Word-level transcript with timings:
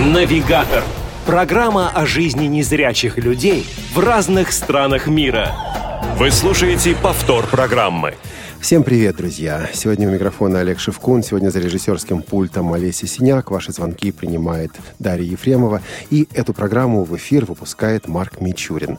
Навигатор. 0.00 0.82
Программа 1.26 1.90
о 1.90 2.06
жизни 2.06 2.46
незрячих 2.46 3.18
людей 3.18 3.66
в 3.94 3.98
разных 3.98 4.50
странах 4.50 5.06
мира. 5.06 5.54
Вы 6.16 6.30
слушаете 6.30 6.96
повтор 6.96 7.46
программы. 7.46 8.14
Всем 8.62 8.82
привет, 8.82 9.16
друзья! 9.16 9.68
Сегодня 9.74 10.08
у 10.08 10.10
микрофона 10.10 10.60
Олег 10.60 10.80
Шевкун. 10.80 11.22
Сегодня 11.22 11.50
за 11.50 11.60
режиссерским 11.60 12.22
пультом 12.22 12.72
Олеся 12.72 13.06
Синяк. 13.06 13.50
Ваши 13.50 13.72
звонки 13.72 14.10
принимает 14.10 14.72
Дарья 14.98 15.32
Ефремова. 15.32 15.82
И 16.08 16.26
эту 16.32 16.54
программу 16.54 17.04
в 17.04 17.14
эфир 17.14 17.44
выпускает 17.44 18.08
Марк 18.08 18.40
Мичурин. 18.40 18.98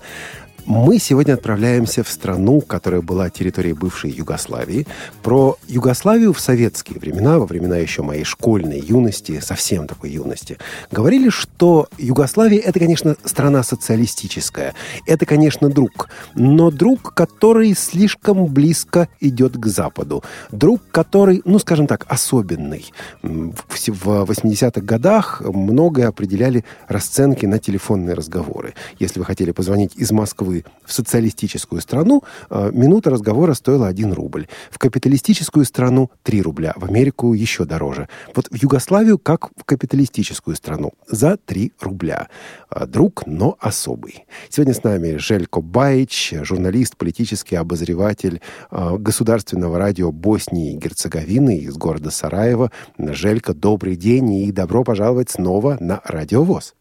Мы 0.66 1.00
сегодня 1.00 1.34
отправляемся 1.34 2.04
в 2.04 2.10
страну, 2.10 2.62
которая 2.62 3.02
была 3.02 3.30
территорией 3.30 3.74
бывшей 3.74 4.12
Югославии. 4.12 4.86
Про 5.24 5.58
Югославию 5.68 6.34
в 6.34 6.40
советские 6.40 7.00
времена, 7.00 7.40
во 7.40 7.46
времена 7.46 7.78
еще 7.78 8.04
моей 8.04 8.24
школьной 8.24 8.80
юности, 8.80 9.40
совсем 9.40 9.88
такой 9.88 10.12
юности, 10.12 10.58
говорили, 10.92 11.30
что 11.30 11.88
Югославия– 11.98 12.60
это, 12.66 12.80
конечно, 12.80 13.16
страна 13.26 13.64
социалистическая. 13.64 14.76
Это, 15.08 15.26
конечно, 15.26 15.70
друг. 15.70 16.10
Но 16.36 16.70
друг, 16.70 17.14
который 17.14 17.74
слишком 17.74 18.46
близко 18.46 19.08
идет 19.20 19.58
к 19.58 19.66
Западу. 19.66 20.24
Друг, 20.52 20.82
который, 20.92 21.42
ну, 21.44 21.58
скажем 21.60 21.88
так, 21.88 22.06
особенный. 22.08 22.92
В 23.24 24.26
80-х 24.30 24.82
годах 24.82 25.42
многое 25.42 26.08
определяли 26.08 26.64
расценки 26.88 27.46
на 27.46 27.58
телефонные 27.58 28.14
разговоры. 28.14 28.76
Если 29.00 29.20
вы 29.20 29.26
хотели 29.26 29.52
позвонить 29.52 29.96
из 29.96 30.12
Москвы 30.12 30.51
Москвы 30.52 30.66
в 30.86 30.94
социалистическую 30.94 31.82
страну 31.82 32.24
э, 32.50 32.72
минута 32.74 33.10
разговора 33.12 33.54
стоила 33.54 33.88
1 33.88 34.14
рубль. 34.14 34.48
В 34.70 34.78
капиталистическую 34.78 35.64
страну 35.64 36.12
3 36.24 36.42
рубля. 36.42 36.74
В 36.76 36.84
Америку 36.86 37.34
еще 37.34 37.64
дороже. 37.64 38.10
Вот 38.36 38.48
в 38.52 38.56
Югославию, 38.56 39.18
как 39.18 39.50
в 39.56 39.64
капиталистическую 39.64 40.56
страну, 40.56 40.92
за 41.08 41.38
3 41.38 41.72
рубля. 41.80 42.28
Э, 42.70 42.86
друг, 42.86 43.26
но 43.26 43.58
особый. 43.60 44.26
Сегодня 44.50 44.74
с 44.74 44.84
нами 44.84 45.18
Желько 45.18 45.62
Баич, 45.62 46.34
журналист, 46.42 46.98
политический 46.98 47.56
обозреватель 47.56 48.42
э, 48.72 48.98
государственного 48.98 49.78
радио 49.78 50.12
Боснии 50.12 50.74
и 50.74 50.78
Герцеговины 50.78 51.60
из 51.60 51.78
города 51.78 52.12
Сараева. 52.12 52.72
Желько, 52.98 53.54
добрый 53.54 53.96
день 53.96 54.34
и 54.34 54.52
добро 54.52 54.84
пожаловать 54.84 55.30
снова 55.30 55.78
на 55.80 56.02
Радиовоз. 56.04 56.74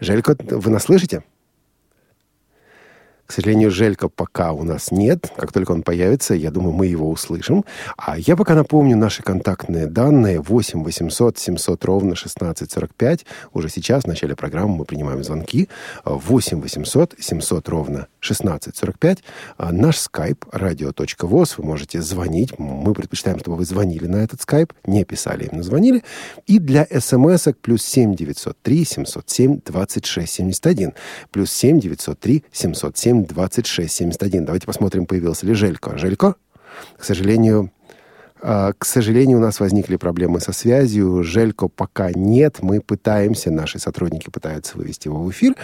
Желько, 0.00 0.36
вы 0.38 0.70
нас 0.70 0.84
слышите? 0.84 1.22
К 3.30 3.32
сожалению, 3.32 3.70
Желька 3.70 4.08
пока 4.08 4.50
у 4.50 4.64
нас 4.64 4.90
нет. 4.90 5.30
Как 5.36 5.52
только 5.52 5.70
он 5.70 5.84
появится, 5.84 6.34
я 6.34 6.50
думаю, 6.50 6.72
мы 6.72 6.88
его 6.88 7.08
услышим. 7.08 7.64
А 7.96 8.18
я 8.18 8.34
пока 8.34 8.56
напомню 8.56 8.96
наши 8.96 9.22
контактные 9.22 9.86
данные. 9.86 10.40
8 10.40 10.82
800 10.82 11.38
700 11.38 11.84
ровно 11.84 12.14
1645. 12.14 13.24
Уже 13.52 13.68
сейчас, 13.68 14.02
в 14.02 14.06
начале 14.08 14.34
программы, 14.34 14.78
мы 14.78 14.84
принимаем 14.84 15.22
звонки. 15.22 15.68
8 16.04 16.60
800 16.60 17.14
700 17.20 17.68
ровно 17.68 18.08
1645. 18.18 19.18
А 19.58 19.70
наш 19.70 19.98
скайп 19.98 20.46
radio.voz. 20.46 21.54
Вы 21.58 21.64
можете 21.64 22.02
звонить. 22.02 22.58
Мы 22.58 22.92
предпочитаем, 22.94 23.38
чтобы 23.38 23.58
вы 23.58 23.64
звонили 23.64 24.08
на 24.08 24.24
этот 24.24 24.42
скайп. 24.42 24.72
Не 24.86 25.04
писали, 25.04 25.44
именно 25.44 25.62
звонили. 25.62 26.02
И 26.48 26.58
для 26.58 26.84
смс-ок 26.84 27.58
плюс 27.58 27.84
7 27.84 28.16
903 28.16 28.84
707 28.84 29.60
26 29.64 30.32
71. 30.32 30.94
Плюс 31.30 31.52
7 31.52 31.78
903 31.78 32.42
707 32.50 33.19
2671. 33.24 34.44
Давайте 34.44 34.66
посмотрим, 34.66 35.06
появился 35.06 35.46
ли 35.46 35.54
Желько. 35.54 35.96
Желько, 35.98 36.36
к 36.96 37.04
сожалению, 37.04 37.72
к 38.40 38.84
сожалению, 38.84 39.38
у 39.38 39.40
нас 39.40 39.60
возникли 39.60 39.96
проблемы 39.96 40.40
со 40.40 40.52
связью. 40.52 41.22
Желько 41.22 41.68
пока 41.68 42.10
нет. 42.12 42.58
Мы 42.62 42.80
пытаемся, 42.80 43.50
наши 43.50 43.78
сотрудники 43.78 44.30
пытаются 44.30 44.78
вывести 44.78 45.08
его 45.08 45.22
в 45.22 45.30
эфир. 45.30 45.54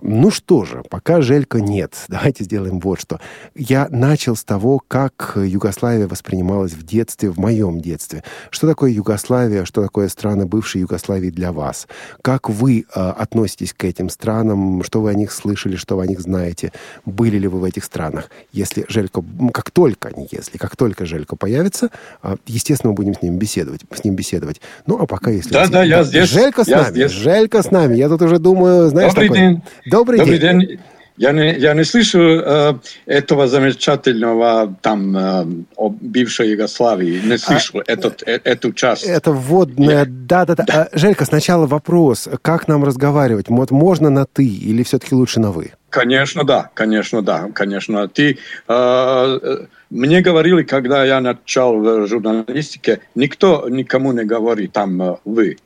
Ну 0.00 0.30
что 0.30 0.64
же, 0.64 0.82
пока 0.88 1.20
Желько 1.20 1.60
нет. 1.60 1.94
Давайте 2.08 2.44
сделаем 2.44 2.80
вот 2.80 3.00
что. 3.00 3.20
Я 3.54 3.88
начал 3.90 4.34
с 4.34 4.44
того, 4.44 4.80
как 4.86 5.34
Югославия 5.36 6.08
воспринималась 6.08 6.72
в 6.72 6.84
детстве, 6.84 7.30
в 7.30 7.38
моем 7.38 7.80
детстве. 7.80 8.24
Что 8.50 8.66
такое 8.66 8.90
Югославия, 8.90 9.64
что 9.64 9.82
такое 9.82 10.08
страны 10.08 10.46
бывшей 10.46 10.80
Югославии 10.80 11.30
для 11.30 11.52
вас? 11.52 11.86
Как 12.22 12.48
вы 12.48 12.86
э, 12.94 13.00
относитесь 13.00 13.74
к 13.74 13.84
этим 13.84 14.08
странам? 14.08 14.82
Что 14.84 15.02
вы 15.02 15.10
о 15.10 15.14
них 15.14 15.32
слышали, 15.32 15.76
что 15.76 15.96
вы 15.96 16.04
о 16.04 16.06
них 16.06 16.20
знаете? 16.20 16.72
Были 17.04 17.36
ли 17.36 17.48
вы 17.48 17.60
в 17.60 17.64
этих 17.64 17.84
странах? 17.84 18.30
Если 18.52 18.86
Желько, 18.88 19.22
как 19.52 19.70
только, 19.70 20.10
не 20.16 20.28
если, 20.30 20.56
как 20.56 20.76
только 20.76 21.04
Желько 21.04 21.36
появится, 21.36 21.90
а, 22.21 22.21
естественно, 22.46 22.90
мы 22.90 22.96
будем 22.96 23.14
с 23.14 23.22
ним 23.22 23.38
беседовать. 23.38 23.82
С 23.92 24.04
ним 24.04 24.14
беседовать. 24.14 24.60
Ну, 24.86 24.98
а 25.00 25.06
пока 25.06 25.30
если... 25.30 25.52
Да, 25.52 25.66
да, 25.66 25.82
я 25.82 26.04
здесь. 26.04 26.30
Желька 26.30 26.64
с 26.64 26.68
я 26.68 26.82
нами. 26.82 26.90
Здесь. 26.92 27.12
Желька 27.12 27.62
с 27.62 27.70
нами. 27.70 27.96
Я 27.96 28.08
тут 28.08 28.22
уже 28.22 28.38
думаю, 28.38 28.88
знаешь, 28.88 29.12
Добрый 29.12 29.28
такой... 29.28 29.40
день. 29.40 29.62
Добрый, 29.86 30.18
Добрый 30.18 30.38
день. 30.38 30.60
день. 30.60 30.80
Я 31.18 31.32
не, 31.32 31.54
я 31.58 31.74
не 31.74 31.84
слышу 31.84 32.20
э, 32.20 32.74
этого 33.06 33.46
замечательного 33.46 34.74
там 34.80 35.16
э, 35.16 35.46
о 35.76 35.90
бывшей 35.90 36.50
Югославии. 36.50 37.20
Не 37.24 37.36
слышу 37.36 37.78
а, 37.78 37.82
этот, 37.86 38.22
э, 38.26 38.40
эту 38.44 38.72
часть. 38.72 39.04
Это 39.04 39.30
вводная... 39.30 40.06
Да-да-да. 40.06 40.64
А, 40.68 40.88
Желька, 40.98 41.26
сначала 41.26 41.66
вопрос. 41.66 42.28
Как 42.40 42.66
нам 42.66 42.82
разговаривать? 42.82 43.48
Вот 43.50 43.70
можно 43.70 44.08
на 44.08 44.24
«ты» 44.24 44.44
или 44.44 44.82
все-таки 44.82 45.14
лучше 45.14 45.38
на 45.38 45.52
«вы»? 45.52 45.72
Конечно, 45.92 46.44
да. 46.44 46.70
Конечно, 46.74 47.22
да. 47.22 47.50
Конечно. 47.54 48.08
Ты... 48.08 48.38
Э, 48.66 49.66
мне 49.90 50.22
говорили, 50.22 50.62
когда 50.62 51.04
я 51.04 51.20
начал 51.20 51.78
в 51.78 52.06
журналистике, 52.06 53.00
никто 53.14 53.68
никому 53.68 54.12
не 54.12 54.24
говорит 54.24 54.72
там 54.72 55.18
«вы». 55.26 55.58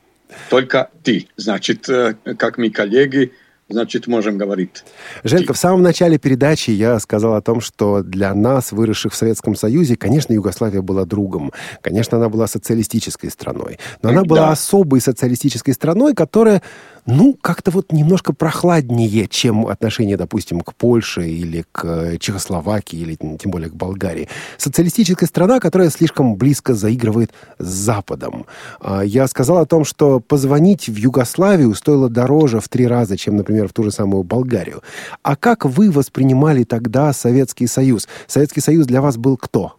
Только 0.50 0.90
ты. 1.04 1.28
Значит, 1.36 1.88
как 2.36 2.58
мы 2.58 2.70
коллеги, 2.70 3.30
значит, 3.68 4.06
можем 4.06 4.38
говорить. 4.38 4.84
Желька, 5.24 5.52
в 5.52 5.58
самом 5.58 5.82
начале 5.82 6.18
передачи 6.18 6.70
я 6.70 6.98
сказал 7.00 7.34
о 7.34 7.42
том, 7.42 7.60
что 7.60 8.02
для 8.02 8.34
нас, 8.34 8.72
выросших 8.72 9.12
в 9.12 9.16
Советском 9.16 9.54
Союзе, 9.54 9.96
конечно, 9.96 10.32
Югославия 10.32 10.82
была 10.82 11.04
другом. 11.04 11.52
Конечно, 11.80 12.18
она 12.18 12.28
была 12.28 12.46
социалистической 12.46 13.30
страной. 13.30 13.78
Но 14.02 14.10
она 14.10 14.24
была 14.24 14.46
да. 14.46 14.50
особой 14.50 15.00
социалистической 15.00 15.74
страной, 15.74 16.14
которая 16.14 16.62
ну, 17.06 17.38
как-то 17.40 17.70
вот 17.70 17.92
немножко 17.92 18.32
прохладнее, 18.32 19.28
чем 19.28 19.66
отношение, 19.66 20.16
допустим, 20.16 20.60
к 20.60 20.74
Польше 20.74 21.28
или 21.28 21.64
к 21.70 21.84
э, 21.84 22.18
Чехословакии, 22.18 22.98
или 22.98 23.14
тем 23.14 23.50
более 23.50 23.70
к 23.70 23.74
Болгарии. 23.74 24.28
Социалистическая 24.58 25.26
страна, 25.26 25.60
которая 25.60 25.90
слишком 25.90 26.34
близко 26.34 26.74
заигрывает 26.74 27.32
с 27.58 27.66
Западом. 27.66 28.46
А, 28.80 29.02
я 29.02 29.28
сказал 29.28 29.58
о 29.58 29.66
том, 29.66 29.84
что 29.84 30.18
позвонить 30.18 30.88
в 30.88 30.96
Югославию 30.96 31.74
стоило 31.74 32.10
дороже 32.10 32.60
в 32.60 32.68
три 32.68 32.86
раза, 32.86 33.16
чем, 33.16 33.36
например, 33.36 33.68
в 33.68 33.72
ту 33.72 33.84
же 33.84 33.92
самую 33.92 34.24
Болгарию. 34.24 34.82
А 35.22 35.36
как 35.36 35.64
вы 35.64 35.90
воспринимали 35.92 36.64
тогда 36.64 37.12
Советский 37.12 37.68
Союз? 37.68 38.08
Советский 38.26 38.60
Союз 38.60 38.86
для 38.86 39.00
вас 39.00 39.16
был 39.16 39.36
кто? 39.36 39.74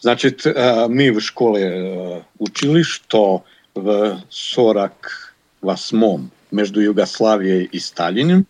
Значит, 0.00 0.46
э, 0.46 0.86
мы 0.88 1.10
в 1.10 1.20
школе 1.20 1.62
э, 1.64 2.20
учили, 2.38 2.82
что 2.82 3.44
в 3.74 4.20
40 4.28 5.27
восьмом 5.60 6.30
между 6.50 6.80
Югославией 6.80 7.64
и 7.64 7.78
Сталиным 7.78 8.46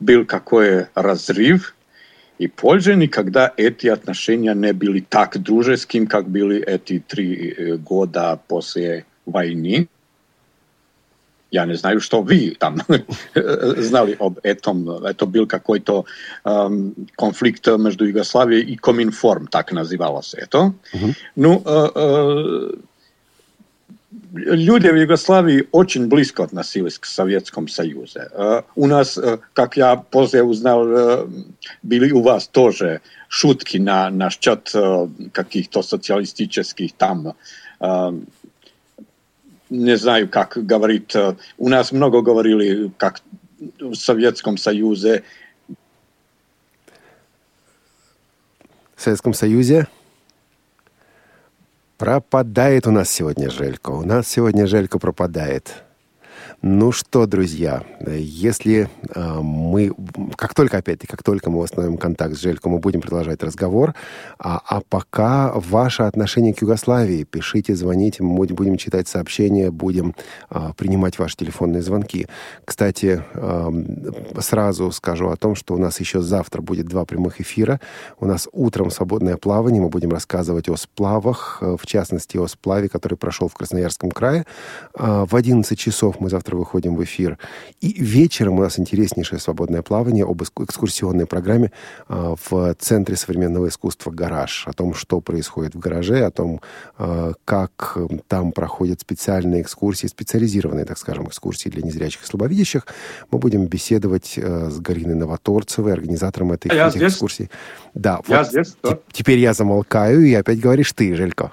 был 0.00 0.24
какой 0.24 0.86
разрыв, 0.94 1.74
и 2.38 2.48
позже 2.48 2.96
никогда 2.96 3.52
эти 3.56 3.86
отношения 3.86 4.54
не 4.54 4.72
были 4.72 5.00
так 5.00 5.38
дружескими, 5.38 6.04
как 6.04 6.28
были 6.28 6.60
эти 6.60 6.98
три 6.98 7.76
года 7.78 8.38
после 8.46 9.06
войны. 9.24 9.88
Я 11.50 11.64
не 11.64 11.74
знаю, 11.74 12.00
что 12.00 12.22
вы 12.22 12.56
там 12.58 12.82
знали 13.34 14.16
об 14.18 14.38
этом. 14.42 14.90
Это 14.90 15.26
был 15.26 15.46
какой-то 15.46 16.04
эм, 16.44 16.94
конфликт 17.16 17.66
между 17.78 18.04
Югославией 18.04 18.62
и 18.62 18.76
Коминформ, 18.76 19.46
так 19.46 19.72
называлось 19.72 20.34
это. 20.34 20.74
Uh-huh. 20.92 21.14
Ну, 21.36 21.62
э, 21.64 21.88
э, 21.94 22.70
ljudi 24.66 24.90
u 24.92 24.96
Jugoslaviji 24.96 25.62
očin 25.72 26.08
blisko 26.08 26.42
od 26.42 26.48
odnosili 26.48 26.90
k 27.00 27.06
Sovjetskom 27.06 27.68
sajuze. 27.68 28.20
E, 28.20 28.60
u 28.76 28.86
nas, 28.86 29.16
e, 29.16 29.36
kak 29.54 29.76
ja 29.76 30.02
pozje 30.10 30.42
uznal, 30.42 30.98
e, 30.98 31.16
bili 31.82 32.12
u 32.12 32.22
vas 32.22 32.48
tože 32.48 32.98
šutki 33.28 33.78
na, 33.78 34.10
na 34.10 34.30
ščat 34.30 34.70
kakih 35.32 35.68
to 35.68 35.82
socijalističkih 35.82 36.92
tam 36.96 37.24
ne 39.70 39.96
znaju 39.96 40.28
kak 40.30 40.58
govorit. 40.62 41.16
U 41.58 41.68
nas 41.68 41.92
mnogo 41.92 42.22
govorili 42.22 42.90
kak 42.96 43.20
u 43.82 43.94
Sovjetskom 43.94 44.58
sajuze. 44.58 45.18
Sovjetskom 48.96 49.34
sajuze? 49.34 49.84
Пропадает 51.98 52.86
у 52.86 52.90
нас 52.90 53.08
сегодня 53.10 53.50
Желько. 53.50 53.90
У 53.90 54.04
нас 54.04 54.28
сегодня 54.28 54.66
Желько 54.66 54.98
пропадает. 54.98 55.85
Ну 56.68 56.90
что, 56.90 57.26
друзья, 57.26 57.84
если 58.04 58.88
э, 59.14 59.38
мы, 59.40 59.92
как 60.34 60.52
только, 60.52 60.78
опять-таки, 60.78 61.06
как 61.06 61.22
только 61.22 61.48
мы 61.48 61.60
восстановим 61.60 61.96
контакт 61.96 62.34
с 62.34 62.40
Желько, 62.40 62.68
мы 62.68 62.80
будем 62.80 63.02
продолжать 63.02 63.40
разговор. 63.44 63.94
А, 64.40 64.60
а 64.66 64.80
пока 64.80 65.52
ваше 65.54 66.02
отношение 66.02 66.52
к 66.54 66.62
Югославии, 66.62 67.22
пишите, 67.22 67.76
звоните, 67.76 68.24
мы 68.24 68.46
будем 68.46 68.78
читать 68.78 69.06
сообщения, 69.06 69.70
будем 69.70 70.16
э, 70.50 70.72
принимать 70.76 71.20
ваши 71.20 71.36
телефонные 71.36 71.82
звонки. 71.82 72.26
Кстати, 72.64 73.22
э, 73.32 73.70
сразу 74.40 74.90
скажу 74.90 75.28
о 75.28 75.36
том, 75.36 75.54
что 75.54 75.74
у 75.74 75.78
нас 75.78 76.00
еще 76.00 76.20
завтра 76.20 76.62
будет 76.62 76.86
два 76.86 77.04
прямых 77.04 77.40
эфира. 77.40 77.80
У 78.18 78.26
нас 78.26 78.48
утром 78.50 78.90
свободное 78.90 79.36
плавание, 79.36 79.80
мы 79.80 79.88
будем 79.88 80.10
рассказывать 80.10 80.68
о 80.68 80.74
сплавах, 80.74 81.58
э, 81.60 81.76
в 81.80 81.86
частности, 81.86 82.38
о 82.38 82.48
сплаве, 82.48 82.88
который 82.88 83.16
прошел 83.16 83.46
в 83.46 83.54
Красноярском 83.54 84.10
крае. 84.10 84.46
Э, 84.98 85.26
в 85.30 85.36
11 85.36 85.78
часов 85.78 86.18
мы 86.18 86.28
завтра 86.28 86.55
выходим 86.56 86.96
в 86.96 87.04
эфир. 87.04 87.38
И 87.80 87.94
вечером 88.02 88.58
у 88.58 88.62
нас 88.62 88.78
интереснейшее 88.78 89.38
свободное 89.38 89.82
плавание 89.82 90.24
об 90.24 90.42
экскурсионной 90.42 91.26
программе 91.26 91.72
э, 92.08 92.34
в 92.48 92.74
Центре 92.78 93.16
современного 93.16 93.68
искусства 93.68 94.10
«Гараж». 94.10 94.64
О 94.66 94.72
том, 94.72 94.94
что 94.94 95.20
происходит 95.20 95.74
в 95.74 95.78
гараже, 95.78 96.24
о 96.24 96.30
том, 96.30 96.60
э, 96.98 97.32
как 97.44 97.98
там 98.28 98.52
проходят 98.52 99.00
специальные 99.00 99.62
экскурсии, 99.62 100.06
специализированные, 100.06 100.84
так 100.84 100.98
скажем, 100.98 101.26
экскурсии 101.28 101.68
для 101.68 101.82
незрячих 101.82 102.22
и 102.22 102.26
слабовидящих. 102.26 102.86
Мы 103.30 103.38
будем 103.38 103.66
беседовать 103.66 104.34
э, 104.36 104.70
с 104.70 104.78
Гариной 104.80 105.14
Новоторцевой, 105.14 105.92
организатором 105.92 106.52
этой, 106.52 106.74
я 106.74 106.88
этих 106.88 106.98
здесь. 106.98 107.12
экскурсий. 107.12 107.50
Да, 107.94 108.20
я 108.28 108.38
вот 108.38 108.48
здесь, 108.48 108.76
да. 108.82 108.98
Теперь 109.12 109.38
я 109.38 109.52
замолкаю, 109.54 110.24
и 110.24 110.34
опять 110.34 110.60
говоришь 110.60 110.92
ты, 110.92 111.14
Желько. 111.14 111.52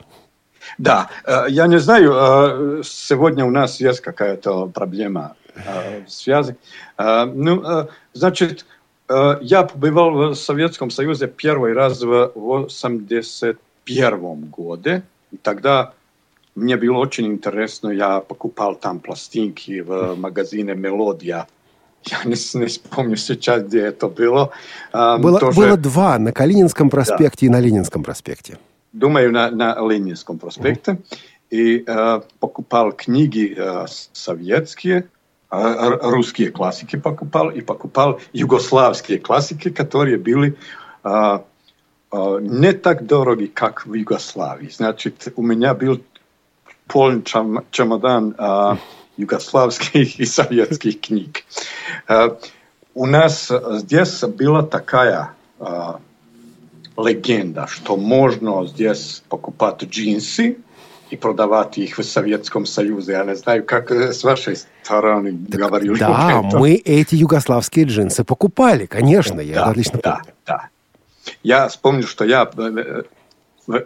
Да, 0.78 1.10
э, 1.25 1.46
я 1.50 1.68
не 1.68 1.80
знаю, 1.80 2.14
э, 2.14 2.81
сегодня 2.84 3.46
у 3.46 3.52
нас 3.52 3.80
есть 3.80 4.02
какая-то 4.02 4.68
проблема 4.68 5.36
э, 5.56 6.04
связи. 6.08 6.58
Ну, 6.98 7.88
значит, 8.14 8.66
я 9.10 9.64
побывал 9.64 10.30
в 10.30 10.36
Советском 10.36 10.92
Союзе 10.92 11.28
первый 11.28 11.74
раз 11.74 12.02
в 12.02 12.31
81 12.36 14.46
году. 14.46 15.02
И 15.31 15.38
тогда 15.38 15.94
мне 16.56 16.78
было 16.78 16.98
очень 16.98 17.25
интересно, 17.25 17.90
я 17.90 18.20
покупал 18.20 18.75
там 18.75 19.00
пластинки 19.00 19.81
в 19.81 20.16
магазине 20.16 20.75
«Мелодия». 20.75 21.48
Я 22.06 22.18
не, 22.25 22.36
не 22.60 22.66
вспомню 22.68 23.16
сейчас, 23.16 23.64
где 23.64 23.86
это 23.86 24.08
было. 24.08 24.52
Было, 24.94 25.40
Тоже... 25.40 25.58
было 25.58 25.78
два, 25.78 26.20
на 26.20 26.31
Калининском 26.31 26.90
проспекте 26.90 27.40
да. 27.42 27.46
и 27.48 27.50
на 27.50 27.60
Ленинском 27.60 28.04
проспекте 28.04 28.60
думаю, 28.93 29.32
на, 29.32 29.50
на 29.50 29.75
Ленинском 29.81 30.38
проспекте. 30.38 30.99
И 31.50 31.85
э, 31.87 32.20
покупал 32.40 32.93
книги 32.93 33.55
э, 33.56 33.87
советские, 34.12 35.08
э, 35.50 35.99
русские 36.02 36.50
классики 36.50 36.96
покупал, 36.96 37.50
и 37.50 37.62
покупал 37.62 38.20
югославские 38.35 39.19
классики, 39.19 39.70
которые 39.70 40.19
были 40.19 40.58
э, 41.05 41.38
э, 42.12 42.38
не 42.40 42.73
так 42.73 43.06
дороги, 43.06 43.46
как 43.46 43.87
в 43.87 43.94
Югославии. 43.94 44.69
Значит, 44.69 45.32
у 45.37 45.43
меня 45.43 45.75
был 45.75 46.02
полный 46.87 47.23
чам, 47.23 47.64
чемодан 47.70 48.35
э, 48.37 48.76
югославских 49.17 50.20
и 50.20 50.26
советских 50.26 51.00
книг. 51.00 51.44
Э, 52.08 52.37
у 52.94 53.06
нас 53.06 53.50
здесь 53.50 54.20
была 54.20 54.62
такая 54.62 55.32
э, 55.61 55.93
легенда, 56.98 57.68
что 57.68 57.98
можно 57.98 58.66
здесь 58.68 59.24
покупать 59.30 59.84
джинсы 59.84 60.57
и 61.10 61.16
продавать 61.16 61.78
их 61.78 61.98
в 61.98 62.04
Советском 62.04 62.66
Союзе. 62.66 63.13
Я 63.13 63.24
не 63.24 63.36
знаю, 63.36 63.63
как 63.63 63.92
с 63.92 64.24
вашей 64.24 64.57
стороны 64.84 65.38
так, 65.50 65.60
говорили. 65.60 65.98
Да, 65.98 66.42
мы 66.42 66.74
эти 66.74 67.16
югославские 67.16 67.86
джинсы 67.86 68.24
покупали, 68.24 68.86
конечно, 68.86 69.40
я 69.40 69.56
да, 69.56 69.66
отлично 69.68 70.00
да, 70.04 70.16
помню. 70.18 70.34
Да. 70.45 70.69
Я 71.44 71.68
вспомнил, 71.68 72.07
что 72.07 72.25
я 72.25 72.50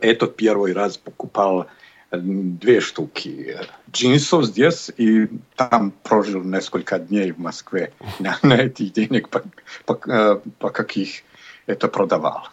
этот 0.01 0.36
первый 0.36 0.74
раз 0.74 0.98
покупал 0.98 1.68
две 2.12 2.80
штуки 2.80 3.57
джинсов 3.92 4.45
здесь, 4.45 4.92
и 4.98 5.27
там 5.56 5.92
прожил 6.03 6.44
несколько 6.44 7.00
дней 7.00 7.31
в 7.31 7.39
Москве 7.39 7.92
на, 8.19 8.38
на 8.42 8.53
этих 8.53 8.94
денег, 8.94 9.30
по, 9.30 9.44
по, 9.86 10.42
по 10.60 10.69
каких 10.69 11.24
это 11.65 11.88
продавал. 11.88 12.48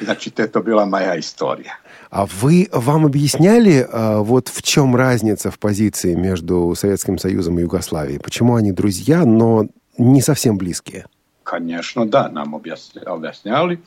Значит, 0.00 0.40
это 0.40 0.60
была 0.60 0.86
моя 0.86 1.18
история. 1.18 1.78
А 2.10 2.26
вы 2.26 2.68
вам 2.72 3.06
объясняли, 3.06 3.86
а, 3.90 4.20
вот 4.20 4.48
в 4.48 4.62
чем 4.62 4.96
разница 4.96 5.50
в 5.50 5.58
позиции 5.58 6.14
между 6.14 6.74
Советским 6.74 7.18
Союзом 7.18 7.58
и 7.58 7.62
Югославией? 7.62 8.18
Почему 8.18 8.56
они 8.56 8.72
друзья, 8.72 9.24
но 9.24 9.66
не 9.98 10.22
совсем 10.22 10.56
близкие? 10.58 11.06
Конечно, 11.44 12.08
да, 12.08 12.28
нам 12.28 12.54
объясняли. 12.54 13.80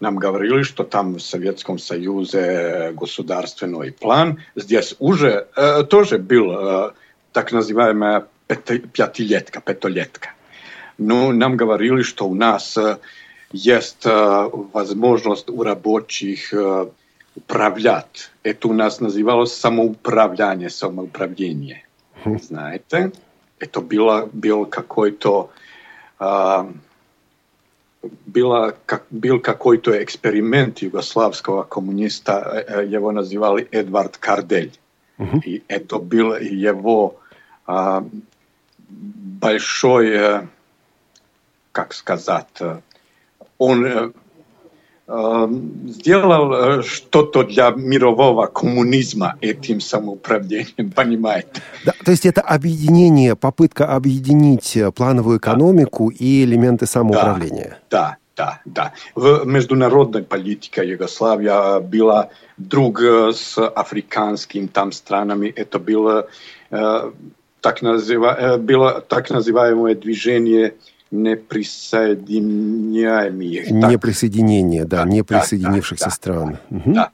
Нам 0.00 0.16
говорили, 0.16 0.62
что 0.62 0.84
там 0.84 1.16
в 1.16 1.20
Советском 1.20 1.78
Союзе 1.78 2.92
государственный 2.94 3.92
план. 3.92 4.38
Здесь 4.56 4.96
уже 4.98 5.46
э, 5.54 5.84
тоже 5.84 6.18
был 6.18 6.52
э, 6.52 6.92
так 7.32 7.52
называемая 7.52 8.26
пятилетка, 8.46 9.60
пятилетка. 9.60 10.30
Но 10.96 11.32
нам 11.32 11.56
говорили, 11.56 12.02
что 12.02 12.26
у 12.26 12.34
нас 12.34 12.76
э, 12.78 12.96
есть 13.52 14.04
возможность 14.04 15.50
у 15.50 15.62
рабочих 15.62 16.54
управлять. 17.34 18.30
Это 18.42 18.68
у 18.68 18.72
нас 18.72 19.00
называлось 19.00 19.52
самоуправление, 19.52 20.70
самоуправление. 20.70 21.84
Знаете, 22.24 23.12
это 23.58 23.80
было, 23.80 24.28
был 24.32 24.66
какой-то 24.66 25.50
было, 28.26 28.76
как, 28.86 29.04
был 29.10 29.40
какой-то 29.40 30.02
эксперимент 30.02 30.80
югославского 30.80 31.64
коммуниста, 31.64 32.84
его 32.86 33.12
называли 33.12 33.68
Эдвард 33.70 34.16
Кардель. 34.16 34.72
Uh-huh. 35.18 35.40
И 35.44 35.62
это 35.68 35.98
был 35.98 36.36
его 36.36 37.20
а, 37.66 38.04
большой, 38.88 40.48
как 41.72 41.92
сказать, 41.92 42.48
он 43.60 43.84
э, 43.84 44.10
э, 45.06 45.48
сделал 45.86 46.52
э, 46.52 46.82
что-то 46.82 47.44
для 47.44 47.70
мирового 47.70 48.46
коммунизма 48.46 49.36
этим 49.42 49.80
самоуправлением, 49.80 50.90
понимаете? 50.96 51.62
Да, 51.84 51.92
то 52.04 52.10
есть 52.10 52.24
это 52.24 52.40
объединение, 52.40 53.36
попытка 53.36 53.94
объединить 53.94 54.78
плановую 54.96 55.38
экономику 55.38 56.10
да. 56.10 56.16
и 56.18 56.44
элементы 56.44 56.86
самоуправления. 56.86 57.78
Да, 57.90 58.16
да, 58.34 58.60
да. 58.64 58.92
В 59.14 59.44
международной 59.44 60.22
политике 60.22 60.88
Югославия 60.88 61.80
была 61.80 62.30
друг 62.56 63.02
с 63.02 63.58
африканскими 63.58 64.68
там 64.68 64.90
странами. 64.92 65.48
Это 65.48 65.78
было, 65.78 66.28
э, 66.70 67.10
так, 67.60 67.82
называ, 67.82 68.56
было 68.56 69.02
так 69.02 69.28
называемое 69.28 69.94
движение 69.94 70.72
неприсоединяемых. 71.10 73.70
Неприсоединение, 73.70 74.84
да, 74.84 75.04
да 75.04 75.10
неприсоединившихся 75.10 76.06
да, 76.06 76.10
стран. 76.10 76.58
Да, 76.70 76.76
угу. 76.76 76.92
да. 76.92 77.12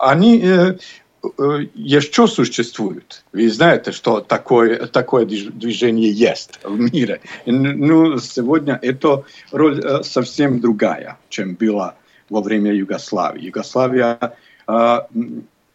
Они 0.00 0.40
э, 0.42 0.76
э, 1.22 1.28
еще 1.74 2.26
существуют. 2.26 3.22
Вы 3.32 3.48
знаете, 3.48 3.92
что 3.92 4.20
такое, 4.20 4.86
такое 4.86 5.24
движение 5.24 6.10
есть 6.10 6.58
в 6.64 6.92
мире. 6.92 7.20
Ну, 7.46 8.18
сегодня 8.18 8.76
эта 8.82 9.22
роль 9.52 9.80
э, 9.84 10.02
совсем 10.02 10.60
другая, 10.60 11.16
чем 11.28 11.54
была 11.54 11.94
во 12.28 12.40
время 12.40 12.74
Югославии. 12.74 13.46
Югославия 13.46 14.34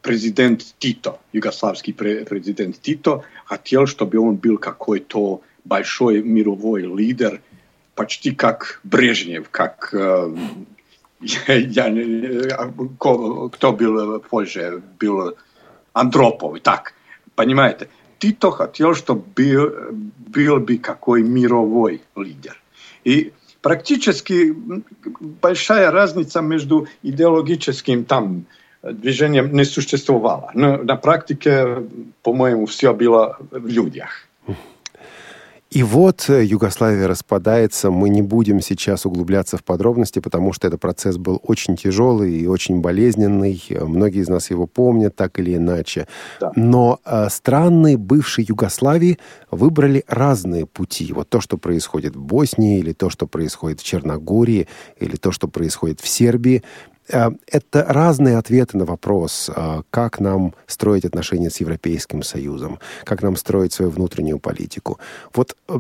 президент 0.03 0.75
Тито, 0.77 1.17
югославский 1.32 1.93
президент 1.93 2.79
Тито, 2.79 3.24
хотел, 3.46 3.88
чтобы 3.88 4.20
он 4.20 4.36
был 4.36 4.60
какой-то 4.60 5.41
большой 5.63 6.22
мировой 6.22 6.84
лидер– 6.84 7.41
почти 7.96 8.32
как 8.32 8.80
Брежнев, 8.84 9.50
как 9.50 9.94
э, 9.94 10.36
я, 11.22 12.74
кто 13.00 13.74
был 13.74 14.20
позже, 14.20 14.82
был 15.00 15.36
Андропов, 15.94 16.60
так, 16.62 16.94
понимаете, 17.36 17.88
Тито 18.20 18.52
хотел, 18.52 18.96
чтобы 18.96 19.24
был, 19.36 19.72
был 20.18 20.60
бы 20.60 20.78
какой 20.78 21.24
мировой 21.24 22.02
лидер. 22.16 22.58
И 23.04 23.34
практически 23.62 24.56
большая 25.42 25.92
разница 25.92 26.42
между 26.42 26.88
идеологическим 27.04 28.06
там 28.06 28.46
движением 28.82 29.54
не 29.54 29.66
существовала. 29.66 30.52
Но 30.54 30.78
на 30.78 30.96
практике, 30.96 31.84
по-моему, 32.22 32.66
все 32.66 32.94
было 32.94 33.38
в 33.52 33.68
людях. 33.68 34.28
И 35.74 35.82
вот 35.82 36.30
э, 36.30 36.46
Югославия 36.46 37.08
распадается. 37.08 37.89
Мы 37.89 38.10
не 38.10 38.22
будем 38.22 38.62
сейчас 38.62 39.08
углубляться 39.08 39.58
в 39.58 39.63
подробности, 39.63 40.20
потому 40.20 40.53
что 40.53 40.68
этот 40.68 40.80
процесс 40.80 41.18
был 41.18 41.42
очень 41.44 41.75
тяжелый 41.75 42.32
и 42.32 42.46
очень 42.46 42.80
болезненный. 42.80 43.60
Многие 43.82 44.22
из 44.22 44.30
нас 44.30 44.51
его 44.51 44.68
помнят 44.68 45.15
так 45.15 45.39
или 45.39 45.56
иначе. 45.56 46.08
Да. 46.39 46.51
Но 46.56 47.00
э, 47.03 47.27
страны 47.30 47.98
бывшей 47.98 48.46
Югославии 48.48 49.18
выбрали 49.50 50.03
разные 50.08 50.68
пути. 50.68 51.12
Вот 51.12 51.30
то, 51.30 51.42
что 51.42 51.58
происходит 51.58 52.15
в 52.15 52.22
Боснии, 52.22 52.77
или 52.77 52.94
то, 52.94 53.10
что 53.10 53.25
происходит 53.25 53.82
в 53.82 53.84
Черногории, 53.84 54.68
или 55.00 55.15
то, 55.15 55.32
что 55.32 55.48
происходит 55.48 56.01
в 56.01 56.08
Сербии, 56.08 56.62
это 57.07 57.86
разные 57.88 58.38
ответы 58.38 58.77
на 58.77 58.86
вопрос, 58.86 59.50
э, 59.53 59.81
как 59.89 60.19
нам 60.19 60.53
строить 60.67 61.05
отношения 61.05 61.50
с 61.50 61.57
Европейским 61.60 62.24
Союзом, 62.24 62.79
как 63.03 63.22
нам 63.22 63.36
строить 63.36 63.74
свою 63.74 63.91
внутреннюю 63.91 64.39
политику. 64.39 65.00
Вот 65.33 65.55
э, 65.67 65.79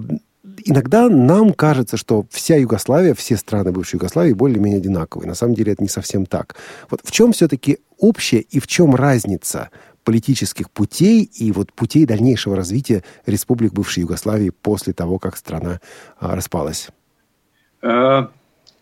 иногда 0.65 1.09
нам 1.09 1.53
кажется, 1.53 1.97
что 1.97 2.25
вся 2.29 2.57
Югославия, 2.57 3.13
все 3.13 3.37
страны 3.37 3.71
бывшей 3.71 3.95
Югославии 3.95 4.33
более-менее 4.33 4.79
одинаковые. 4.79 5.27
На 5.27 5.35
самом 5.35 5.55
деле 5.55 5.73
это 5.73 5.83
не 5.83 5.89
совсем 5.89 6.25
так. 6.25 6.55
Вот 6.89 7.01
в 7.03 7.11
чем 7.11 7.31
все-таки 7.31 7.79
общее 7.97 8.41
и 8.41 8.59
в 8.59 8.67
чем 8.67 8.95
разница 8.95 9.69
политических 10.03 10.69
путей 10.69 11.23
и 11.23 11.51
вот 11.53 11.71
путей 11.71 12.05
дальнейшего 12.05 12.57
развития 12.57 13.03
республик 13.25 13.71
бывшей 13.71 14.01
Югославии 14.01 14.49
после 14.49 14.91
того, 14.91 15.17
как 15.17 15.37
страна 15.37 15.79
распалась? 16.19 16.89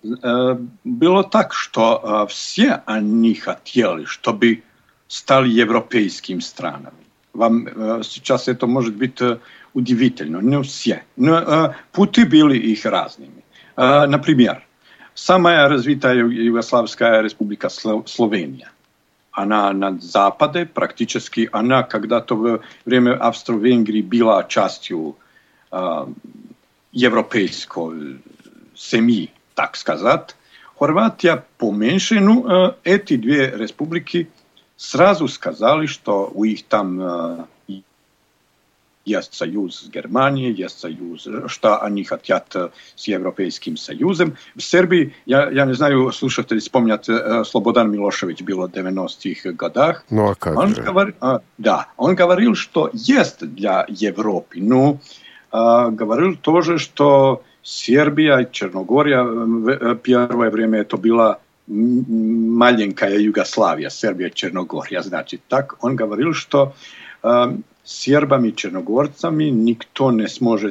Э, 0.03 0.58
было 0.84 1.24
так, 1.24 1.53
что 1.53 2.01
э, 2.25 2.31
все 2.31 2.81
они 2.86 3.36
хотели, 3.36 4.05
чтобы 4.05 4.63
стали 5.08 5.50
европейскими 5.50 6.39
странами. 6.39 7.05
Вам 7.34 7.67
э, 7.67 8.01
сейчас 8.03 8.48
это 8.48 8.67
может 8.67 8.96
быть 8.96 9.20
удивительно, 9.74 10.38
не 10.39 10.62
все. 10.63 11.03
Но 11.15 11.74
пути 11.91 12.25
были 12.25 12.58
их 12.58 12.86
разными. 12.86 13.43
Например, 13.77 14.67
самая 15.13 15.70
развитая 15.70 16.15
Югославская 16.15 17.22
республика 17.22 17.70
Словения. 17.70 18.70
Она 19.31 19.72
на 19.72 19.98
западе, 19.98 20.65
практически 20.65 21.48
она 21.53 21.84
когда-то 21.84 22.36
в 22.36 22.62
время 22.84 23.15
Австро-Венгрии 23.15 24.01
была 24.01 24.43
частью 24.43 25.15
европейской 26.91 28.22
семьи 28.75 29.31
так 29.62 29.75
сказать, 29.75 30.36
Хорватия 30.80 31.46
поменьше, 31.60 32.20
ну, 32.20 32.48
э, 32.50 32.74
эти 32.84 33.15
две 33.15 33.51
республики 33.51 34.27
сразу 34.75 35.27
сказали, 35.27 35.86
что 35.86 36.32
у 36.34 36.46
них 36.46 36.63
там 36.65 37.48
есть 39.06 39.34
союз 39.36 39.82
с 39.82 39.89
Германией, 39.89 40.51
есть 40.51 40.80
союз, 40.80 41.27
что 41.46 41.80
они 41.84 42.03
хотят 42.03 42.56
с 42.96 43.08
Европейским 43.08 43.77
Союзом. 43.77 44.36
В 44.56 44.62
Сербии, 44.62 45.13
я, 45.27 45.50
я 45.51 45.65
не 45.65 45.74
знаю, 45.74 46.12
слушатели 46.12 46.58
вспомнят, 46.60 47.08
Слободан 47.46 47.91
Милошевич 47.91 48.41
был 48.41 48.68
в 48.68 48.72
90-х 48.72 49.51
годах. 49.51 50.03
Ну, 50.10 50.32
а 50.32 50.36
как 50.36 50.58
он 50.58 50.75
же? 50.75 50.82
Говор, 50.82 51.13
да, 51.58 51.88
он 51.98 52.15
говорил, 52.15 52.56
что 52.56 52.89
есть 52.94 53.39
для 53.39 53.86
Европы, 53.89 54.60
но 54.60 55.00
говорил 55.51 56.36
тоже, 56.36 56.77
что 56.80 57.44
Sjerbija 57.63 58.41
i 58.41 58.46
Črnogorija, 58.51 59.25
e, 59.91 59.96
prvo 60.27 60.44
je 60.44 60.50
vrijeme 60.50 60.77
je 60.77 60.88
to 60.88 60.98
bila 60.98 61.36
maljenka 62.58 63.06
je 63.06 63.24
Jugoslavija, 63.24 63.89
Srbija 63.89 64.27
i 64.27 64.32
Črnogorija, 64.32 65.01
znači 65.01 65.38
tak 65.48 65.74
on 65.82 65.96
govoril 65.96 66.34
što 66.34 66.74
um, 67.24 67.63
i 68.46 68.51
Črnogorcami 68.51 69.51
nikto 69.51 70.12
ne 70.12 70.30
smože 70.30 70.70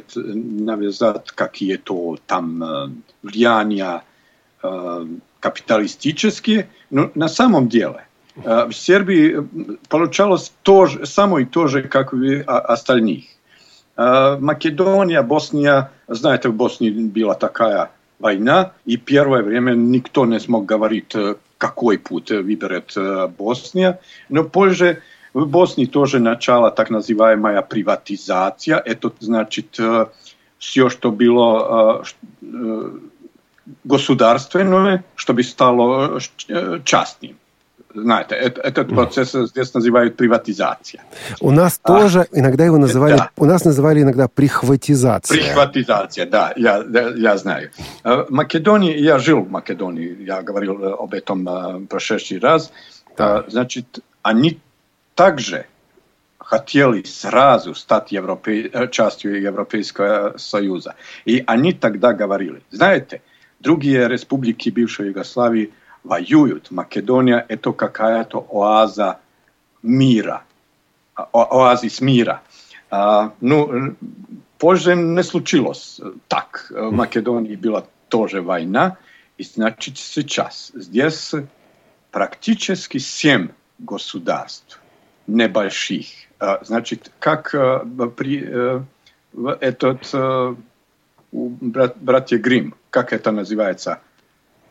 navezati 0.59 1.31
kak 1.35 1.61
je 1.61 1.77
to 1.77 2.15
tam 2.25 2.59
vrijanja 3.23 3.99
um, 4.63 5.21
no, 6.89 7.09
na 7.15 7.27
samom 7.27 7.69
dijele. 7.69 8.03
Uh, 8.35 8.43
v 8.69 8.73
Srbiji 8.73 9.35
polučalo 9.89 10.37
samo 11.03 11.39
i 11.39 11.45
tože 11.51 11.89
kako 11.89 12.15
je 12.15 12.43
a, 12.47 12.75
Makedonija, 14.39 15.21
Bosnija, 15.21 15.89
знаете, 16.10 16.48
в 16.48 16.54
Боснии 16.54 16.90
была 16.90 17.34
такая 17.34 17.90
война, 18.18 18.72
и 18.84 18.96
первое 18.96 19.42
время 19.42 19.72
никто 19.72 20.26
не 20.26 20.40
смог 20.40 20.66
говорить, 20.66 21.14
э, 21.14 21.36
какой 21.58 21.98
путь 21.98 22.30
выберет 22.30 22.92
э, 22.96 23.28
Босния, 23.28 24.00
но 24.28 24.44
позже 24.44 25.02
в 25.34 25.46
Боснии 25.46 25.86
тоже 25.86 26.18
начала 26.18 26.70
так 26.70 26.90
называемая 26.90 27.60
приватизация, 27.62 28.78
это 28.78 29.12
значит 29.20 29.78
все, 30.58 30.88
что 30.88 31.12
было 31.12 32.04
государственное, 33.84 35.04
чтобы 35.14 35.42
стало 35.42 36.20
частным. 36.84 37.36
Знаете, 37.93 38.35
этот 38.35 38.89
процесс 38.89 39.31
здесь 39.31 39.73
называют 39.73 40.15
приватизация. 40.15 41.03
У 41.39 41.51
нас 41.51 41.79
а, 41.83 41.87
тоже 41.87 42.27
иногда 42.31 42.65
его 42.65 42.77
называли, 42.77 43.17
да. 43.17 43.31
у 43.37 43.45
нас 43.45 43.65
называли 43.65 44.01
иногда 44.01 44.27
прихватизация. 44.27 45.37
Прихватизация, 45.37 46.25
да, 46.25 46.53
я, 46.55 46.83
я 47.15 47.37
знаю. 47.37 47.71
В 48.03 48.27
Македонии, 48.29 48.97
я 48.97 49.19
жил 49.19 49.41
в 49.41 49.51
Македонии, 49.51 50.23
я 50.23 50.41
говорил 50.41 50.83
об 50.93 51.13
этом 51.13 51.45
в 51.45 51.85
прошедший 51.87 52.39
раз. 52.39 52.71
Да. 53.17 53.43
Значит, 53.47 53.99
они 54.21 54.59
также 55.15 55.65
хотели 56.37 57.03
сразу 57.03 57.75
стать 57.75 58.11
европе... 58.11 58.71
частью 58.91 59.41
Европейского 59.41 60.37
Союза. 60.37 60.95
И 61.25 61.43
они 61.47 61.73
тогда 61.73 62.13
говорили, 62.13 62.61
знаете, 62.71 63.21
другие 63.59 64.07
республики 64.07 64.69
бывшей 64.69 65.07
Югославии– 65.07 65.73
воюют. 66.03 66.71
Македония– 66.71 67.45
это 67.49 67.71
какая-то 67.73 68.45
оаза 68.49 69.19
мира, 69.83 70.43
оазис 71.15 72.01
мира. 72.01 72.41
А, 72.89 73.33
ну, 73.41 73.95
позже 74.57 74.95
не 74.95 75.23
случилось 75.23 75.99
так. 76.27 76.67
В 76.69 76.91
Македонии 76.91 77.55
была 77.55 77.85
тоже 78.09 78.41
война, 78.41 78.97
и 79.37 79.43
значит 79.43 79.97
сейчас 79.97 80.71
здесь 80.73 81.33
практически 82.11 82.97
семь 82.97 83.49
государств 83.79 84.79
небольших. 85.27 86.07
А, 86.39 86.63
значит, 86.63 87.11
как 87.19 87.51
при 88.15 88.39
этот 89.59 90.11
брат, 91.31 91.97
братья 91.97 92.37
Грим, 92.37 92.75
как 92.89 93.13
это 93.13 93.31
называется– 93.31 93.99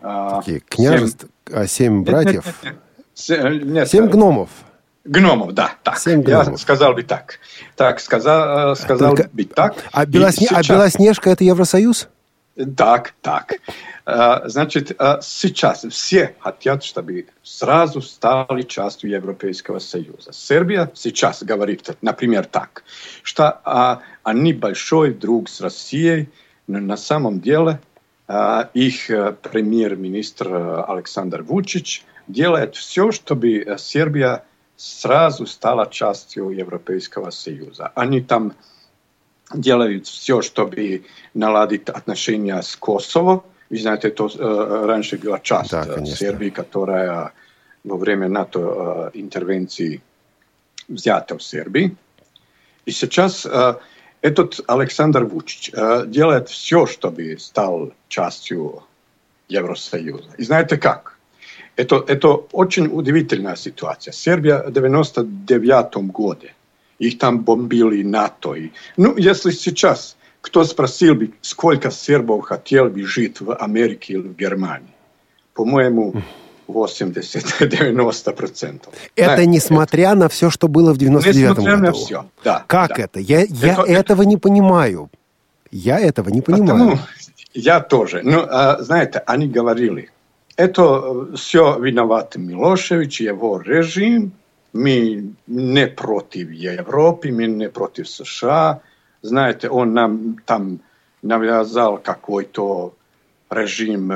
Такие 0.00 0.60
княжества, 0.60 1.28
семь, 1.46 1.58
а 1.58 1.66
семь 1.66 2.04
братьев? 2.04 2.44
Нет, 3.28 3.88
семь 3.88 4.06
гномов. 4.06 4.48
Гномов, 5.04 5.52
да, 5.52 5.72
так. 5.82 5.98
Семь 5.98 6.22
гномов. 6.22 6.52
Я 6.52 6.56
сказал 6.56 6.94
бы 6.94 7.02
так. 7.02 7.38
Так, 7.76 8.00
сказал, 8.00 8.76
сказал 8.76 9.16
Только... 9.16 9.30
бы 9.32 9.44
так. 9.44 9.76
А, 9.92 10.06
Белосне... 10.06 10.46
А 10.50 10.62
сейчас... 10.62 10.70
а 10.70 10.72
Белоснежка 10.74 11.30
это 11.30 11.44
Евросоюз? 11.44 12.08
Так, 12.76 13.14
так. 13.22 13.54
А, 14.04 14.48
значит, 14.48 14.92
а, 14.98 15.20
сейчас 15.22 15.84
все 15.90 16.34
хотят, 16.40 16.84
чтобы 16.84 17.26
сразу 17.42 18.02
стали 18.02 18.62
частью 18.62 19.10
Европейского 19.10 19.78
Союза. 19.78 20.32
Сербия 20.32 20.90
сейчас 20.94 21.42
говорит, 21.42 21.88
например, 22.02 22.44
так, 22.46 22.82
что 23.22 24.02
они 24.22 24.52
большой 24.52 25.14
друг 25.14 25.48
с 25.48 25.60
Россией, 25.60 26.28
но 26.66 26.78
на 26.78 26.96
самом 26.96 27.40
деле 27.40 27.80
их 28.73 29.09
э, 29.09 29.33
премьер-министр 29.33 30.47
э, 30.47 30.83
Александр 30.87 31.43
Вучич 31.43 32.03
делает 32.27 32.75
все, 32.75 33.11
чтобы 33.11 33.59
э, 33.59 33.77
Сербия 33.77 34.43
сразу 34.75 35.45
стала 35.45 35.87
частью 35.89 36.49
Европейского 36.49 37.29
Союза. 37.29 37.91
Они 37.93 38.21
там 38.21 38.53
делают 39.53 40.07
все, 40.07 40.41
чтобы 40.41 41.05
наладить 41.35 41.87
отношения 41.87 42.59
с 42.61 42.75
Косово. 42.75 43.43
Вы 43.69 43.77
знаете, 43.77 44.07
это 44.07 44.27
раньше 44.87 45.17
была 45.17 45.39
часть 45.39 45.71
да, 45.71 46.03
Сербии, 46.05 46.49
которая 46.49 47.31
во 47.83 47.97
время 47.97 48.27
НАТО 48.27 49.11
интервенции 49.13 50.01
взята 50.87 51.37
в 51.37 51.43
Сербии. 51.43 51.95
И 52.85 52.91
сейчас 52.91 53.47
этот 54.22 54.60
Александр 54.66 55.24
Вучич 55.24 55.70
э, 55.72 56.04
делает 56.06 56.48
все, 56.48 56.86
чтобы 56.86 57.36
стал 57.38 57.92
частью 58.08 58.82
Евросоюза. 59.48 60.30
И 60.38 60.42
знаете 60.42 60.76
как? 60.76 61.18
Это, 61.76 62.04
это 62.06 62.28
очень 62.28 62.86
удивительная 62.86 63.56
ситуация. 63.56 64.12
Сербия 64.12 64.62
в 64.62 64.72
99 64.72 65.96
году, 66.12 66.46
их 66.98 67.18
там 67.18 67.40
бомбили 67.40 68.02
НАТО. 68.02 68.54
И, 68.54 68.72
ну, 68.96 69.16
если 69.16 69.50
сейчас 69.50 70.16
кто 70.40 70.64
спросил 70.64 71.14
бы, 71.14 71.32
сколько 71.42 71.90
сербов 71.90 72.44
хотел 72.44 72.88
бы 72.88 73.02
жить 73.04 73.40
в 73.40 73.54
Америке 73.54 74.14
или 74.14 74.28
в 74.28 74.36
Германии, 74.36 74.88
по-моему, 75.54 76.14
80-90%. 76.70 78.80
Это 79.16 79.36
да, 79.36 79.44
несмотря 79.44 80.10
это... 80.10 80.18
на 80.18 80.28
все, 80.28 80.50
что 80.50 80.68
было 80.68 80.92
в 80.92 80.98
99 80.98 81.56
году? 81.56 81.76
На 81.76 81.92
все, 81.92 82.26
да. 82.44 82.64
Как 82.66 82.96
да. 82.96 83.04
это? 83.04 83.20
Я, 83.20 83.40
я 83.40 83.72
это, 83.72 83.82
этого 83.82 84.22
это... 84.22 84.28
не 84.28 84.36
понимаю. 84.36 85.10
Я 85.70 86.00
этого 86.00 86.30
не 86.30 86.42
понимаю. 86.42 86.68
Потому 86.68 86.98
я 87.52 87.80
тоже. 87.80 88.20
Ну, 88.22 88.46
а, 88.48 88.82
знаете, 88.82 89.22
они 89.26 89.48
говорили, 89.48 90.10
это 90.56 91.34
все 91.36 91.78
виноват 91.78 92.36
Милошевич, 92.36 93.20
его 93.20 93.60
режим, 93.60 94.32
мы 94.72 95.34
не 95.46 95.86
против 95.88 96.50
Европы, 96.50 97.32
мы 97.32 97.46
не 97.46 97.68
против 97.68 98.08
США. 98.08 98.80
Знаете, 99.22 99.68
он 99.68 99.94
нам 99.94 100.36
там 100.46 100.80
навязал 101.22 101.98
какой-то 101.98 102.94
режим 103.50 104.08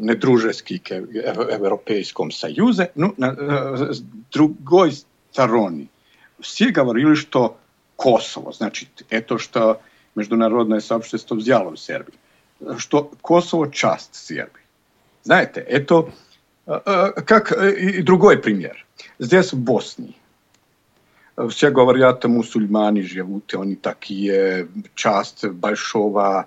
недружеский 0.00 0.78
к 0.78 0.92
Европейскому 0.92 2.30
Союзу. 2.30 2.88
Ну, 2.94 3.14
с 3.18 4.00
другой 4.30 4.92
стороны, 5.32 5.88
все 6.40 6.70
говорили, 6.70 7.14
что 7.14 7.58
Kosovo, 7.96 8.52
значит, 8.52 9.04
это 9.10 9.38
что 9.38 9.80
международное 10.14 10.80
сообщество 10.80 11.34
взяло 11.34 11.70
в 11.74 11.80
Сербии, 11.80 12.14
что 12.78 13.10
Kosovo 13.22 13.70
часть 13.70 14.14
Сербии. 14.14 14.62
Знаете, 15.24 15.60
это 15.60 16.08
как 16.64 17.52
и 17.52 18.02
другой 18.02 18.38
пример. 18.38 18.86
Здесь 19.18 19.52
в 19.52 19.58
Боснии 19.58 20.14
все 21.50 21.70
говорят, 21.70 22.24
мусульмане 22.24 23.02
живут, 23.02 23.54
они 23.54 23.76
такие 23.76 24.68
часть 24.94 25.44
большого 25.46 26.46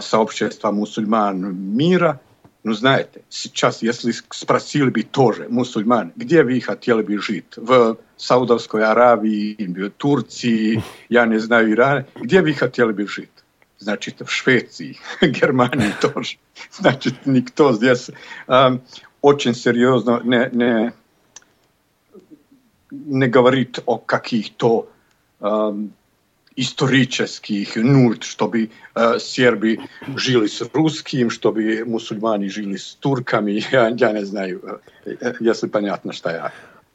сообщества 0.00 0.70
мусульман 0.70 1.54
мира– 1.54 2.20
ну, 2.62 2.74
знаете, 2.74 3.22
сейчас, 3.30 3.82
если 3.82 4.12
спросили 4.30 4.90
бы 4.90 5.02
тоже 5.02 5.48
мусульман, 5.48 6.12
где 6.14 6.42
вы 6.42 6.60
хотели 6.60 7.00
бы 7.00 7.18
жить? 7.18 7.56
В 7.56 7.96
Саудовской 8.18 8.84
Аравии, 8.84 9.56
в 9.58 9.90
Турции, 9.90 10.82
я 11.08 11.24
не 11.24 11.38
знаю, 11.38 11.72
Иране. 11.72 12.06
Где 12.16 12.42
вы 12.42 12.52
хотели 12.52 12.92
бы 12.92 13.06
жить? 13.06 13.30
Значит, 13.78 14.20
в 14.20 14.30
Швеции, 14.30 14.98
Германии 15.22 15.94
тоже. 16.02 16.36
Значит, 16.70 17.24
никто 17.24 17.72
здесь 17.72 18.10
э, 18.46 18.78
очень 19.22 19.54
серьезно 19.54 20.20
не, 20.22 20.50
не, 20.52 20.92
не 22.90 23.26
говорит 23.26 23.78
о 23.86 23.96
каких-то 23.96 24.90
istoričeskih 26.60 27.76
nult, 27.76 28.24
što 28.24 28.48
bi 28.48 28.62
uh, 28.64 29.02
Sjerbi 29.18 29.78
žili 30.16 30.48
s 30.48 30.62
ruskim, 30.74 31.30
što 31.30 31.52
bi 31.52 31.84
musulmani 31.86 32.48
žili 32.48 32.78
s 32.78 32.94
Turkami, 33.00 33.62
ja, 33.72 33.92
ja 33.96 34.12
ne 34.12 34.24
znaju, 34.24 34.60
e, 35.06 35.10
e, 35.20 35.32
ja 35.40 35.54
panjatno 35.72 36.12
šta 36.12 36.30
ja. 36.30 36.50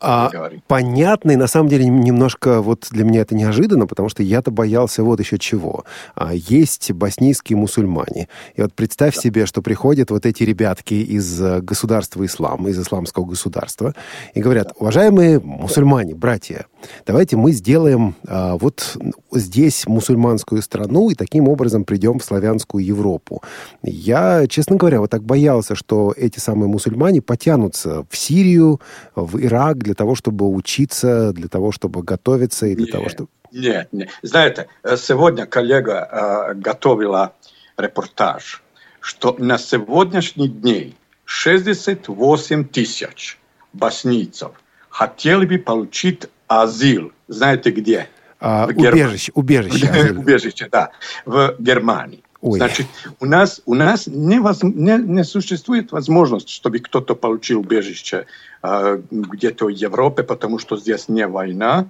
А, 0.05 0.29
понятно, 0.67 1.31
и 1.31 1.35
на 1.35 1.47
самом 1.47 1.67
деле 1.67 1.87
немножко 1.87 2.61
вот 2.61 2.87
для 2.91 3.03
меня 3.03 3.21
это 3.21 3.33
неожиданно, 3.33 3.87
потому 3.87 4.07
что 4.07 4.21
я-то 4.21 4.51
боялся 4.51 5.03
вот 5.03 5.19
еще 5.19 5.39
чего. 5.39 5.83
А, 6.13 6.31
есть 6.33 6.91
боснийские 6.91 7.57
мусульмане. 7.57 8.27
И 8.55 8.61
вот 8.61 8.73
представь 8.73 9.15
да. 9.15 9.21
себе, 9.21 9.45
что 9.47 9.63
приходят 9.63 10.11
вот 10.11 10.27
эти 10.27 10.43
ребятки 10.43 10.93
из 10.93 11.41
э, 11.41 11.59
государства 11.61 12.23
ислам, 12.23 12.67
из 12.67 12.79
исламского 12.79 13.25
государства, 13.25 13.95
и 14.35 14.41
говорят, 14.41 14.73
уважаемые 14.77 15.39
мусульмане, 15.39 16.13
братья, 16.13 16.67
давайте 17.07 17.35
мы 17.35 17.51
сделаем 17.51 18.15
а, 18.27 18.57
вот 18.57 18.97
здесь 19.31 19.87
мусульманскую 19.87 20.61
страну 20.61 21.09
и 21.09 21.15
таким 21.15 21.47
образом 21.47 21.83
придем 21.83 22.19
в 22.19 22.23
славянскую 22.23 22.85
Европу. 22.85 23.41
Я, 23.81 24.45
честно 24.47 24.75
говоря, 24.75 24.99
вот 24.99 25.09
так 25.09 25.23
боялся, 25.23 25.73
что 25.73 26.13
эти 26.15 26.37
самые 26.37 26.69
мусульмане 26.69 27.23
потянутся 27.23 28.05
в 28.07 28.15
Сирию, 28.15 28.79
в 29.15 29.43
Ирак, 29.43 29.79
для 29.79 29.94
того, 29.95 30.15
чтобы 30.15 30.47
учиться, 30.47 31.33
для 31.33 31.47
того, 31.47 31.71
чтобы 31.71 32.03
готовиться 32.03 32.67
и 32.67 32.75
для 32.75 32.85
нет, 32.85 32.91
того, 32.91 33.09
чтобы... 33.09 33.29
Нет, 33.51 33.89
нет. 33.91 34.09
Знаете, 34.21 34.67
сегодня 34.97 35.45
коллега 35.45 36.09
э, 36.11 36.53
готовила 36.55 37.33
репортаж, 37.77 38.61
что 38.99 39.35
на 39.39 39.57
сегодняшний 39.57 40.47
день 40.47 40.95
68 41.25 42.65
тысяч 42.65 43.39
боснийцев 43.73 44.51
хотели 44.89 45.45
бы 45.45 45.57
получить 45.57 46.27
азил. 46.47 47.11
Знаете 47.27 47.71
где? 47.71 48.07
А, 48.39 48.67
убежище, 48.67 49.31
убежище. 49.33 50.11
убежище, 50.17 50.67
да, 50.71 50.91
в 51.25 51.55
Германии. 51.59 52.23
Ой. 52.45 52.59
Значит, 52.59 52.85
у 53.19 53.25
нас, 53.25 53.59
у 53.65 53.73
нас 53.73 54.05
не, 54.05 54.39
воз, 54.39 54.61
не, 54.61 54.99
не 54.99 55.23
существует 55.23 55.91
возможности, 55.91 56.51
чтобы 56.51 56.77
кто-то 56.77 57.15
получил 57.15 57.61
убежище 57.61 58.27
э, 58.61 59.01
где-то 59.09 59.65
в 59.65 59.69
Европе, 59.69 60.21
потому 60.21 60.59
что 60.59 60.77
здесь 60.77 61.09
не 61.09 61.25
война. 61.25 61.87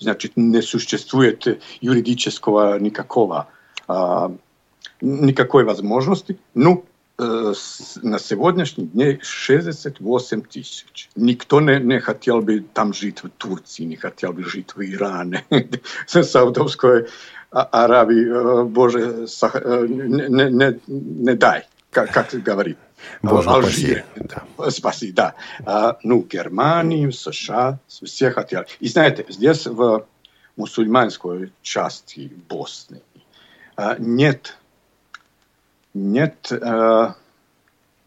Значит, 0.00 0.32
не 0.34 0.60
существует 0.62 1.60
юридического 1.80 2.76
никакого, 2.80 3.46
э, 3.86 4.30
никакой 5.00 5.62
возможности. 5.62 6.40
Ну, 6.54 6.84
на 7.18 8.18
сегодняшний 8.18 8.86
день 8.86 9.18
68 9.22 10.42
тысяч. 10.42 11.08
Никто 11.14 11.60
не, 11.60 11.78
не 11.78 12.00
хотел 12.00 12.40
бы 12.40 12.64
там 12.72 12.94
жить 12.94 13.22
в 13.22 13.28
Турции, 13.30 13.84
не 13.84 13.96
хотел 13.96 14.32
бы 14.32 14.44
жить 14.44 14.74
в 14.74 14.82
Иране, 14.82 15.44
Саудовской 16.06 17.08
Аравии, 17.50 18.26
э, 18.26 18.64
Боже, 18.64 19.26
э, 19.26 19.86
не, 19.88 20.50
не, 20.50 20.80
не 20.86 21.34
дай, 21.34 21.68
как, 21.90 22.10
как 22.12 22.32
говорит. 22.32 22.78
Боже, 23.20 23.50
Алжир. 23.50 24.04
Да. 24.16 24.70
Спаси, 24.70 25.12
да. 25.12 25.34
А, 25.66 25.98
ну, 26.02 26.22
Германии, 26.22 27.10
США, 27.10 27.78
все 27.88 28.30
хотели. 28.30 28.66
И 28.80 28.88
знаете, 28.88 29.26
здесь 29.28 29.66
в 29.66 30.06
мусульманской 30.56 31.52
части 31.62 32.32
Боснии 32.48 33.02
а, 33.76 33.96
нет, 33.98 34.56
нет 35.94 36.52
а, 36.52 37.16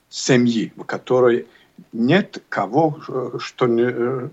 семьи, 0.10 0.72
в 0.76 0.84
которой 0.84 1.48
нет 1.92 2.42
кого, 2.50 3.00
что 3.40 3.68
не, 3.68 4.30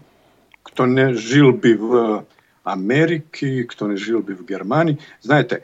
кто 0.62 0.86
не 0.86 1.14
жил 1.14 1.52
бы 1.52 1.76
в 1.76 2.26
Америки, 2.64 3.64
кто 3.64 3.88
не 3.88 3.96
жил 3.96 4.22
бы 4.22 4.34
в 4.34 4.44
Германии. 4.44 4.98
Знаете, 5.20 5.62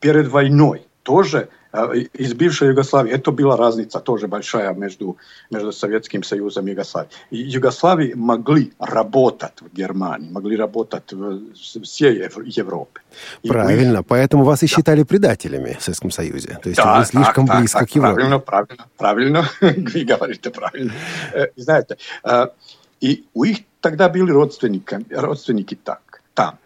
перед 0.00 0.28
войной 0.28 0.86
тоже 1.02 1.48
из 1.72 2.34
бывшей 2.34 2.68
Югославии, 2.68 3.12
это 3.12 3.30
была 3.30 3.56
разница 3.56 4.00
тоже 4.00 4.26
большая 4.26 4.74
между, 4.74 5.16
между 5.50 5.72
Советским 5.72 6.22
Союзом 6.22 6.66
и 6.66 6.70
Югославией. 6.70 7.12
Югославии 7.30 8.12
могли 8.14 8.72
работать 8.78 9.60
в 9.60 9.72
Германии, 9.74 10.30
могли 10.30 10.56
работать 10.56 11.12
в 11.12 11.54
всей 11.54 12.22
Европе. 12.44 13.00
Правильно, 13.46 13.98
и, 13.98 14.02
поэтому 14.02 14.44
вас 14.44 14.62
и 14.62 14.66
да. 14.66 14.74
считали 14.74 15.04
предателями 15.04 15.76
в 15.78 15.82
Советском 15.82 16.10
Союзе. 16.10 16.58
То 16.62 16.70
есть 16.70 16.82
да, 16.82 16.98
вы 16.98 17.04
слишком 17.04 17.46
так, 17.46 17.58
близко 17.60 17.78
так, 17.80 17.90
к 17.90 17.94
Европе. 17.94 18.14
Правильно, 18.14 18.38
правильно, 18.38 18.86
правильно, 18.96 19.50
вы 19.60 20.04
говорите 20.04 20.50
правильно. 20.50 20.92
Знаете, 21.56 21.98
и 23.00 23.24
у 23.32 23.44
них 23.44 23.58
тогда 23.80 24.08
были 24.08 24.30
родственники, 24.30 25.06
родственники 25.10 25.74
так 25.76 26.22
там. 26.34 26.58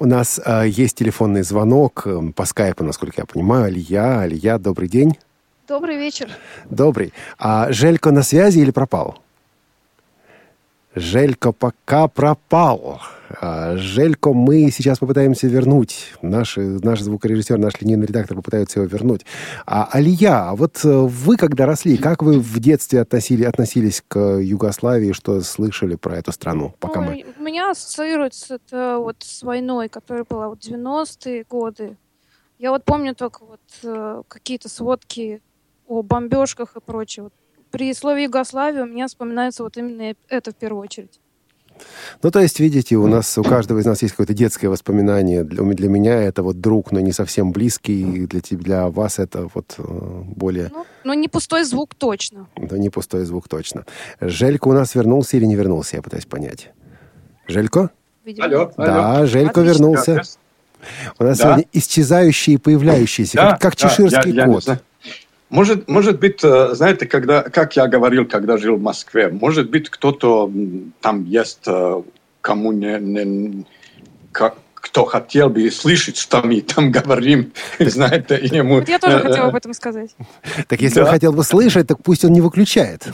У 0.00 0.06
нас 0.06 0.40
э, 0.44 0.68
есть 0.68 0.96
телефонный 0.96 1.42
звонок 1.42 2.06
э, 2.06 2.30
по 2.32 2.44
скайпу, 2.44 2.84
насколько 2.84 3.22
я 3.22 3.26
понимаю. 3.26 3.64
Алия, 3.64 4.20
Алия, 4.20 4.56
добрый 4.56 4.88
день. 4.88 5.18
Добрый 5.66 5.96
вечер. 5.96 6.28
Добрый. 6.70 7.12
А 7.36 7.72
Желько 7.72 8.12
на 8.12 8.22
связи 8.22 8.60
или 8.60 8.70
пропал? 8.70 9.18
Желько 10.94 11.50
пока 11.50 12.06
пропал. 12.06 13.00
А, 13.40 13.76
Желько 13.76 14.32
мы 14.32 14.70
сейчас 14.70 14.98
попытаемся 14.98 15.46
вернуть. 15.46 16.14
Наш, 16.22 16.56
наш 16.56 17.00
звукорежиссер, 17.00 17.58
наш 17.58 17.80
линейный 17.80 18.06
редактор 18.06 18.36
попытается 18.36 18.80
его 18.80 18.88
вернуть. 18.88 19.26
А 19.66 19.88
Алия, 19.90 20.50
а 20.50 20.56
вот 20.56 20.84
э, 20.84 20.88
вы 20.88 21.36
когда 21.36 21.66
росли, 21.66 21.96
как 21.96 22.22
вы 22.22 22.38
в 22.38 22.58
детстве 22.58 23.00
относили, 23.00 23.44
относились 23.44 24.02
к 24.06 24.18
Югославии, 24.18 25.12
что 25.12 25.40
слышали 25.42 25.96
про 25.96 26.16
эту 26.16 26.32
страну? 26.32 26.74
Пока 26.80 27.00
Ой, 27.00 27.06
мы... 27.06 27.34
У 27.38 27.42
меня 27.42 27.70
ассоциируется 27.70 28.54
это 28.56 28.98
вот 28.98 29.16
с 29.20 29.42
войной, 29.42 29.88
которая 29.88 30.24
была 30.24 30.48
вот 30.48 30.60
90-е 30.60 31.44
годы. 31.48 31.96
Я 32.58 32.70
вот 32.70 32.84
помню 32.84 33.14
только 33.14 33.44
вот 33.44 33.60
э, 33.82 34.22
какие-то 34.26 34.68
сводки 34.68 35.42
о 35.86 36.02
бомбежках 36.02 36.76
и 36.76 36.80
прочее. 36.80 37.30
При 37.70 37.92
слове 37.92 38.24
Югославия 38.24 38.82
у 38.82 38.86
меня 38.86 39.06
вспоминается 39.06 39.62
вот 39.62 39.76
именно 39.76 40.14
это 40.28 40.52
в 40.52 40.56
первую 40.56 40.82
очередь. 40.82 41.20
Ну, 42.22 42.30
то 42.30 42.40
есть, 42.40 42.60
видите, 42.60 42.96
у 42.96 43.06
нас, 43.06 43.38
у 43.38 43.42
каждого 43.42 43.78
из 43.78 43.86
нас 43.86 44.02
есть 44.02 44.14
какое-то 44.14 44.34
детское 44.34 44.68
воспоминание. 44.68 45.44
Для, 45.44 45.62
для 45.62 45.88
меня 45.88 46.22
это 46.22 46.42
вот 46.42 46.60
друг, 46.60 46.92
но 46.92 47.00
не 47.00 47.12
совсем 47.12 47.52
близкий. 47.52 48.26
Для, 48.26 48.40
для 48.50 48.88
вас 48.88 49.18
это 49.18 49.48
вот 49.54 49.74
э, 49.78 49.82
более... 50.24 50.70
Ну, 50.72 50.86
ну, 51.04 51.14
не 51.14 51.28
пустой 51.28 51.64
звук 51.64 51.94
точно. 51.94 52.48
Да, 52.56 52.78
не 52.78 52.90
пустой 52.90 53.24
звук 53.24 53.48
точно. 53.48 53.84
Желька 54.20 54.68
у 54.68 54.72
нас 54.72 54.94
вернулся 54.94 55.36
или 55.36 55.44
не 55.44 55.54
вернулся, 55.54 55.96
я 55.96 56.02
пытаюсь 56.02 56.26
понять. 56.26 56.70
Желько? 57.46 57.90
Видимо. 58.24 58.46
Алло, 58.46 58.72
Да, 58.76 59.16
алло. 59.16 59.26
Желько 59.26 59.60
Отлично. 59.60 59.70
вернулся. 59.70 60.22
У 61.18 61.24
нас 61.24 61.38
да. 61.38 61.44
сегодня 61.44 61.64
исчезающие 61.72 62.54
и 62.54 62.58
появляющиеся, 62.58 63.36
да, 63.36 63.50
как, 63.52 63.60
как 63.60 63.76
да, 63.76 63.88
чеширский 63.88 64.32
я, 64.32 64.46
кот. 64.46 64.66
Я 64.66 64.80
может, 65.50 65.88
может 65.88 66.20
быть, 66.20 66.40
э, 66.42 66.74
знаете, 66.74 67.06
когда, 67.06 67.42
как 67.42 67.76
я 67.76 67.86
говорил, 67.86 68.26
когда 68.26 68.58
жил 68.58 68.76
в 68.76 68.82
Москве, 68.82 69.28
может 69.28 69.70
быть, 69.70 69.88
кто-то 69.88 70.50
там 71.00 71.24
есть, 71.24 71.66
э, 71.66 72.02
кому 72.40 72.72
не, 72.72 72.98
не, 72.98 73.64
кто 74.30 75.04
хотел 75.04 75.48
бы 75.48 75.70
слышать, 75.70 76.16
что 76.16 76.42
мы 76.42 76.60
там 76.60 76.90
говорим, 76.98 77.52
знаете, 77.78 78.38
ему... 78.42 78.76
Вот 78.76 78.88
я 78.88 78.98
тоже 78.98 79.20
хотела 79.20 79.48
об 79.48 79.56
этом 79.56 79.74
сказать. 79.74 80.14
Так 80.68 80.80
если 80.80 81.00
он 81.00 81.06
хотел 81.06 81.32
бы 81.32 81.44
слышать, 81.44 81.86
так 81.86 82.02
пусть 82.02 82.24
он 82.24 82.32
не 82.32 82.40
выключает. 82.40 83.06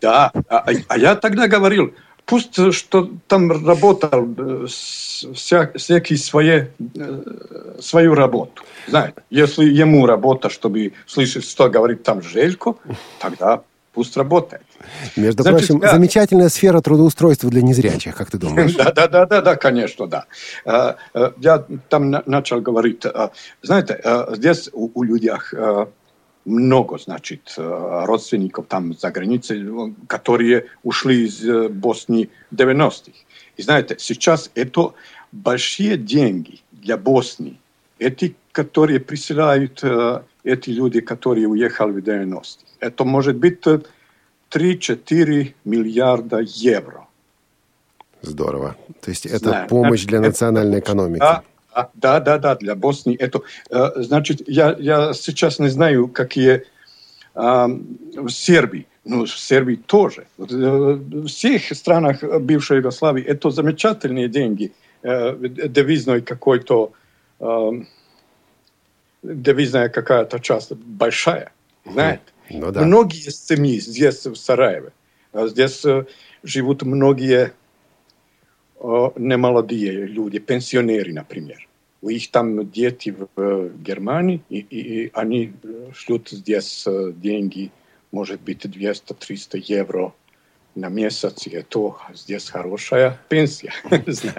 Да, 0.00 0.32
а, 0.48 0.66
а 0.88 0.98
я 0.98 1.14
тогда 1.16 1.48
говорил, 1.48 1.94
пусть 2.30 2.58
э, 2.58 2.70
что 2.70 3.10
там 3.26 3.66
работал 3.66 4.28
э, 4.38 4.66
вся, 4.68 5.70
всякий 5.74 6.16
свое, 6.16 6.70
э, 6.96 7.78
свою 7.80 8.14
работу. 8.14 8.62
Знаете, 8.86 9.14
если 9.30 9.64
ему 9.64 10.06
работа, 10.06 10.48
чтобы 10.48 10.92
слышать, 11.06 11.44
что 11.44 11.68
говорит 11.68 12.04
там 12.04 12.22
Желько, 12.22 12.76
тогда 13.18 13.62
пусть 13.92 14.16
работает. 14.16 14.62
Между 15.16 15.42
Значит, 15.42 15.68
прочим, 15.68 15.82
я... 15.82 15.90
замечательная 15.90 16.48
сфера 16.48 16.80
трудоустройства 16.80 17.50
для 17.50 17.62
незрячих, 17.62 18.14
как 18.14 18.30
ты 18.30 18.38
думаешь? 18.38 18.74
Да, 18.74 18.92
да, 18.96 19.08
да, 19.08 19.26
да, 19.26 19.40
да, 19.40 19.56
конечно, 19.56 20.06
да. 20.06 20.96
Я 21.38 21.64
там 21.88 22.10
начал 22.26 22.60
говорить, 22.60 23.04
знаете, 23.62 24.00
здесь 24.36 24.70
у, 24.72 24.90
у 24.94 25.02
людей 25.02 25.32
много, 26.50 26.98
значит, 26.98 27.54
э, 27.56 28.04
родственников 28.06 28.66
там 28.66 28.94
за 28.94 29.10
границей, 29.10 29.64
которые 30.06 30.66
ушли 30.82 31.26
из 31.26 31.46
э, 31.46 31.68
Боснии 31.68 32.30
в 32.50 32.54
90-х. 32.54 33.12
И 33.56 33.62
знаете, 33.62 33.96
сейчас 33.98 34.50
это 34.54 34.92
большие 35.32 35.96
деньги 35.96 36.60
для 36.72 36.96
Боснии. 36.96 37.58
Эти, 37.98 38.34
которые 38.52 39.00
присылают 39.00 39.80
э, 39.82 40.22
эти 40.44 40.70
люди, 40.70 41.00
которые 41.00 41.46
уехали 41.46 41.92
в 41.92 41.98
90-х. 41.98 42.64
Это 42.80 43.04
может 43.04 43.36
быть 43.36 43.62
3-4 44.50 45.54
миллиарда 45.64 46.40
евро. 46.40 47.06
Здорово. 48.22 48.76
То 49.00 49.10
есть 49.10 49.26
это 49.26 49.50
Знаю. 49.50 49.68
помощь 49.68 50.04
для 50.04 50.20
национальной 50.20 50.80
экономики. 50.80 51.20
Да, 51.20 51.42
да, 51.94 52.20
да, 52.20 52.38
да, 52.38 52.54
для 52.56 52.74
Боснии. 52.74 53.16
Это, 53.16 53.40
э, 53.70 54.02
значит, 54.02 54.42
я, 54.48 54.76
я 54.78 55.12
сейчас 55.12 55.58
не 55.58 55.68
знаю, 55.68 56.08
какие 56.08 56.64
в 57.32 58.28
Сербии, 58.28 58.86
ну, 59.04 59.24
в 59.24 59.30
Сербии 59.30 59.76
тоже. 59.76 60.26
Э, 60.38 60.44
в 60.44 61.26
всех 61.26 61.62
странах 61.76 62.22
бывшей 62.40 62.78
Югославии 62.78 63.22
это 63.22 63.50
замечательные 63.50 64.28
деньги, 64.28 64.72
э, 65.02 65.36
девизной 65.38 66.22
какой-то, 66.22 66.92
девизная 69.22 69.88
какая-то 69.88 70.40
часть 70.40 70.72
большая, 70.72 71.52
знаете. 71.86 72.22
Ну, 72.50 72.72
да. 72.72 72.82
Многие 72.82 73.30
семьи 73.30 73.78
здесь, 73.78 74.26
в 74.26 74.34
Сараеве, 74.34 74.92
здесь 75.32 75.84
живут 76.42 76.82
многие 76.82 77.52
немолодые 78.80 80.06
люди, 80.06 80.38
пенсионеры, 80.38 81.12
например. 81.12 81.68
У 82.02 82.10
них 82.10 82.30
там 82.30 82.70
дети 82.70 83.14
в 83.36 83.70
Германии, 83.82 84.42
и, 84.48 84.58
и 84.58 85.10
они 85.12 85.52
шлют 85.94 86.30
здесь 86.30 86.86
деньги, 87.16 87.70
может 88.10 88.40
быть, 88.40 88.64
200-300 88.64 89.62
евро 89.66 90.14
на 90.74 90.88
месяц, 90.88 91.46
и 91.46 91.50
это 91.50 91.94
здесь 92.14 92.48
хорошая 92.48 93.18
пенсия. 93.28 93.72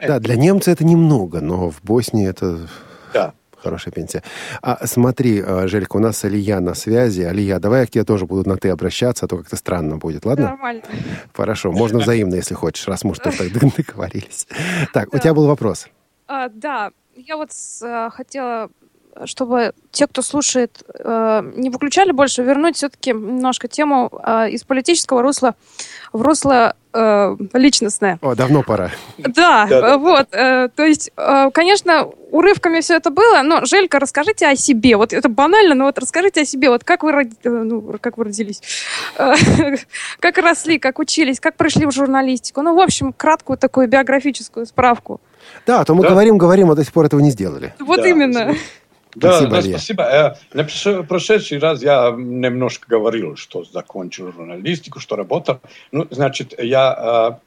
Да, 0.07 0.19
для 0.19 0.35
немца 0.35 0.71
это 0.71 0.83
немного, 0.83 1.39
но 1.41 1.69
в 1.69 1.83
Боснии 1.83 2.27
это... 2.27 2.67
Да, 3.13 3.33
Хорошая 3.61 3.93
пенсия. 3.93 4.23
А 4.61 4.87
смотри, 4.87 5.41
а, 5.45 5.67
Желька, 5.67 5.97
у 5.97 5.99
нас 5.99 6.23
Алия 6.23 6.59
на 6.59 6.73
связи. 6.73 7.21
Алия, 7.21 7.59
давай 7.59 7.81
я 7.81 7.85
к 7.85 7.91
тебе 7.91 8.03
тоже 8.03 8.25
буду 8.25 8.49
на 8.49 8.57
«ты» 8.57 8.69
обращаться, 8.69 9.25
а 9.25 9.27
то 9.27 9.37
как-то 9.37 9.55
странно 9.55 9.97
будет, 9.97 10.25
ладно? 10.25 10.49
Нормально. 10.49 10.81
Хорошо, 11.33 11.71
можно 11.71 11.99
взаимно, 11.99 12.35
если 12.35 12.55
хочешь, 12.55 12.87
раз 12.87 13.03
мы 13.03 13.13
что-то 13.13 13.43
договорились. 13.77 14.47
Так, 14.93 15.13
у 15.13 15.17
тебя 15.19 15.33
был 15.33 15.47
вопрос. 15.47 15.87
А, 16.27 16.49
да, 16.49 16.91
я 17.15 17.37
вот 17.37 17.51
э, 17.83 18.09
хотела 18.11 18.69
чтобы 19.25 19.73
те, 19.91 20.07
кто 20.07 20.21
слушает, 20.21 20.83
э, 20.93 21.51
не 21.55 21.69
выключали 21.69 22.11
больше, 22.11 22.43
вернуть 22.43 22.77
все-таки 22.77 23.11
немножко 23.11 23.67
тему 23.67 24.11
э, 24.25 24.49
из 24.51 24.63
политического 24.63 25.21
русла 25.21 25.55
в 26.13 26.21
русло 26.21 26.75
э, 26.93 27.35
личностное. 27.53 28.19
О, 28.21 28.35
давно 28.35 28.63
пора. 28.63 28.91
Да, 29.17 29.67
да. 29.69 29.97
вот. 29.97 30.29
То 30.29 30.71
есть, 30.77 31.11
конечно, 31.53 32.09
урывками 32.31 32.81
все 32.81 32.95
это 32.95 33.11
было, 33.11 33.41
но, 33.43 33.65
Желька, 33.65 33.99
расскажите 33.99 34.47
о 34.47 34.55
себе. 34.55 34.97
Вот 34.97 35.13
это 35.13 35.29
банально, 35.29 35.75
но 35.75 35.85
вот 35.85 35.97
расскажите 35.99 36.41
о 36.41 36.45
себе. 36.45 36.69
Вот 36.69 36.83
как 36.83 37.03
вы, 37.03 37.31
ну, 37.43 37.97
как 38.01 38.17
вы 38.17 38.25
родились, 38.25 38.61
как 40.19 40.37
росли, 40.37 40.79
как 40.79 40.99
учились, 40.99 41.39
как 41.39 41.55
пришли 41.55 41.85
в 41.85 41.91
журналистику. 41.91 42.61
Ну, 42.61 42.75
в 42.75 42.79
общем, 42.79 43.13
краткую 43.13 43.57
такую 43.57 43.87
биографическую 43.87 44.65
справку. 44.65 45.21
Да, 45.65 45.81
а 45.81 45.85
то 45.85 45.93
мы 45.93 46.07
говорим, 46.07 46.37
говорим, 46.37 46.71
а 46.71 46.75
до 46.75 46.83
сих 46.83 46.93
пор 46.93 47.05
этого 47.05 47.19
не 47.19 47.31
сделали. 47.31 47.73
Вот 47.79 48.05
именно. 48.05 48.55
Да, 49.15 49.39
спасибо. 49.41 50.03
Да, 50.03 50.35
спасибо. 50.57 50.95
На 50.95 51.03
прошедший 51.03 51.59
раз 51.59 51.81
я 51.81 52.11
немножко 52.17 52.87
говорил, 52.87 53.35
что 53.35 53.63
закончил 53.63 54.31
журналистику, 54.31 54.99
что 54.99 55.15
работал. 55.15 55.59
Ну, 55.91 56.07
значит, 56.09 56.53
я, 56.57 57.39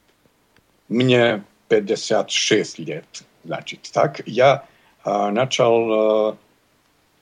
мне 0.88 1.42
56 1.68 2.79
лет, 2.81 3.24
значит, 3.44 3.90
так. 3.92 4.20
Я 4.27 4.64
начал 5.05 6.37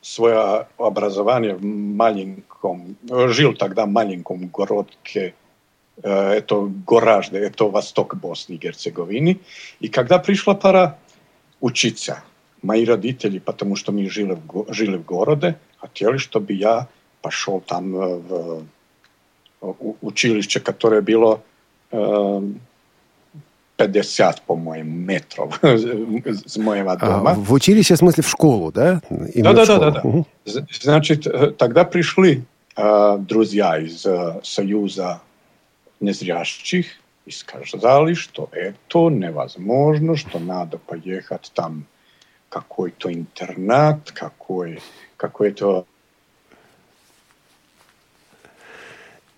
свое 0.00 0.66
образование 0.78 1.55
в 1.55 1.64
маленьком, 1.64 2.96
жил 3.09 3.55
тогда 3.55 3.87
в 3.87 3.90
маленьком 3.90 4.48
городке, 4.48 5.35
это 6.02 6.68
Горажде, 6.87 7.38
это 7.38 7.66
восток 7.66 8.16
Босны 8.16 8.55
и 8.55 8.57
Герцеговины. 8.57 9.38
И 9.78 9.88
когда 9.88 10.18
пришла 10.18 10.55
пора 10.55 10.98
учиться, 11.61 12.24
мои 12.62 12.85
родители, 12.85 13.38
потому 13.38 13.77
что 13.77 13.92
мы 13.92 14.09
жили 14.09 14.38
в, 14.46 14.72
жили 14.72 14.96
в 14.96 15.05
городе, 15.05 15.59
хотели, 15.79 16.16
чтобы 16.16 16.53
я 16.53 16.88
пошел 17.20 17.61
там 17.61 17.92
в 17.92 18.64
училище, 20.01 20.61
которое 20.61 21.03
было 21.03 21.40
э, 21.92 22.42
50, 23.77 24.42
по-моему, 24.42 24.90
метров 24.90 25.59
с 25.62 26.57
моего 26.57 26.96
дома. 26.96 27.31
А, 27.31 27.35
в 27.35 27.53
училище, 27.53 27.94
в 27.94 27.98
смысле, 27.98 28.22
в 28.22 28.29
школу, 28.29 28.72
да? 28.72 29.01
да, 29.11 29.53
да, 29.53 29.66
да, 29.66 29.79
да, 29.79 29.90
да. 29.90 30.01
Угу. 30.03 30.27
Значит, 30.44 31.57
тогда 31.59 31.85
пришли 31.85 32.44
э, 32.77 33.18
друзья 33.20 33.79
из 33.79 34.05
э, 34.07 34.40
Союза 34.42 35.20
незрящих 36.01 36.87
и 37.27 37.31
сказали, 37.31 38.14
что 38.14 38.48
это 38.53 39.09
невозможно, 39.09 40.16
что 40.16 40.38
надо 40.38 40.79
поехать 40.79 41.51
там 41.55 41.85
какой-то 42.52 43.10
интернат, 43.10 44.12
какой, 44.12 44.82
какой-то... 45.16 45.86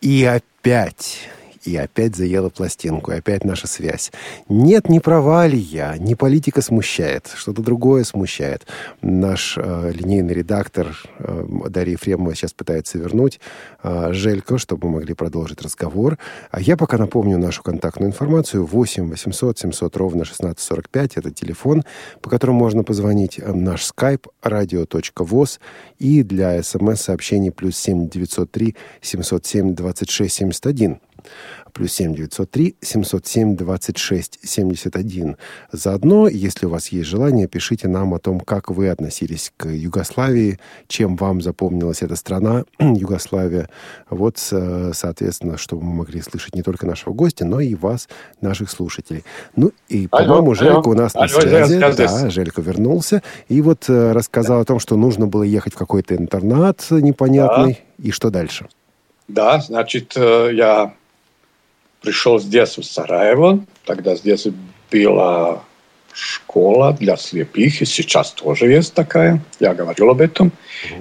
И 0.01 0.25
опять 0.25 1.29
и 1.65 1.77
опять 1.77 2.17
заела 2.17 2.51
пластинку, 2.51 3.13
и 3.13 3.17
опять 3.17 3.45
наша 3.45 3.67
связь. 3.67 4.13
Нет, 4.49 4.89
не 4.89 5.01
права 5.01 5.47
ли 5.47 5.59
я, 5.59 5.97
не 5.99 6.15
политика 6.15 6.63
смущает, 6.63 7.31
что-то 7.35 7.63
другое 7.63 8.05
смущает. 8.05 8.67
Наш 9.03 9.57
э, 9.57 9.93
линейный 9.93 10.35
редактор 10.35 10.97
э, 11.19 11.45
Дарья 11.69 11.93
Ефремова 11.93 12.35
сейчас 12.35 12.53
пытается 12.53 12.99
вернуть 12.99 13.41
э, 13.83 14.13
Желько, 14.13 14.59
чтобы 14.59 14.89
мы 14.89 14.95
могли 14.97 15.15
продолжить 15.15 15.63
разговор. 15.63 16.19
А 16.51 16.61
я 16.61 16.77
пока 16.77 16.99
напомню 16.99 17.39
нашу 17.39 17.63
контактную 17.63 18.11
информацию. 18.11 18.65
8 18.65 19.11
800 19.11 19.59
700 19.59 19.97
ровно 19.97 20.23
1645. 20.23 21.17
Это 21.17 21.31
телефон, 21.31 21.83
по 22.21 22.31
которому 22.31 22.59
можно 22.59 22.85
позвонить. 22.85 23.39
Э, 23.39 23.53
наш 23.53 23.91
skype 23.91 24.27
radio.voz 24.43 25.61
и 25.99 26.23
для 26.23 26.63
смс-сообщений 26.63 27.51
плюс 27.51 27.77
7 27.77 28.09
903 28.09 28.77
707 29.01 29.75
26 29.75 30.35
71 30.35 30.99
плюс 31.73 31.93
7 31.93 32.15
903 32.15 32.77
707 32.81 33.57
26 33.57 34.39
71. 34.43 35.37
Заодно, 35.73 36.29
если 36.29 36.67
у 36.67 36.71
вас 36.71 36.89
есть 36.89 37.09
желание, 37.09 37.49
пишите 37.49 37.89
нам 37.89 38.15
о 38.15 38.19
том, 38.19 38.41
как 38.41 38.71
вы 38.71 38.89
относились 38.89 39.53
к 39.57 39.69
Югославии, 39.69 40.59
чем 40.89 41.17
вам 41.17 41.41
запомнилась 41.41 42.03
эта 42.03 42.17
страна, 42.17 42.65
Югославия. 42.79 43.69
Вот, 44.09 44.39
соответственно, 44.39 45.59
чтобы 45.59 45.85
мы 45.85 45.95
могли 45.95 46.21
слышать 46.21 46.55
не 46.55 46.63
только 46.63 46.87
нашего 46.87 47.13
гостя, 47.13 47.45
но 47.45 47.61
и 47.61 47.75
вас, 47.75 48.09
наших 48.41 48.71
слушателей. 48.71 49.25
Ну 49.57 49.73
и, 49.89 50.07
по-моему, 50.07 50.55
Желька 50.55 50.89
у 50.89 50.95
нас 50.95 51.15
алло, 51.15 51.25
на 51.25 51.29
связи. 51.29 51.79
Да, 51.79 52.31
Желька 52.31 52.63
вернулся. 52.63 53.23
И 53.49 53.61
вот 53.61 53.89
э, 53.89 54.13
рассказал 54.13 54.61
о 54.61 54.65
том, 54.65 54.79
что 54.79 54.97
нужно 54.97 55.27
было 55.27 55.43
ехать 55.43 55.75
в 55.75 55.77
какой-то 55.77 56.17
интернат 56.17 56.87
непонятный. 56.91 57.81
Да. 57.99 58.05
И 58.05 58.11
что 58.11 58.31
дальше? 58.31 58.69
Да, 59.29 59.61
значит, 59.61 60.13
э, 60.17 60.51
я 60.53 60.95
пришел 62.05 62.39
здесь, 62.39 62.77
в 62.77 62.85
Сараево. 62.85 63.65
Тогда 63.87 64.15
здесь 64.15 64.47
была 64.93 65.63
школа 66.13 66.93
для 66.93 67.17
слепых, 67.17 67.83
и 67.83 67.85
сейчас 67.87 68.33
тоже 68.33 68.71
есть 68.71 68.95
такая. 68.95 69.41
Я 69.59 69.75
говорил 69.75 70.11
об 70.11 70.21
этом. 70.21 70.53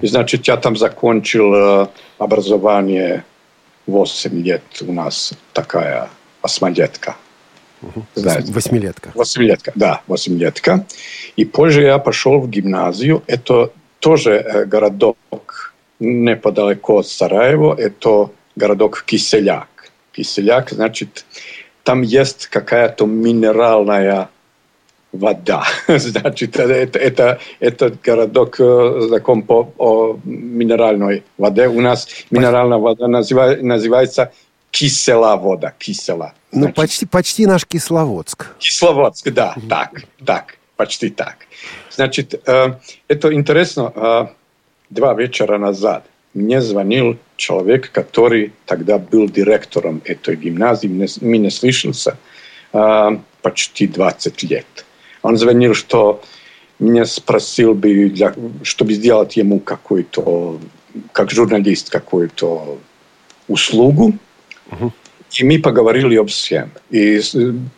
И, 0.02 0.08
значит, 0.08 0.48
я 0.48 0.58
там 0.58 0.76
закончил 0.78 1.54
э, 1.54 1.88
образование 2.18 3.26
8 3.86 4.42
лет 4.42 4.63
у 4.82 4.94
нас 4.94 5.34
такая 5.52 6.10
осмолетка. 6.42 7.16
Знаете? 8.16 8.54
Восьмилетка. 8.54 9.12
Восьмилетка, 9.13 9.74
да, 9.76 10.02
восьмилетка. 10.08 10.86
И 11.36 11.44
позже 11.44 11.82
я 11.82 11.98
пошел 12.00 12.39
в 12.39 12.50
гимназию. 12.50 13.24
Это 13.28 13.72
тоже 14.00 14.36
э, 14.36 14.66
городок 14.66 15.18
неподалеку 16.00 17.00
от 17.00 17.08
Сараева. 17.08 17.76
Это 17.78 18.30
городок 18.56 19.04
Киселяк. 19.06 19.68
Киселяк, 20.13 20.69
значит, 20.69 21.26
там 21.84 22.02
есть 22.02 22.47
какая-то 22.47 23.06
минеральная 23.06 24.30
вода. 25.12 25.63
Значит, 25.88 26.58
это, 26.58 26.97
это, 26.97 27.39
этот 27.60 28.02
городок 28.02 28.58
знаком 28.58 29.43
по 29.43 29.71
о 29.78 30.17
минеральной 30.23 31.23
воде. 31.38 31.67
У 31.67 31.82
нас 31.82 32.08
минеральная 32.32 32.80
вода 32.80 33.08
называет, 33.08 33.62
называется 33.62 34.32
кисела 34.71 35.36
вода, 35.38 35.73
кисела. 35.78 36.34
Ну, 36.52 36.73
почти, 36.73 37.06
почти 37.06 37.45
наш 37.45 37.65
Кисловодск. 37.65 38.47
Кисловодск, 38.58 39.30
да, 39.32 39.56
так, 39.69 40.04
так, 40.26 40.58
почти 40.76 41.10
так. 41.10 41.38
Значит, 41.91 42.41
э, 42.47 42.73
это 43.08 43.34
интересно. 43.34 43.91
Э, 43.95 44.28
два 44.89 45.13
вечера 45.13 45.58
назад 45.58 46.06
мне 46.34 46.62
звонил 46.62 47.17
человек, 47.36 47.91
который 47.91 48.54
тогда 48.65 48.98
был 48.98 49.30
директором 49.30 50.02
этой 50.06 50.36
гимназии, 50.36 50.88
мне 50.88 51.39
не 51.39 51.50
слышался, 51.50 52.17
э, 52.74 53.10
почти 53.41 53.88
20 53.88 54.43
лет. 54.43 54.86
Он 55.22 55.38
звонил, 55.38 55.74
что 55.74 56.22
меня 56.80 57.06
спросил 57.06 57.74
бы, 57.74 58.10
для, 58.10 58.34
чтобы 58.63 58.93
сделать 58.93 59.38
ему 59.38 59.60
какой-то, 59.60 60.60
как 61.12 61.32
журналист, 61.32 61.89
какую-то 61.89 62.80
услугу. 63.48 64.13
Uh-huh. 64.69 64.91
И 65.39 65.43
мы 65.43 65.60
поговорили 65.60 66.15
об 66.17 66.28
всем. 66.28 66.72
И 66.91 67.19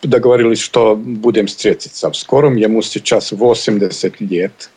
договорились, 0.01 0.59
что 0.59 0.95
будем 0.95 1.47
встретиться 1.47 2.09
в 2.09 2.15
скором. 2.17 2.55
Ему 2.55 2.81
сейчас 2.81 3.31
80 3.31 4.21
лет. 4.21 4.69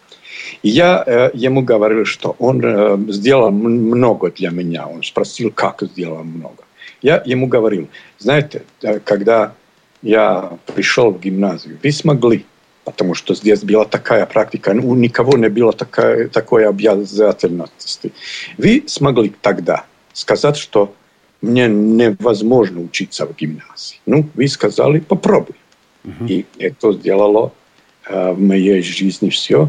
Я 0.63 1.03
э, 1.07 1.31
ему 1.35 1.63
говорил, 1.63 2.05
что 2.05 2.37
он 2.39 2.61
э, 2.65 2.99
сделал 3.13 3.51
много 3.51 4.31
для 4.31 4.51
меня. 4.51 4.87
Он 4.87 5.03
спросил, 5.03 5.51
как 5.51 5.83
сделал 5.83 6.25
много. 6.25 6.65
Я 7.03 7.23
ему 7.25 7.47
говорил, 7.47 7.89
знаете, 8.19 8.63
э, 8.83 9.01
когда 9.01 9.55
я 10.03 10.59
пришел 10.75 11.11
в 11.11 11.21
гимназию, 11.21 11.79
вы 11.83 11.93
смогли 11.93 12.45
потому 12.85 13.15
что 13.15 13.35
здесь 13.35 13.63
была 13.65 13.85
такая 13.85 14.25
практика, 14.25 14.71
у 14.71 14.95
никого 14.95 15.37
не 15.37 15.51
было 15.51 15.75
такая, 15.75 16.29
такой 16.29 16.67
обязательности. 16.67 18.13
Вы 18.57 18.85
смогли 18.87 19.31
тогда 19.43 19.85
сказать, 20.15 20.57
что 20.57 20.95
мне 21.43 21.69
невозможно 21.69 22.81
учиться 22.81 23.27
в 23.27 23.37
гимназии. 23.37 24.01
Ну, 24.07 24.27
вы 24.35 24.49
сказали, 24.49 25.01
попробуй. 25.01 25.55
Uh-huh. 26.05 26.29
И 26.29 26.47
это 26.59 26.93
сделало 26.93 27.53
э, 28.07 28.33
в 28.33 28.41
моей 28.41 28.81
жизни 28.83 29.29
все. 29.29 29.69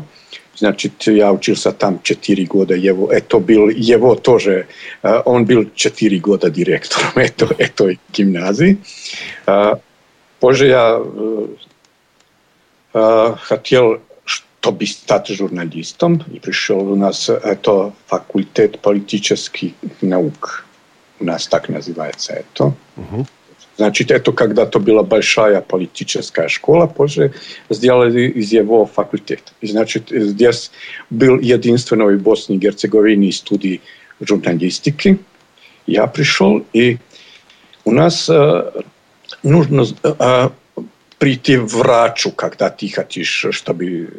Znači, 0.60 0.92
ja 1.06 1.32
učil 1.32 1.56
sam 1.56 1.74
tam 1.78 2.00
četiri 2.04 2.46
goda, 2.46 2.76
jevo, 2.76 3.10
eto 3.12 3.40
bil, 3.40 3.72
evo 3.94 4.16
tože, 4.16 4.66
on 5.26 5.46
bil 5.46 5.64
četiri 5.76 6.20
goda 6.20 6.50
direktorom, 6.50 7.12
eto, 7.28 7.48
eto 7.58 7.90
i 7.90 7.98
gimnaziji. 8.14 8.78
Pože 10.40 10.68
ja 10.68 11.00
hatjel 13.36 13.98
što 14.26 14.72
bi 14.72 14.88
stati 14.88 15.34
žurnalistom 15.34 16.20
i 16.34 16.40
prišel 16.40 16.80
u 16.80 16.96
nas 16.96 17.30
eto, 17.46 17.92
fakultet 18.10 18.78
političkih 18.82 19.74
nauk. 20.02 20.64
U 21.20 21.26
nas 21.26 21.48
tak 21.48 21.70
nazivajca, 21.70 22.20
se 22.20 22.34
eto. 22.40 22.74
Uh-huh. 22.98 23.26
Значит, 23.80 24.12
это 24.12 24.34
когда-то 24.34 24.78
была 24.80 25.04
большая 25.04 25.62
политическая 25.62 26.50
школа, 26.50 26.86
позже 26.86 27.34
сделали 27.70 28.28
из 28.28 28.52
его 28.52 28.86
факультета. 28.86 29.54
И, 29.62 29.68
значит, 29.68 30.10
здесь 30.10 30.70
был 31.10 31.40
единственный 31.40 32.18
в 32.18 32.22
Боснии 32.22 32.58
и 32.58 32.60
Герцеговине 32.60 33.32
студий 33.32 33.80
журналистики. 34.20 35.20
Я 35.88 36.08
пришел, 36.08 36.66
и 36.74 36.98
у 37.86 37.92
нас 37.92 38.30
э, 38.30 38.70
нужно 39.44 39.86
э, 40.04 40.50
прийти 41.18 41.56
врачу, 41.56 42.32
когда 42.32 42.70
ты 42.70 42.90
хочешь, 42.90 43.46
чтобы... 43.52 44.10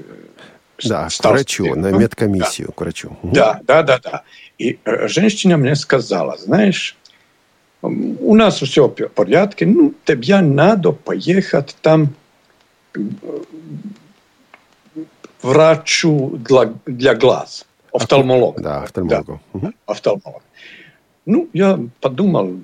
Да, 0.83 1.09
к 1.11 1.25
врачу, 1.27 1.75
на 1.75 1.89
медкомиссию, 1.89 2.69
да. 2.69 2.73
к 2.73 2.81
врачу. 2.81 3.19
Да, 3.23 3.61
да, 3.65 3.83
да, 3.83 3.99
да. 3.99 4.23
И 4.57 4.79
э, 4.87 5.07
женщина 5.07 5.59
мне 5.59 5.77
сказала, 5.77 6.39
знаешь, 6.39 6.97
у 7.83 8.35
нас 8.35 8.61
все 8.61 8.89
в 8.89 9.09
порядке, 9.09 9.67
ну, 9.67 9.95
тебе 10.05 10.41
надо 10.41 10.93
поехать 10.93 11.77
там 11.81 12.15
врачу 15.43 16.39
для, 16.39 16.73
для 16.87 17.15
глаз, 17.15 17.67
офтальмолог. 17.93 18.61
Да, 18.61 18.83
офтальмолог. 18.83 19.27
Да, 19.27 19.41
угу. 19.53 19.73
офтальмолог. 19.87 20.43
Ну, 21.27 21.49
я 21.53 21.79
подумал, 22.01 22.57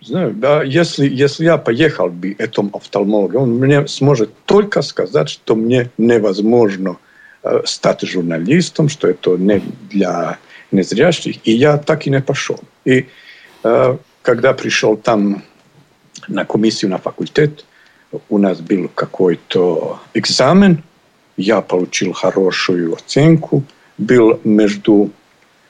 Знаю, 0.00 0.34
да, 0.34 0.62
если, 0.62 1.08
если 1.08 1.44
я 1.44 1.56
поехал 1.56 2.10
бы 2.10 2.36
этому 2.38 2.70
офтальмологу, 2.74 3.38
он 3.38 3.58
мне 3.58 3.88
сможет 3.88 4.30
только 4.44 4.82
сказать, 4.82 5.30
что 5.30 5.56
мне 5.56 5.90
невозможно 5.96 6.98
э, 7.42 7.62
стать 7.64 8.02
журналистом, 8.02 8.90
что 8.90 9.08
это 9.08 9.36
не 9.36 9.62
для 9.90 10.38
незрящих. 10.70 11.38
И 11.44 11.52
я 11.52 11.78
так 11.78 12.06
и 12.06 12.10
не 12.10 12.20
пошел. 12.20 12.60
И 12.84 13.06
э, 13.64 13.96
когда 14.26 14.52
пришел 14.52 14.96
там 14.96 15.44
на 16.26 16.44
комиссию 16.44 16.90
на 16.90 16.98
факультет, 16.98 17.64
у 18.28 18.38
нас 18.38 18.60
был 18.60 18.88
какой-то 18.88 20.00
экзамен, 20.14 20.82
я 21.36 21.60
получил 21.60 22.12
хорошую 22.12 22.94
оценку, 22.94 23.62
был 23.98 24.40
между 24.42 25.10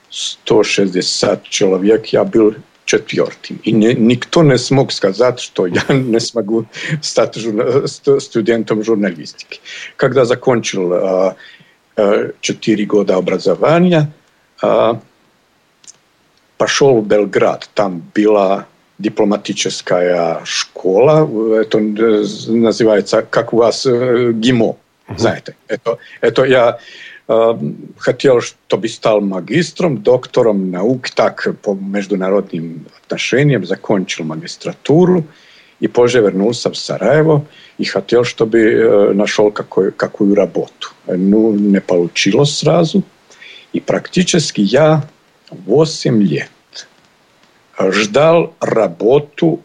160 0.09 1.43
человек, 1.43 2.07
я 2.07 2.23
был 2.23 2.55
четвертым. 2.85 3.59
И 3.63 3.71
не, 3.71 3.93
никто 3.93 4.41
не 4.41 4.57
смог 4.57 4.91
сказать, 4.91 5.39
что 5.39 5.67
я 5.67 5.83
не 5.93 6.19
смогу 6.19 6.65
стать 7.01 7.35
журна, 7.35 7.85
студентом 8.19 8.83
журналистики. 8.83 9.59
Когда 9.97 10.25
закончил 10.25 10.93
э, 10.93 11.35
э, 11.97 12.31
четыре 12.41 12.85
года 12.85 13.17
образования, 13.17 14.11
э, 14.63 14.93
пошел 16.57 17.01
в 17.01 17.07
Белград. 17.07 17.69
Там 17.73 18.01
была 18.15 18.65
дипломатическая 18.99 20.41
школа, 20.43 21.29
это 21.61 21.77
называется, 21.79 23.21
как 23.21 23.53
у 23.53 23.57
вас, 23.57 23.85
ГИМО, 23.85 24.75
знаете. 25.17 25.55
Это, 25.67 25.99
это 26.19 26.43
я 26.43 26.79
хотел, 27.97 28.41
чтобы 28.41 28.87
стал 28.87 29.21
магистром, 29.21 30.01
доктором 30.01 30.71
наук, 30.71 31.09
так 31.09 31.47
по 31.61 31.75
международным 31.75 32.87
отношениям, 33.03 33.65
закончил 33.65 34.23
магистратуру 34.23 35.25
и 35.79 35.87
позже 35.87 36.21
вернулся 36.21 36.71
в 36.71 36.77
Сараево 36.77 37.45
и 37.77 37.83
хотел, 37.83 38.23
чтобы 38.23 39.11
нашел 39.13 39.51
какую, 39.51 39.93
какую 39.93 40.33
работу. 40.33 40.89
Ну, 41.05 41.53
не 41.53 41.81
получилось 41.81 42.57
сразу. 42.57 43.03
И 43.73 43.79
практически 43.79 44.61
я 44.61 45.03
8 45.49 46.21
лет 46.23 46.49
ждал 47.79 48.55
работу 48.59 49.61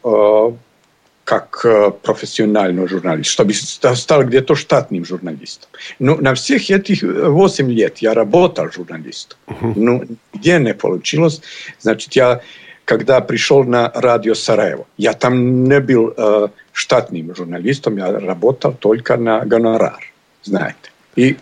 как 1.24 1.60
э, 1.64 1.90
профессиональный 2.02 2.86
журналист, 2.88 3.30
чтобы 3.30 3.54
стал 3.54 4.24
где-то 4.24 4.54
штатным 4.54 5.04
журналистом. 5.04 5.70
Но 5.98 6.16
на 6.16 6.34
всех 6.34 6.70
этих 6.70 7.02
8 7.02 7.70
лет 7.70 7.98
я 7.98 8.14
работал 8.14 8.70
журналистом. 8.72 9.38
Uh-huh. 9.46 9.72
Ну, 9.76 10.04
где 10.34 10.58
не 10.58 10.74
получилось. 10.74 11.40
Значит, 11.78 12.12
я, 12.14 12.40
когда 12.84 13.20
пришел 13.20 13.64
на 13.64 13.90
радио 13.94 14.34
Сараево, 14.34 14.86
я 14.98 15.12
там 15.12 15.64
не 15.64 15.80
был 15.80 16.12
э, 16.16 16.48
штатным 16.72 17.34
журналистом, 17.34 17.98
я 17.98 18.12
работал 18.18 18.72
только 18.72 19.16
на 19.16 19.44
гонорар, 19.44 20.12
знаете. 20.42 20.90
И 21.14 21.36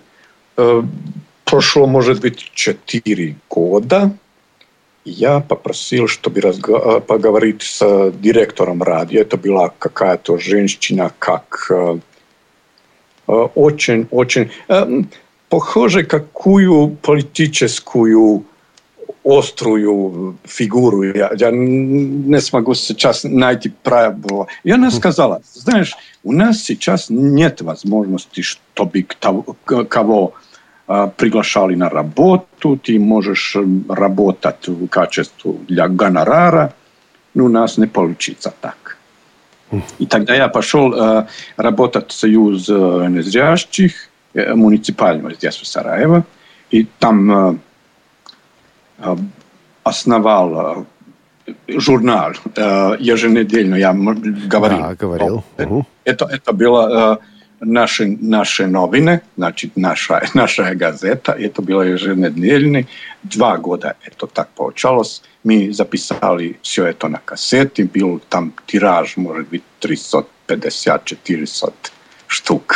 э, 0.56 0.82
прошло, 1.44 1.86
может 1.86 2.20
быть, 2.20 2.50
4 2.54 3.36
года, 3.48 4.12
я 5.04 5.40
попросил, 5.40 6.08
чтобы 6.08 6.40
разго- 6.40 7.00
поговорить 7.00 7.62
с 7.62 8.12
директором 8.12 8.82
радио. 8.82 9.20
Это 9.20 9.36
была 9.36 9.72
какая-то 9.78 10.38
женщина, 10.38 11.12
как 11.18 11.70
очень-очень... 13.26 14.50
Похоже, 15.48 16.04
какую 16.04 16.96
политическую 17.02 18.44
острую 19.24 20.38
фигуру. 20.44 21.02
Я, 21.02 21.32
я 21.36 21.50
не 21.50 22.40
смогу 22.40 22.74
сейчас 22.74 23.24
найти 23.24 23.72
правило. 23.82 24.46
И 24.62 24.70
она 24.70 24.92
сказала, 24.92 25.42
знаешь, 25.52 25.96
у 26.22 26.32
нас 26.32 26.62
сейчас 26.62 27.10
нет 27.10 27.62
возможности, 27.62 28.42
чтобы 28.42 29.02
кого 29.02 30.34
приглашали 31.16 31.76
на 31.76 31.88
работу, 31.88 32.76
ты 32.76 32.98
можешь 32.98 33.56
работать 33.88 34.66
в 34.66 34.88
качестве 34.88 35.52
для 35.68 35.86
гонорара, 35.86 36.74
но 37.34 37.44
у 37.44 37.48
нас 37.48 37.78
не 37.78 37.86
получится 37.86 38.52
так. 38.60 38.96
И 39.98 40.06
тогда 40.06 40.34
я 40.34 40.48
пошел 40.48 40.92
э, 40.92 41.26
работать 41.56 42.10
в 42.10 42.12
Союз 42.12 42.68
э, 42.68 42.72
незрящих, 43.08 43.92
э, 44.34 44.54
муниципального 44.54 45.32
здесь 45.34 45.56
в 45.56 45.66
Сараево. 45.66 46.24
И 46.70 46.86
там 46.98 47.30
э, 47.30 47.56
э 48.98 49.16
основал 49.82 50.86
э, 51.46 51.52
журнал 51.78 52.32
э, 52.56 52.96
еженедельно, 52.98 53.76
я 53.76 53.92
говорил. 53.92 54.78
Да, 54.78 54.94
говорил. 54.94 55.44
Угу. 55.58 55.86
Это, 56.04 56.24
это 56.26 56.52
было... 56.52 57.20
naše, 57.60 58.06
naše 58.20 58.66
novine, 58.66 59.20
znači 59.36 59.70
naša, 59.74 60.20
naša 60.34 60.62
je 60.62 60.74
gazeta, 60.74 61.32
je 61.32 61.52
to 61.52 61.62
bilo 61.62 61.82
još 61.82 62.02
jedne 62.02 62.30
dnevni, 62.30 62.84
dva 63.22 63.56
goda 63.56 63.92
je 64.04 64.10
to 64.16 64.26
tak 64.26 64.48
počalo, 64.56 65.02
mi 65.42 65.72
zapisali 65.72 66.56
sve 66.62 66.86
je 66.86 66.92
to 66.92 67.08
na 67.08 67.18
kaseti, 67.24 67.84
bilo 67.84 68.18
tam 68.28 68.52
tiraž 68.66 69.16
može 69.16 69.42
biti 69.50 69.64
350, 69.82 70.24
400 71.26 71.68
štuk 72.28 72.74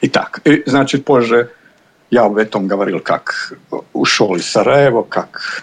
i 0.00 0.08
tak. 0.08 0.40
I, 0.44 0.62
znači, 0.66 1.02
pože, 1.02 1.46
ja 2.10 2.24
u 2.24 2.32
vetom 2.32 2.68
govoril 2.68 2.98
kak 2.98 3.52
u 3.92 4.04
šoli 4.04 4.42
Sarajevo, 4.42 5.02
kak 5.02 5.62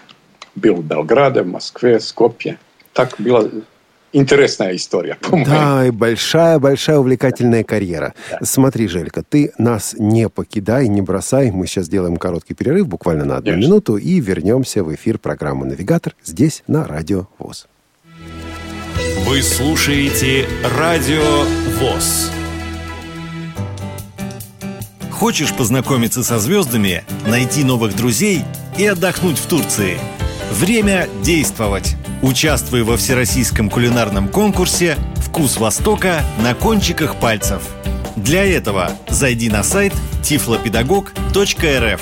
bilo 0.54 0.78
u 0.78 0.82
Belgrade, 0.82 1.42
Moskve, 1.42 2.00
Skopje, 2.00 2.56
tak 2.92 3.14
bila 3.18 3.44
интересная 4.12 4.76
история, 4.76 5.16
по-моему. 5.20 5.46
Да, 5.46 5.86
и 5.86 5.90
большая-большая 5.90 6.98
увлекательная 6.98 7.64
карьера. 7.64 8.14
Да. 8.30 8.38
Смотри, 8.42 8.88
Желька, 8.88 9.22
ты 9.22 9.52
нас 9.58 9.94
не 9.98 10.28
покидай, 10.28 10.88
не 10.88 11.02
бросай. 11.02 11.50
Мы 11.50 11.66
сейчас 11.66 11.86
сделаем 11.86 12.16
короткий 12.16 12.54
перерыв, 12.54 12.88
буквально 12.88 13.24
на 13.24 13.36
одну 13.36 13.52
Конечно. 13.52 13.68
минуту, 13.68 13.96
и 13.96 14.20
вернемся 14.20 14.84
в 14.84 14.94
эфир 14.94 15.18
программы 15.18 15.66
«Навигатор» 15.66 16.14
здесь, 16.24 16.62
на 16.66 16.86
Радио 16.86 17.26
ВОЗ. 17.38 17.66
Вы 19.26 19.42
слушаете 19.42 20.46
Радио 20.78 21.44
ВОЗ. 21.78 22.30
Хочешь 25.10 25.54
познакомиться 25.54 26.24
со 26.24 26.38
звездами, 26.38 27.04
найти 27.26 27.62
новых 27.62 27.94
друзей 27.94 28.42
и 28.78 28.86
отдохнуть 28.86 29.38
в 29.38 29.46
Турции? 29.46 29.98
Время 30.50 31.08
действовать! 31.22 31.96
Участвуй 32.22 32.82
во 32.82 32.96
всероссийском 32.96 33.70
кулинарном 33.70 34.28
конкурсе 34.28 34.98
«Вкус 35.16 35.58
Востока 35.58 36.24
на 36.42 36.54
кончиках 36.54 37.16
пальцев». 37.16 37.62
Для 38.16 38.44
этого 38.44 38.90
зайди 39.08 39.48
на 39.48 39.62
сайт 39.62 39.94
tiflopedagog.rf. 40.22 42.00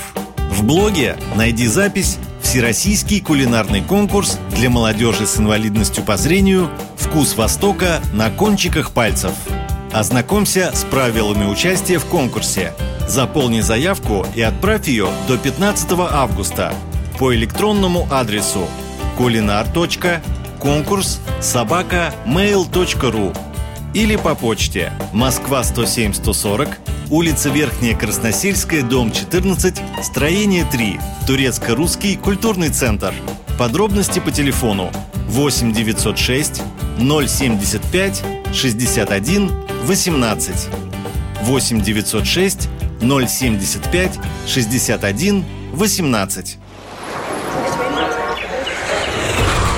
В 0.51 0.65
блоге 0.65 1.17
найди 1.37 1.67
запись 1.67 2.17
«Всероссийский 2.43 3.21
кулинарный 3.21 3.83
конкурс 3.83 4.39
для 4.57 4.71
молодежи 4.71 5.27
с 5.27 5.37
инвалидностью 5.37 6.03
по 6.03 6.17
зрению 6.17 6.71
«Вкус 6.97 7.37
Востока 7.37 8.01
на 8.15 8.31
кончиках 8.31 8.93
пальцев». 8.93 9.33
Ознакомься 9.93 10.73
с 10.75 10.85
правилами 10.85 11.45
участия 11.45 11.99
в 11.99 12.07
конкурсе. 12.07 12.73
Заполни 13.07 13.61
заявку 13.61 14.27
и 14.35 14.41
отправь 14.41 14.89
ее 14.89 15.09
до 15.29 15.37
15 15.37 15.93
августа 16.11 16.73
по 17.19 17.35
электронному 17.35 18.07
адресу 18.11 18.67
кулинар.конкурс 19.17 21.21
собака 21.41 22.15
или 23.93 24.15
по 24.17 24.37
почте 24.37 24.93
Москва 25.13 25.65
107 25.65 26.15
140, 26.15 26.79
улица 27.11 27.49
Верхняя 27.49 27.97
Красносельская, 27.97 28.83
дом 28.83 29.11
14, 29.11 29.83
строение 30.03 30.65
3, 30.71 31.01
Турецко-русский 31.27 32.17
культурный 32.17 32.69
центр. 32.69 33.13
Подробности 33.59 34.21
по 34.21 34.31
телефону 34.31 34.93
8 35.29 35.73
906 35.73 36.63
075 36.99 38.23
61 38.53 39.51
18 39.83 40.69
8 41.43 41.81
906 41.81 42.69
075 43.01 44.19
61 44.47 45.45
18 45.73 46.59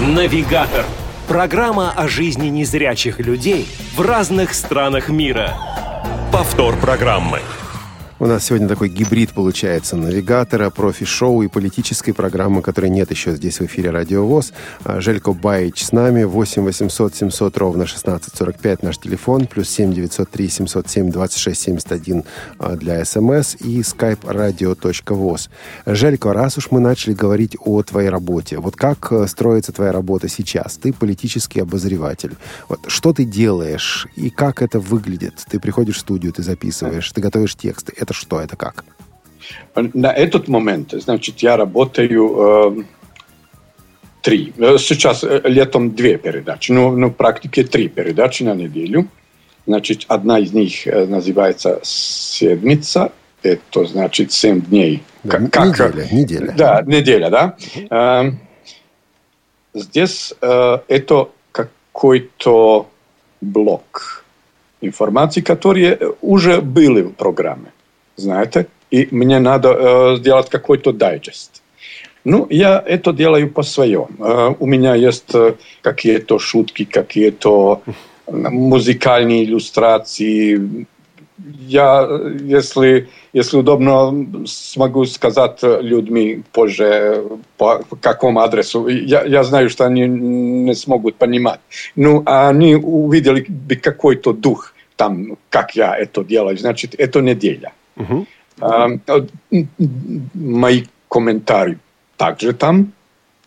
Навигатор. 0.01 0.87
Программа 1.29 1.91
о 1.91 2.09
жизни 2.09 2.49
незрячих 2.49 3.21
людей 3.21 3.69
в 3.95 4.01
разных 4.01 4.55
странах 4.55 5.11
мира. 5.11 5.55
Повтор 6.33 6.79
программы. 6.79 7.41
У 8.23 8.27
нас 8.27 8.45
сегодня 8.45 8.69
такой 8.69 8.91
гибрид 8.91 9.33
получается 9.33 9.97
навигатора, 9.97 10.69
профи-шоу 10.69 11.41
и 11.41 11.49
политической 11.49 12.13
программы, 12.13 12.61
которой 12.61 12.91
нет 12.91 13.11
еще 13.11 13.35
здесь 13.35 13.61
в 13.61 13.65
эфире 13.65 13.89
Радио 13.89 14.27
ВОЗ. 14.27 14.53
А, 14.85 15.01
Желько 15.01 15.33
Баич 15.33 15.83
с 15.83 15.93
нами. 15.93 16.25
8 16.25 16.63
800 16.63 17.15
700 17.15 17.57
ровно 17.57 17.85
1645 17.85 18.83
наш 18.83 18.99
телефон. 18.99 19.47
Плюс 19.47 19.71
7 19.71 19.95
903 19.95 20.49
707 20.51 21.11
26 21.11 21.63
71 21.63 22.25
для 22.77 23.03
СМС 23.07 23.57
и 23.59 23.81
skype 23.81 24.21
radio.voz. 24.25 25.49
Желько, 25.87 26.35
раз 26.35 26.59
уж 26.59 26.71
мы 26.71 26.81
начали 26.81 27.15
говорить 27.15 27.57
о 27.59 27.83
твоей 27.83 28.11
работе, 28.11 28.59
вот 28.59 28.77
как 28.77 29.11
э, 29.13 29.27
строится 29.29 29.73
твоя 29.73 29.93
работа 29.93 30.29
сейчас? 30.29 30.77
Ты 30.77 30.93
политический 30.93 31.61
обозреватель. 31.61 32.37
Вот 32.69 32.81
что 32.87 33.15
ты 33.15 33.25
делаешь 33.25 34.09
и 34.15 34.29
как 34.29 34.61
это 34.61 34.79
выглядит? 34.79 35.37
Ты 35.49 35.59
приходишь 35.59 35.97
в 35.97 36.01
студию, 36.01 36.35
ты 36.35 36.43
записываешь, 36.43 37.11
ты 37.11 37.23
готовишь 37.23 37.57
тексты. 37.57 37.95
Это 37.97 38.10
это 38.11 38.15
что, 38.15 38.41
это 38.41 38.57
как? 38.57 38.85
На 39.75 40.13
этот 40.13 40.49
момент, 40.49 40.93
значит, 40.93 41.39
я 41.39 41.57
работаю 41.57 42.79
э, 42.79 42.83
три. 44.23 44.53
Сейчас 44.79 45.25
э, 45.25 45.41
летом 45.45 45.95
две 45.95 46.19
передачи, 46.19 46.73
ну, 46.73 46.97
ну, 46.97 47.09
в 47.09 47.15
практике 47.15 47.63
три 47.65 47.89
передачи 47.89 48.43
на 48.43 48.55
неделю. 48.55 49.07
Значит, 49.67 50.07
одна 50.09 50.41
из 50.41 50.53
них 50.53 50.87
э, 50.87 51.07
называется 51.07 51.81
«Седмица», 51.85 53.13
это 53.43 53.85
значит 53.87 54.33
семь 54.33 54.61
дней. 54.61 55.03
Да, 55.23 55.39
как, 55.51 55.79
неделя, 55.79 56.09
неделя. 56.11 56.55
Да, 56.57 56.83
неделя, 56.83 57.31
да. 57.31 57.57
Э, 57.91 58.33
здесь 59.75 60.35
э, 60.41 60.79
это 60.89 61.29
какой-то 61.53 62.89
блок 63.41 64.25
информации, 64.81 65.43
которые 65.43 65.99
уже 66.21 66.61
были 66.61 67.03
в 67.03 67.13
программе 67.13 67.71
знаете, 68.17 68.67
и 68.91 69.09
мне 69.11 69.39
надо 69.39 69.69
э, 69.71 70.17
сделать 70.17 70.49
какой-то 70.49 70.93
дайджест. 70.93 71.63
Ну, 72.25 72.47
я 72.51 72.83
это 72.85 73.13
делаю 73.13 73.51
по-своему. 73.51 74.09
Э, 74.19 74.55
у 74.59 74.67
меня 74.67 74.95
есть 74.95 75.35
э, 75.35 75.55
какие-то 75.81 76.39
шутки, 76.39 76.85
какие-то 76.85 77.83
музыкальные 78.27 79.45
иллюстрации. 79.45 80.87
Я, 81.67 82.07
если, 82.43 83.09
если 83.33 83.57
удобно, 83.57 84.47
смогу 84.47 85.05
сказать 85.07 85.61
людьми 85.63 86.43
позже, 86.53 87.25
по 87.57 87.83
какому 88.01 88.41
адресу. 88.41 88.87
Я, 88.89 89.25
я 89.25 89.43
знаю, 89.43 89.71
что 89.71 89.87
они 89.87 90.07
не 90.07 90.75
смогут 90.75 91.17
понимать. 91.17 91.61
Ну, 91.97 92.23
они 92.27 92.77
увидели 92.77 93.41
какой-то 93.77 94.33
дух 94.33 94.75
там, 94.97 95.39
как 95.49 95.77
я 95.77 95.97
это 95.97 96.23
делаю. 96.23 96.59
Значит, 96.59 96.95
это 96.99 97.23
неделя. 97.23 97.73
Угу. 98.01 98.27
А, 98.61 98.89
мои 100.35 100.85
комментарии 101.09 101.79
также 102.17 102.53
там 102.53 102.93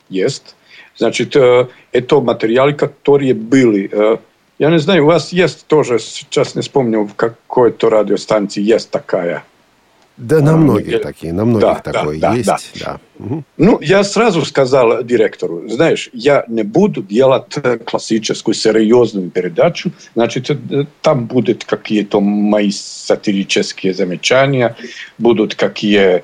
есть. 0.09 0.55
Значит, 0.95 1.35
э, 1.35 1.67
это 1.91 2.21
материалы, 2.21 2.73
которые 2.73 3.33
были. 3.33 3.89
Э, 3.91 4.17
я 4.59 4.69
не 4.69 4.79
знаю, 4.79 5.03
у 5.03 5.07
вас 5.07 5.33
есть 5.33 5.67
тоже, 5.67 5.99
сейчас 5.99 6.55
не 6.55 6.61
вспомню, 6.61 7.03
в 7.03 7.15
какой-то 7.15 7.89
радиостанции 7.89 8.61
есть 8.61 8.89
такая 8.91 9.43
да, 10.17 10.41
на 10.41 10.57
многих 10.57 11.01
такие, 11.01 11.33
на 11.33 11.43
многих 11.43 11.83
да, 11.83 11.91
такое 11.91 12.19
да, 12.19 12.33
есть. 12.35 12.47
Да. 12.47 12.59
Да. 12.79 12.99
Угу. 13.17 13.43
Ну, 13.57 13.79
я 13.81 14.03
сразу 14.03 14.45
сказал 14.45 15.03
директору, 15.03 15.67
знаешь, 15.67 16.09
я 16.13 16.45
не 16.47 16.63
буду 16.63 17.01
делать 17.01 17.55
классическую 17.85 18.53
серьезную 18.53 19.31
передачу, 19.31 19.91
значит, 20.13 20.49
э, 20.51 20.85
там 21.01 21.25
будут 21.25 21.65
какие-то 21.65 22.21
мои 22.21 22.71
сатирические 22.71 23.93
замечания, 23.93 24.75
будут 25.17 25.55
какие 25.55 26.23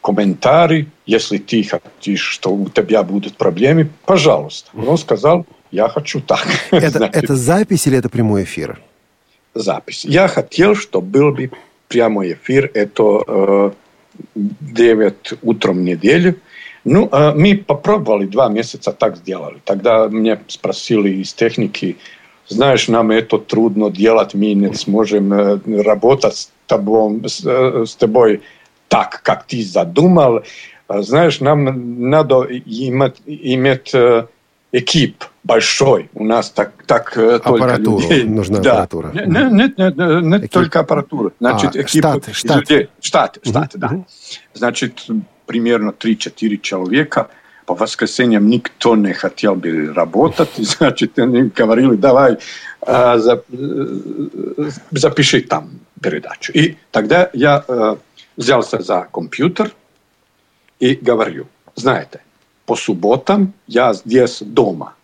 комментарии, 0.00 0.88
если 1.06 1.38
ты 1.38 1.64
хочешь, 1.68 2.20
что 2.20 2.50
у 2.50 2.68
тебя 2.68 3.02
будут 3.02 3.36
проблемы, 3.36 3.90
пожалуйста. 4.06 4.70
Он 4.74 4.98
сказал, 4.98 5.46
я 5.70 5.88
хочу 5.88 6.20
так. 6.20 6.46
Это, 6.70 7.04
это 7.12 7.36
запись 7.36 7.86
или 7.86 7.98
это 7.98 8.08
прямой 8.08 8.44
эфир? 8.44 8.80
Запись. 9.54 10.04
Я 10.04 10.28
хотел, 10.28 10.74
чтобы 10.74 11.06
был 11.06 11.32
бы 11.32 11.50
прямой 11.90 12.34
эфир, 12.34 12.70
это 12.72 13.22
э, 13.26 13.70
9 14.34 15.32
утром 15.42 15.84
недели. 15.84 16.36
Ну, 16.84 17.08
э, 17.10 17.34
мы 17.34 17.56
попробовали 17.56 18.26
два 18.26 18.48
месяца 18.48 18.92
так 18.92 19.16
сделали. 19.16 19.58
Тогда 19.64 20.08
мне 20.08 20.40
спросили 20.46 21.10
из 21.10 21.34
техники, 21.34 21.96
знаешь, 22.48 22.88
нам 22.88 23.10
это 23.10 23.38
трудно 23.38 23.90
делать, 23.90 24.34
мы 24.34 24.54
не 24.54 24.72
сможем 24.74 25.32
э, 25.32 25.82
работать 25.82 26.36
с 26.36 26.50
тобой, 26.66 27.20
э, 27.44 27.84
с 27.86 27.94
тобой 27.96 28.40
так, 28.88 29.20
как 29.22 29.46
ты 29.46 29.62
задумал. 29.62 30.42
Знаешь, 30.88 31.40
нам 31.40 32.08
надо 32.10 32.46
иметь, 32.50 33.22
иметь 33.26 33.92
экип 34.72 35.24
большой. 35.42 36.10
У 36.14 36.24
нас 36.24 36.50
так, 36.50 36.72
так 36.86 37.16
э, 37.16 37.40
только 37.40 37.76
людей. 37.76 38.24
нужна 38.24 38.58
да. 38.58 38.82
аппаратура. 38.82 39.10
Нет, 39.12 39.52
нет, 39.52 39.78
нет, 39.78 39.96
нет 39.96 40.40
экип. 40.42 40.52
только 40.52 40.80
аппаратура. 40.80 41.32
Значит, 41.40 41.76
а, 41.76 41.80
экип 41.80 41.88
штат, 41.88 42.28
штат. 42.34 42.60
людей. 42.60 42.88
Штат, 43.00 43.38
штат, 43.42 43.74
угу. 43.74 43.80
да. 43.80 44.04
Значит, 44.54 45.06
примерно 45.46 45.90
3-4 45.90 46.60
человека. 46.60 47.28
По 47.66 47.74
воскресеньям 47.74 48.48
никто 48.48 48.96
не 48.96 49.12
хотел 49.12 49.54
бы 49.54 49.92
работать. 49.92 50.50
Значит, 50.56 51.18
они 51.18 51.42
говорили, 51.42 51.94
давай 51.94 52.38
а, 52.82 53.18
за, 53.18 53.42
э, 53.52 54.70
запиши 54.90 55.42
там 55.42 55.80
передачу. 56.00 56.52
И 56.52 56.76
тогда 56.90 57.30
я 57.32 57.64
э, 57.66 57.96
взялся 58.36 58.80
за 58.80 59.08
компьютер 59.12 59.72
и 60.78 60.94
говорю, 60.94 61.46
знаете, 61.74 62.20
по 62.70 62.76
субботам 62.76 63.52
я 63.66 63.92
здесь 63.94 64.42
дома 64.42 64.94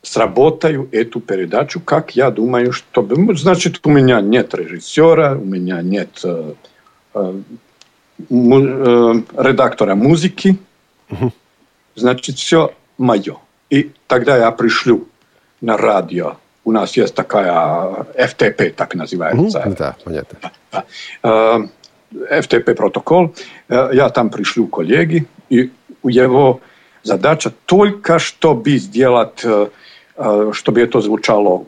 сработаю 0.00 0.88
эту 0.92 1.18
передачу, 1.20 1.80
как 1.80 2.14
я 2.14 2.30
думаю, 2.30 2.70
чтобы... 2.70 3.16
Ну, 3.16 3.34
значит, 3.34 3.80
у 3.84 3.90
меня 3.90 4.20
нет 4.20 4.54
режиссера, 4.54 5.32
у 5.32 5.44
меня 5.44 5.82
нет 5.82 6.20
э, 6.22 6.54
э, 7.14 7.40
э, 8.20 8.24
редактора 8.28 9.96
музыки. 9.96 10.56
Угу. 11.10 11.32
Значит, 11.96 12.36
все 12.36 12.72
мое. 12.96 13.38
И 13.68 13.90
тогда 14.06 14.36
я 14.36 14.52
пришлю 14.52 15.08
на 15.60 15.76
радио. 15.76 16.36
У 16.64 16.70
нас 16.70 16.96
есть 16.96 17.16
такая 17.16 18.06
FTP, 18.14 18.70
так 18.70 18.94
называется. 18.94 19.64
Угу, 19.66 19.76
да, 19.76 19.96
понятно. 20.04 20.38
FTP 22.12 22.74
протокол. 22.76 23.34
Я 23.68 24.08
там 24.10 24.30
пришлю 24.30 24.68
коллеги, 24.68 25.26
и 25.52 25.70
его 26.04 26.60
задача 27.02 27.52
только 27.66 28.18
чтобы 28.18 28.76
сделать 28.76 29.44
чтобы 30.52 30.80
это 30.80 31.00
звучало 31.00 31.64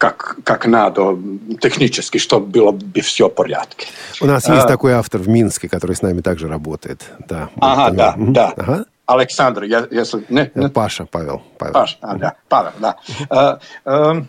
как, 0.00 0.38
как 0.44 0.66
надо, 0.66 1.18
технически, 1.60 2.16
чтобы 2.16 2.46
было 2.46 2.70
бы 2.70 3.00
все 3.02 3.28
в 3.28 3.34
порядке. 3.34 3.86
У 4.22 4.24
нас 4.24 4.48
есть 4.48 4.64
а, 4.64 4.66
такой 4.66 4.94
автор 4.94 5.20
в 5.20 5.28
Минске, 5.28 5.68
который 5.68 5.94
с 5.94 6.00
нами 6.00 6.22
также 6.22 6.48
работает. 6.48 7.04
Да, 7.28 7.50
ага, 7.60 7.90
да, 7.90 8.14
угу. 8.16 8.32
да. 8.32 8.54
Ага. 8.56 8.84
Александр, 9.04 9.64
я, 9.64 9.86
если... 9.90 10.24
Не, 10.30 10.50
не... 10.54 10.70
Паша, 10.70 11.04
Павел. 11.04 11.42
Павел. 11.58 11.74
Паша, 11.74 11.98
а, 12.00 12.16
да, 12.16 12.34
Павел, 12.48 12.72
да. 12.78 12.96
А, 13.28 13.58
а, 13.84 14.24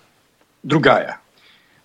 другая. 0.62 1.21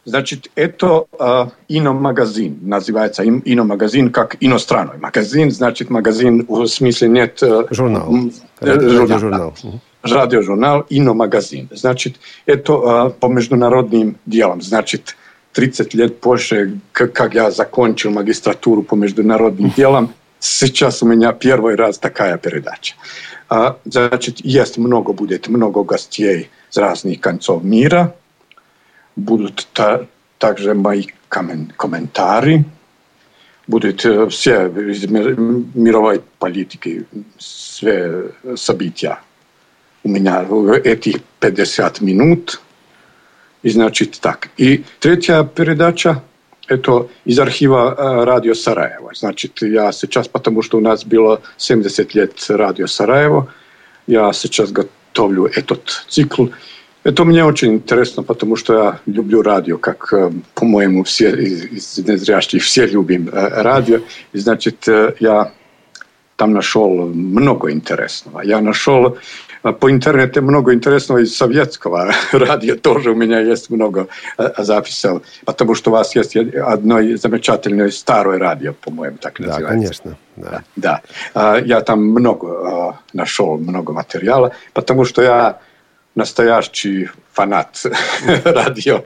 Значит, 0.07 0.51
это 0.55 1.05
а, 1.19 1.51
иномагазин, 1.69 2.59
называется 2.63 3.25
иномагазин 3.25 4.11
как 4.11 4.37
иностранный 4.41 4.99
магазин, 4.99 5.51
значит, 5.51 5.91
магазин 5.91 6.47
в 6.49 6.67
смысле 6.67 7.09
нет... 7.09 7.43
Журнал. 7.71 8.15
Э, 8.61 8.81
журнал. 8.81 9.19
журнал. 9.19 9.55
Да 9.63 9.71
радиожурнал 10.13 10.87
«Ино-магазин». 10.89 11.69
Значит, 11.73 12.17
это 12.47 12.73
а, 12.75 13.11
по 13.11 13.27
международным 13.27 14.17
делам. 14.27 14.63
Значит, 14.63 15.17
30 15.53 15.95
лет 15.95 16.21
позже, 16.21 16.79
как 16.93 17.35
я 17.35 17.51
закончил 17.51 18.11
магистратуру 18.11 18.83
по 18.83 18.95
международным 18.95 19.73
делам, 19.77 20.13
сейчас 20.39 21.03
у 21.03 21.07
меня 21.07 21.33
первый 21.33 21.77
раз 21.77 21.99
такая 21.99 22.37
передача. 22.39 22.95
А, 23.49 23.79
значит, 23.85 24.45
есть 24.45 24.77
много, 24.79 25.13
будет 25.13 25.49
много 25.49 25.83
гостей 25.83 26.51
с 26.69 26.77
разных 26.77 27.21
концов 27.21 27.63
мира. 27.63 28.15
Будут 29.17 29.67
та, 29.73 30.07
также 30.39 30.75
мои 30.75 31.07
комментарии. 31.29 32.65
Будут 33.67 34.05
э, 34.05 34.29
все 34.29 34.69
из 34.69 35.05
мировой 35.09 36.23
политики, 36.39 37.05
все 37.39 38.31
события 38.55 39.19
у 40.07 40.09
меня 40.09 40.47
эти 40.85 41.21
50 41.41 42.01
минут. 42.01 42.61
И 43.63 43.71
значит 43.71 44.19
так. 44.21 44.51
И 44.57 44.85
третья 45.01 45.43
передача 45.43 46.23
это 46.69 47.09
из 47.25 47.39
архива 47.39 47.95
э, 47.99 48.25
радио 48.25 48.55
Сараево. 48.55 49.11
Значит, 49.15 49.63
я 49.63 49.91
сейчас, 49.93 50.29
потому 50.29 50.63
что 50.63 50.79
у 50.79 50.81
нас 50.81 51.05
было 51.05 51.41
70 51.57 52.15
лет 52.15 52.47
радио 52.49 52.87
Сараево, 52.87 53.53
я 54.07 54.33
сейчас 54.33 54.71
готовлю 54.71 55.47
этот 55.47 56.05
цикл. 56.09 56.47
Это 57.07 57.25
мне 57.25 57.45
очень 57.45 57.75
интересно, 57.75 58.25
потому 58.25 58.57
что 58.57 58.75
я 58.75 59.01
люблю 59.07 59.41
радио, 59.41 59.79
как, 59.79 60.13
э, 60.13 60.33
по-моему, 60.55 61.05
все 61.05 61.31
из 61.31 61.99
незрящих, 61.99 62.65
все 62.65 62.85
любим 62.85 63.29
э, 63.29 63.63
радио. 63.63 64.01
И, 64.33 64.39
значит, 64.39 64.89
я 65.21 65.53
там 66.35 66.53
нашел 66.53 67.07
много 67.07 67.71
интересного. 67.71 68.41
Я 68.41 68.61
нашел 68.61 69.19
по 69.63 69.89
интернету 69.89 70.43
много 70.43 70.75
интересного 70.75 71.19
из 71.19 71.37
советского 71.37 72.13
радио 72.33 72.75
тоже 72.75 73.13
у 73.13 73.15
меня 73.15 73.39
есть 73.39 73.71
много 73.71 74.09
э, 74.37 74.51
записей, 74.59 75.21
потому 75.45 75.77
что 75.77 75.91
у 75.91 75.93
вас 75.93 76.17
есть 76.17 76.35
одно 76.37 76.99
замечательное 77.17 77.91
старое 77.91 78.41
радио, 78.41 78.73
по-моему, 78.73 79.19
так 79.19 79.39
называется. 79.39 79.63
Да, 79.63 79.69
конечно. 79.69 80.17
Да. 80.75 81.01
да. 81.35 81.59
Я 81.59 81.81
там 81.83 82.05
много 82.05 82.99
нашел, 83.13 83.59
много 83.59 83.93
материала, 83.93 84.53
потому 84.73 85.05
что 85.05 85.23
я 85.23 85.61
настоящий 86.17 87.09
фанат 87.33 87.81
радио. 88.45 89.05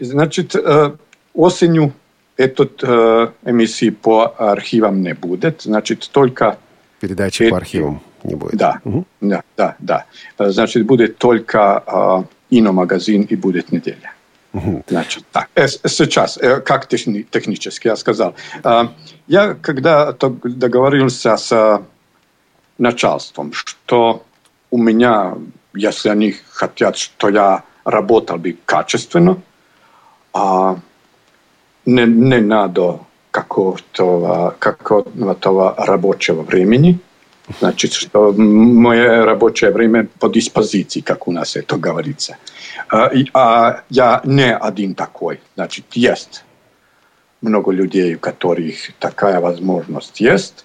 Значит, 0.00 0.54
э, 0.54 0.92
осенью 1.34 1.92
этот 2.36 2.82
э, 2.82 3.32
эмиссии 3.44 3.90
по 3.90 4.34
архивам 4.38 5.02
не 5.02 5.14
будет, 5.14 5.62
значит, 5.62 6.08
только... 6.10 6.58
Передачи 7.00 7.50
по 7.50 7.56
архивам 7.56 8.02
не 8.24 8.34
будет. 8.34 8.56
Да, 8.56 8.80
угу. 8.84 9.06
да, 9.20 9.42
да, 9.56 9.76
да. 9.78 10.06
Значит, 10.38 10.86
будет 10.86 11.18
только 11.18 11.82
э, 11.86 12.24
иномагазин 12.50 13.22
и 13.22 13.36
будет 13.36 13.72
неделя. 13.72 14.12
Угу. 14.52 14.84
Значит, 14.88 15.24
так. 15.32 15.48
Э, 15.54 15.68
сейчас, 15.68 16.38
э, 16.38 16.60
как 16.60 16.88
техни 16.88 17.22
технически 17.22 17.88
я 17.88 17.96
сказал. 17.96 18.34
Э, 18.64 18.88
я 19.26 19.54
когда 19.54 20.12
договорился 20.12 21.36
с 21.36 21.82
начальством, 22.78 23.52
что 23.52 24.24
у 24.70 24.78
меня, 24.78 25.36
если 25.74 26.08
они 26.08 26.34
хотят, 26.50 26.96
что 26.96 27.28
я 27.28 27.64
работал 27.84 28.38
бы 28.38 28.56
качественно, 28.64 29.40
а 30.32 30.78
не, 31.86 32.04
не 32.04 32.40
надо 32.40 33.00
какого-то 33.30 34.56
какого 34.58 35.74
рабочего 35.76 36.42
времени, 36.42 37.00
Значит, 37.58 37.94
что 37.94 38.32
мое 38.32 39.24
рабочее 39.24 39.72
время 39.72 40.08
по 40.20 40.28
диспозиции, 40.28 41.00
как 41.00 41.26
у 41.26 41.32
нас 41.32 41.56
это 41.56 41.76
говорится. 41.76 42.36
А, 42.88 43.10
а 43.34 43.82
я 43.88 44.20
не 44.24 44.54
один 44.54 44.94
такой. 44.94 45.40
Значит, 45.56 45.86
есть 45.92 46.44
много 47.40 47.72
людей, 47.72 48.14
у 48.14 48.18
которых 48.18 48.92
такая 48.98 49.40
возможность 49.40 50.20
есть. 50.20 50.64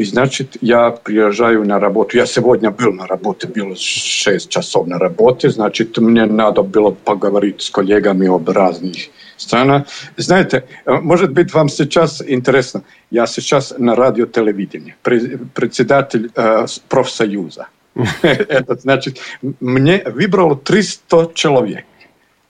И 0.00 0.04
значит, 0.04 0.56
я 0.62 0.92
приезжаю 0.92 1.66
на 1.66 1.78
работу. 1.78 2.16
Я 2.16 2.24
сегодня 2.24 2.70
был 2.70 2.90
на 2.90 3.06
работе, 3.06 3.46
был 3.46 3.76
6 3.76 4.48
часов 4.48 4.86
на 4.86 4.98
работе. 4.98 5.50
Значит, 5.50 5.98
мне 5.98 6.24
надо 6.24 6.62
было 6.62 6.90
поговорить 6.90 7.60
с 7.60 7.68
коллегами 7.68 8.26
об 8.34 8.48
разных 8.48 9.10
странах. 9.36 9.86
Знаете, 10.16 10.64
может 10.86 11.32
быть, 11.32 11.52
вам 11.52 11.68
сейчас 11.68 12.22
интересно. 12.26 12.82
Я 13.10 13.26
сейчас 13.26 13.74
на 13.76 13.94
радио 13.94 14.24
телевидении, 14.24 14.94
председатель 15.02 16.30
э, 16.34 16.66
профсоюза. 16.88 17.68
Это 18.22 18.76
значит, 18.76 19.18
мне 19.60 20.02
выбрало 20.06 20.56
300 20.56 21.32
человек, 21.34 21.84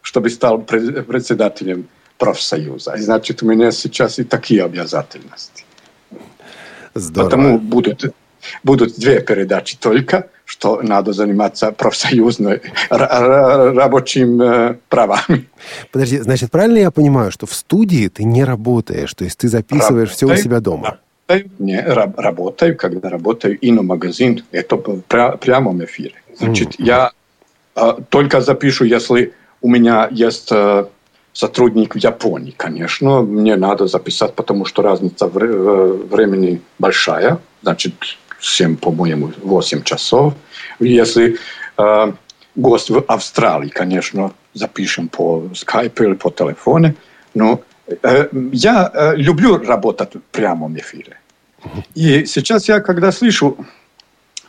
чтобы 0.03 0.30
стал 0.30 0.62
председателем 0.62 1.88
профсоюза. 2.16 2.92
И 2.92 3.01
значит, 3.01 3.42
у 3.42 3.46
меня 3.46 3.72
сейчас 3.72 4.20
и 4.20 4.22
такие 4.22 4.64
обязательности. 4.64 5.64
Здорово. 6.95 7.30
Потому 7.30 7.59
будут, 7.59 8.14
будут 8.62 8.99
две 8.99 9.20
передачи 9.20 9.76
только, 9.78 10.28
что 10.45 10.82
надо 10.82 11.12
заниматься 11.12 11.70
профсоюзной 11.72 12.61
рабочими 12.91 14.70
э, 14.70 14.74
правами. 14.88 15.49
Подожди, 15.93 16.18
значит, 16.18 16.51
правильно 16.51 16.78
я 16.78 16.91
понимаю, 16.91 17.30
что 17.30 17.47
в 17.47 17.55
студии 17.55 18.09
ты 18.09 18.24
не 18.24 18.45
работаешь, 18.45 19.14
то 19.14 19.24
есть 19.24 19.38
ты 19.38 19.49
записываешь 19.49 20.11
работаю, 20.11 20.34
все 20.34 20.43
у 20.43 20.45
себя 20.45 20.61
дома? 20.61 20.99
Работаю, 21.28 21.51
не, 21.61 21.80
работаю, 21.80 22.76
когда 22.76 23.09
работаю 23.09 23.59
и 23.59 23.70
на 23.70 23.82
магазин, 23.82 24.43
это 24.51 24.76
в 24.76 25.01
прямом 25.38 25.84
эфире. 25.84 26.14
Значит, 26.36 26.70
mm-hmm. 26.70 26.84
я 26.84 27.12
э, 27.76 27.93
только 28.09 28.41
запишу, 28.41 28.84
если 28.84 29.32
у 29.62 29.68
меня 29.68 30.09
есть 30.11 30.49
э, 30.51 30.86
сотрудник 31.33 31.95
в 31.95 31.99
Японии, 31.99 32.55
конечно, 32.57 33.22
мне 33.22 33.57
надо 33.57 33.87
записать, 33.87 34.35
потому 34.35 34.64
что 34.64 34.83
разница 34.83 35.26
в 35.26 35.39
времени 36.09 36.61
большая, 36.78 37.39
значит, 37.62 37.95
7, 38.41 38.76
по-моему, 38.76 39.33
8 39.43 39.83
часов. 39.83 40.35
Если 40.81 41.37
э, 41.78 42.12
гость 42.57 42.91
в 42.91 43.05
Австралии, 43.07 43.68
конечно, 43.68 44.33
запишем 44.55 45.09
по 45.09 45.51
скайпу 45.55 46.05
или 46.05 46.14
по 46.14 46.31
телефону, 46.31 46.95
но 47.35 47.61
э, 47.87 48.28
я 48.53 48.91
э, 48.93 49.16
люблю 49.16 49.59
работать 49.59 50.14
в 50.14 50.20
прямом 50.33 50.76
эфире. 50.78 51.18
И 51.95 52.24
сейчас 52.24 52.68
я, 52.68 52.81
когда 52.81 53.12
слышу 53.12 53.57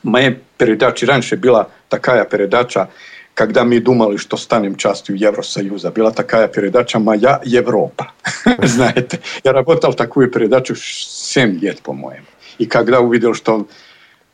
Моя 0.03 0.35
передача 0.57 1.05
раньше 1.05 1.37
была 1.37 1.69
такая 1.89 2.25
передача, 2.25 2.89
когда 3.33 3.63
мы 3.63 3.79
думали, 3.79 4.17
что 4.17 4.37
станем 4.37 4.75
частью 4.75 5.17
Евросоюза. 5.17 5.91
Была 5.91 6.11
такая 6.11 6.47
передача 6.47 6.99
«Моя 6.99 7.41
Европа». 7.43 8.11
Знаете, 8.63 9.19
я 9.43 9.53
работал 9.53 9.93
такую 9.93 10.29
передачу 10.29 10.75
7 10.75 11.59
лет, 11.59 11.81
по-моему. 11.81 12.25
И 12.57 12.65
когда 12.65 12.99
увидел, 12.99 13.33
что 13.33 13.67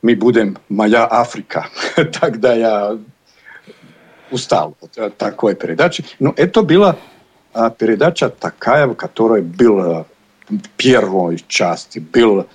мы 0.02 0.14
будем 0.14 0.58
«Моя 0.68 1.06
Африка», 1.10 1.68
тогда 2.20 2.54
я 2.54 2.98
устал 4.30 4.76
от 4.96 5.16
такой 5.16 5.54
передачи. 5.54 6.04
Но 6.18 6.34
это 6.36 6.62
была 6.62 6.96
передача 7.78 8.28
такая, 8.28 8.86
в 8.86 8.94
которой 8.94 9.42
был 9.42 10.06
в 10.48 10.68
первой 10.76 11.42
части 11.46 11.98
был 11.98 12.46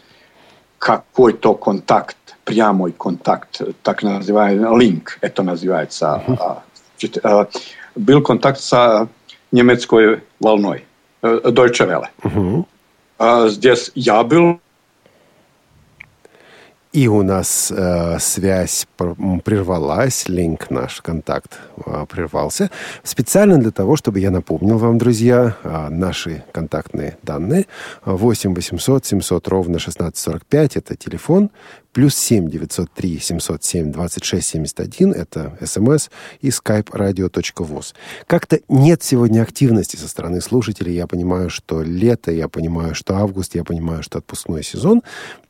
какой-то 0.80 1.54
контакт, 1.54 2.18
прямой 2.44 2.92
контакт, 2.92 3.62
так 3.82 4.04
называемый 4.04 4.80
линк, 4.80 5.18
это 5.22 5.44
называется. 5.44 6.24
Uh-huh. 6.28 7.48
Был 7.96 8.22
контакт 8.22 8.60
с 8.60 9.08
немецкой 9.52 10.22
волной, 10.40 10.86
Deutsche 11.22 11.88
Welle. 11.88 12.66
Uh-huh. 13.20 13.50
Здесь 13.50 13.92
я 13.96 14.24
был 14.24 14.60
и 16.94 17.08
у 17.08 17.24
нас 17.24 17.72
э, 17.76 18.20
связь 18.20 18.86
прервалась, 19.44 20.30
линк 20.30 20.70
наш, 20.70 21.02
контакт 21.02 21.60
э, 21.88 22.06
прервался. 22.08 22.70
Специально 23.04 23.58
для 23.58 23.72
того, 23.72 23.96
чтобы 23.96 24.20
я 24.20 24.30
напомнил 24.30 24.78
вам, 24.78 25.00
друзья, 25.00 25.58
э, 25.64 25.90
наши 25.90 26.44
контактные 26.52 27.18
данные. 27.24 27.66
8 28.06 28.54
800 28.54 29.06
700 29.08 29.48
ровно 29.48 29.78
1645– 29.78 30.78
это 30.78 30.96
телефон 30.96 31.50
плюс 31.94 32.16
7 32.16 32.50
903 32.50 33.20
707 33.20 33.92
26 33.92 34.48
71, 34.48 35.12
это 35.14 35.58
смс, 35.64 36.10
и 36.42 36.50
skype 36.50 36.90
radio.voz. 36.92 37.94
Как-то 38.28 38.60
нет 38.68 39.04
сегодня 39.04 39.42
активности 39.42 39.96
со 39.96 40.08
стороны 40.08 40.42
слушателей. 40.42 40.96
Я 40.96 41.08
понимаю, 41.08 41.50
что 41.50 41.82
лето, 41.84 42.32
я 42.32 42.48
понимаю, 42.50 42.96
что 42.96 43.16
август, 43.16 43.56
я 43.56 43.64
понимаю, 43.64 44.04
что 44.04 44.18
отпускной 44.18 44.64
сезон. 44.64 45.02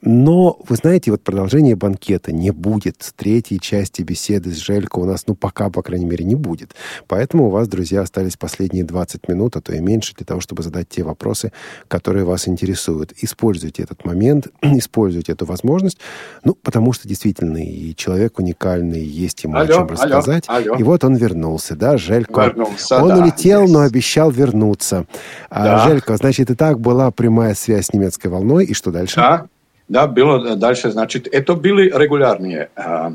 Но, 0.01 0.59
вы 0.67 0.75
знаете, 0.75 1.11
вот 1.11 1.23
продолжение 1.23 1.77
банкета 1.77 2.33
не 2.33 2.51
будет. 2.51 3.13
Третьей 3.15 3.59
части 3.59 4.01
беседы 4.01 4.51
с 4.51 4.57
Желько 4.57 4.99
у 4.99 5.05
нас, 5.05 5.25
ну, 5.27 5.35
пока, 5.35 5.69
по 5.69 5.81
крайней 5.81 6.05
мере, 6.05 6.25
не 6.25 6.35
будет. 6.35 6.75
Поэтому 7.07 7.47
у 7.47 7.49
вас, 7.49 7.69
друзья, 7.69 8.01
остались 8.01 8.35
последние 8.35 8.83
20 8.83 9.29
минут, 9.29 9.55
а 9.55 9.61
то 9.61 9.73
и 9.73 9.79
меньше, 9.79 10.13
для 10.15 10.25
того, 10.25 10.41
чтобы 10.41 10.61
задать 10.61 10.89
те 10.89 11.03
вопросы, 11.03 11.53
которые 11.87 12.25
вас 12.25 12.49
интересуют. 12.49 13.13
Используйте 13.21 13.83
этот 13.83 14.03
момент, 14.03 14.47
используйте 14.61 15.31
эту 15.31 15.45
возможность. 15.45 15.99
Ну, 16.43 16.55
потому 16.55 16.93
что 16.93 17.07
действительно 17.07 17.57
и 17.57 17.95
человек 17.95 18.39
уникальный, 18.39 19.03
есть 19.03 19.43
ему 19.43 19.57
алло, 19.57 19.65
о 19.65 19.73
чем 19.73 19.87
рассказать. 19.87 20.45
Алло, 20.47 20.59
алло. 20.59 20.75
И 20.79 20.83
вот 20.83 21.03
он 21.03 21.15
вернулся, 21.15 21.75
да, 21.75 21.97
Желько. 21.97 22.45
Вернулся, 22.45 23.01
он 23.01 23.09
да, 23.09 23.17
улетел, 23.17 23.61
есть. 23.61 23.73
но 23.73 23.81
обещал 23.81 24.31
вернуться. 24.31 25.05
А, 25.49 25.63
да. 25.63 25.83
А, 25.83 25.87
Желько, 25.87 26.17
значит, 26.17 26.49
и 26.49 26.55
так 26.55 26.79
была 26.79 27.11
прямая 27.11 27.53
связь 27.53 27.87
с 27.87 27.93
немецкой 27.93 28.27
волной, 28.27 28.65
и 28.65 28.73
что 28.73 28.91
дальше? 28.91 29.15
Да, 29.15 29.45
да, 29.87 30.07
было 30.07 30.55
дальше, 30.55 30.91
значит, 30.91 31.27
это 31.27 31.55
были 31.55 31.91
регулярные 31.95 32.69
а, 32.75 33.13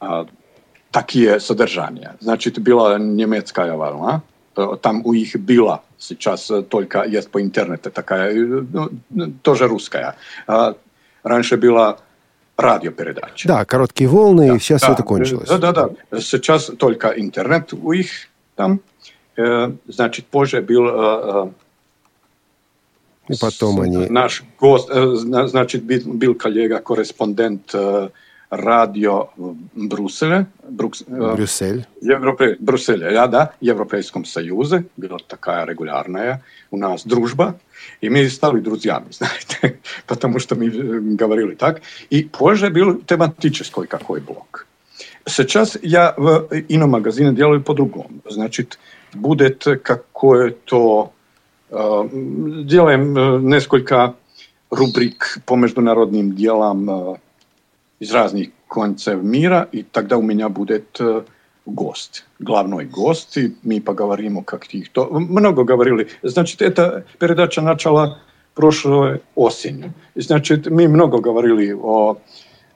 а, 0.00 0.26
такие 0.90 1.40
содержания. 1.40 2.16
Значит, 2.20 2.58
была 2.58 2.98
немецкая 2.98 3.74
волна, 3.74 4.22
э, 4.56 4.76
там 4.80 5.02
у 5.04 5.14
них 5.14 5.34
была 5.40 5.82
сейчас 6.02 6.50
только 6.68 7.04
есть 7.04 7.30
по 7.30 7.40
интернету 7.40 7.90
такая, 7.90 8.32
э, 8.32 8.62
ну, 9.10 9.32
тоже 9.42 9.68
русская. 9.68 10.16
А, 10.46 10.74
раньше 11.22 11.56
была 11.56 11.98
радиопередачи. 12.62 13.48
Да, 13.48 13.64
короткие 13.64 14.08
волны, 14.08 14.48
да, 14.48 14.56
и 14.56 14.58
сейчас 14.58 14.80
да, 14.80 14.86
все 14.86 14.94
это 14.94 15.02
кончилось. 15.02 15.48
Да, 15.48 15.58
да, 15.58 15.72
да. 15.72 16.20
Сейчас 16.20 16.66
только 16.78 17.08
интернет 17.08 17.72
у 17.72 17.92
них 17.92 18.08
там. 18.56 18.80
Э, 19.36 19.72
значит, 19.86 20.26
позже 20.26 20.60
был... 20.60 20.86
Э, 20.88 21.50
и 23.28 23.34
потом 23.40 23.80
они... 23.80 24.08
Наш 24.08 24.44
гость, 24.58 24.88
э, 24.90 25.14
значит, 25.14 25.84
был, 25.84 26.34
коллега-корреспондент 26.34 27.74
радио 28.50 29.30
в 29.36 29.56
Брюсселе. 29.74 30.46
Брюкс, 30.68 31.04
Брюссель. 31.06 31.86
Европе, 32.02 32.56
Брюсселе, 32.60 33.06
ja, 33.14 33.26
да, 33.26 33.54
Европейском 33.60 34.26
Союзе. 34.26 34.84
Была 34.98 35.16
такая 35.26 35.64
регулярная 35.64 36.42
у 36.70 36.76
нас 36.76 37.04
дружба. 37.06 37.58
И 38.01 38.09
мы 38.09 38.29
стали 38.29 38.59
друзьями, 38.59 39.07
знаете, 39.11 39.79
потому 40.05 40.39
что 40.39 40.55
мы 40.55 40.69
говорили 41.15 41.55
так. 41.55 41.81
И 42.09 42.23
позже 42.23 42.69
был 42.69 43.01
тематический 43.01 43.87
какой 43.87 44.21
блок. 44.21 44.67
Сейчас 45.25 45.77
я 45.81 46.13
в 46.17 46.47
ином 46.69 46.91
магазине 46.91 47.33
делаю 47.33 47.61
по-другому. 47.61 48.21
Значит, 48.29 48.79
будет 49.13 49.65
какое-то... 49.83 51.11
Э, 51.69 52.09
делаем 52.11 53.47
несколько 53.49 54.15
рубрик 54.69 55.39
по 55.45 55.55
международным 55.55 56.33
делам 56.35 56.89
э, 56.89 57.15
из 57.99 58.11
разных 58.13 58.49
концев 58.67 59.21
мира, 59.21 59.67
и 59.71 59.83
тогда 59.83 60.17
у 60.17 60.21
меня 60.21 60.49
будет 60.49 60.97
э, 60.99 61.23
гость, 61.66 62.24
главный 62.38 62.84
гость, 62.84 63.36
и 63.36 63.56
мы 63.62 63.80
поговорим 63.80 64.38
о 64.38 64.42
каких-то... 64.42 65.06
Много 65.06 65.64
говорили. 65.64 66.08
Значит, 66.22 66.62
эта 66.62 67.04
передача 67.18 67.60
начала 67.60 68.18
прошлой 68.54 69.22
осенью. 69.34 69.94
Значит, 70.14 70.66
мы 70.66 70.88
много 70.88 71.18
говорили 71.18 71.72
о 71.72 72.18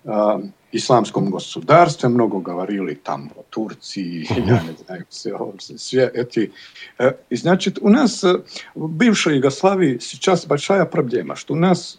э, 0.04 0.42
исламском 0.72 1.30
государстве, 1.30 2.08
много 2.08 2.38
говорили 2.38 2.94
там 2.94 3.32
о 3.36 3.42
Турции, 3.50 4.26
я 4.46 4.62
не 4.62 4.76
знаю, 4.84 5.06
все, 5.08 5.54
все 5.76 6.06
эти... 6.06 6.52
Э, 6.98 7.14
значит, 7.30 7.78
у 7.80 7.88
нас 7.88 8.22
э, 8.24 8.42
в 8.74 8.88
бывшей 8.88 9.36
Югославии 9.36 9.98
сейчас 10.00 10.46
большая 10.46 10.84
проблема, 10.84 11.36
что 11.36 11.54
у 11.54 11.56
нас 11.56 11.98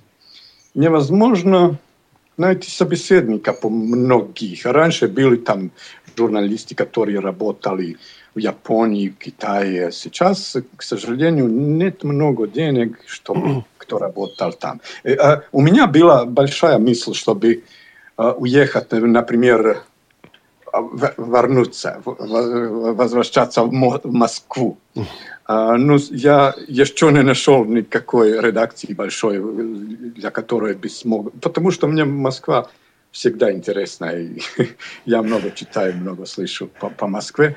невозможно 0.74 1.78
найти 2.38 2.70
собеседника 2.70 3.52
по 3.54 3.70
многих. 3.70 4.66
Раньше 4.66 5.08
были 5.08 5.38
там 5.38 5.72
журналисты, 6.18 6.76
которые 6.76 7.20
работали 7.20 7.98
в 8.36 8.40
Японии, 8.40 9.10
в 9.10 9.18
Китае. 9.18 9.92
Сейчас, 9.92 10.58
к 10.76 10.84
сожалению, 10.84 11.48
нет 11.48 12.04
много 12.04 12.48
денег, 12.48 13.00
чтобы 13.06 13.64
кто 13.78 13.98
работал 14.00 14.54
там. 14.54 14.82
А 15.06 15.42
у 15.52 15.62
меня 15.62 15.88
была 15.88 16.26
большая 16.26 16.80
мысль, 16.80 17.14
чтобы 17.14 17.64
уехать, 18.18 18.92
например, 18.92 19.84
вернуться, 21.18 22.02
возвращаться 22.06 23.64
в 23.64 23.72
Москву. 24.04 24.78
Ну, 25.48 25.98
я 26.12 26.54
еще 26.68 27.12
не 27.12 27.24
нашел 27.24 27.64
никакой 27.66 28.42
редакции 28.42 28.94
большой, 28.94 29.40
для 29.40 30.30
которой 30.30 30.74
бы 30.74 30.90
смог... 30.90 31.32
Потому 31.42 31.72
что 31.72 31.88
мне 31.88 32.04
Москва 32.06 32.70
всегда 33.18 33.52
интересна, 33.52 34.06
и 34.06 34.40
я 35.06 35.24
много 35.24 35.50
читаю, 35.52 35.96
много 35.96 36.26
слышу 36.26 36.68
по, 36.68 36.90
по 36.90 37.08
Москве. 37.08 37.56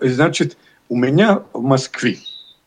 Значит, 0.00 0.56
у 0.88 0.96
меня 0.96 1.42
в 1.52 1.60
Москве, 1.60 2.16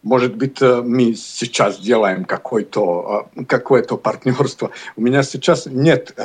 может 0.03 0.35
быть, 0.35 0.61
мы 0.61 1.15
сейчас 1.15 1.79
делаем 1.79 2.25
какое-то 2.25 3.29
какое 3.47 3.83
партнерство, 3.83 4.69
у 4.95 5.01
меня 5.01 5.23
сейчас 5.23 5.65
нет 5.65 6.15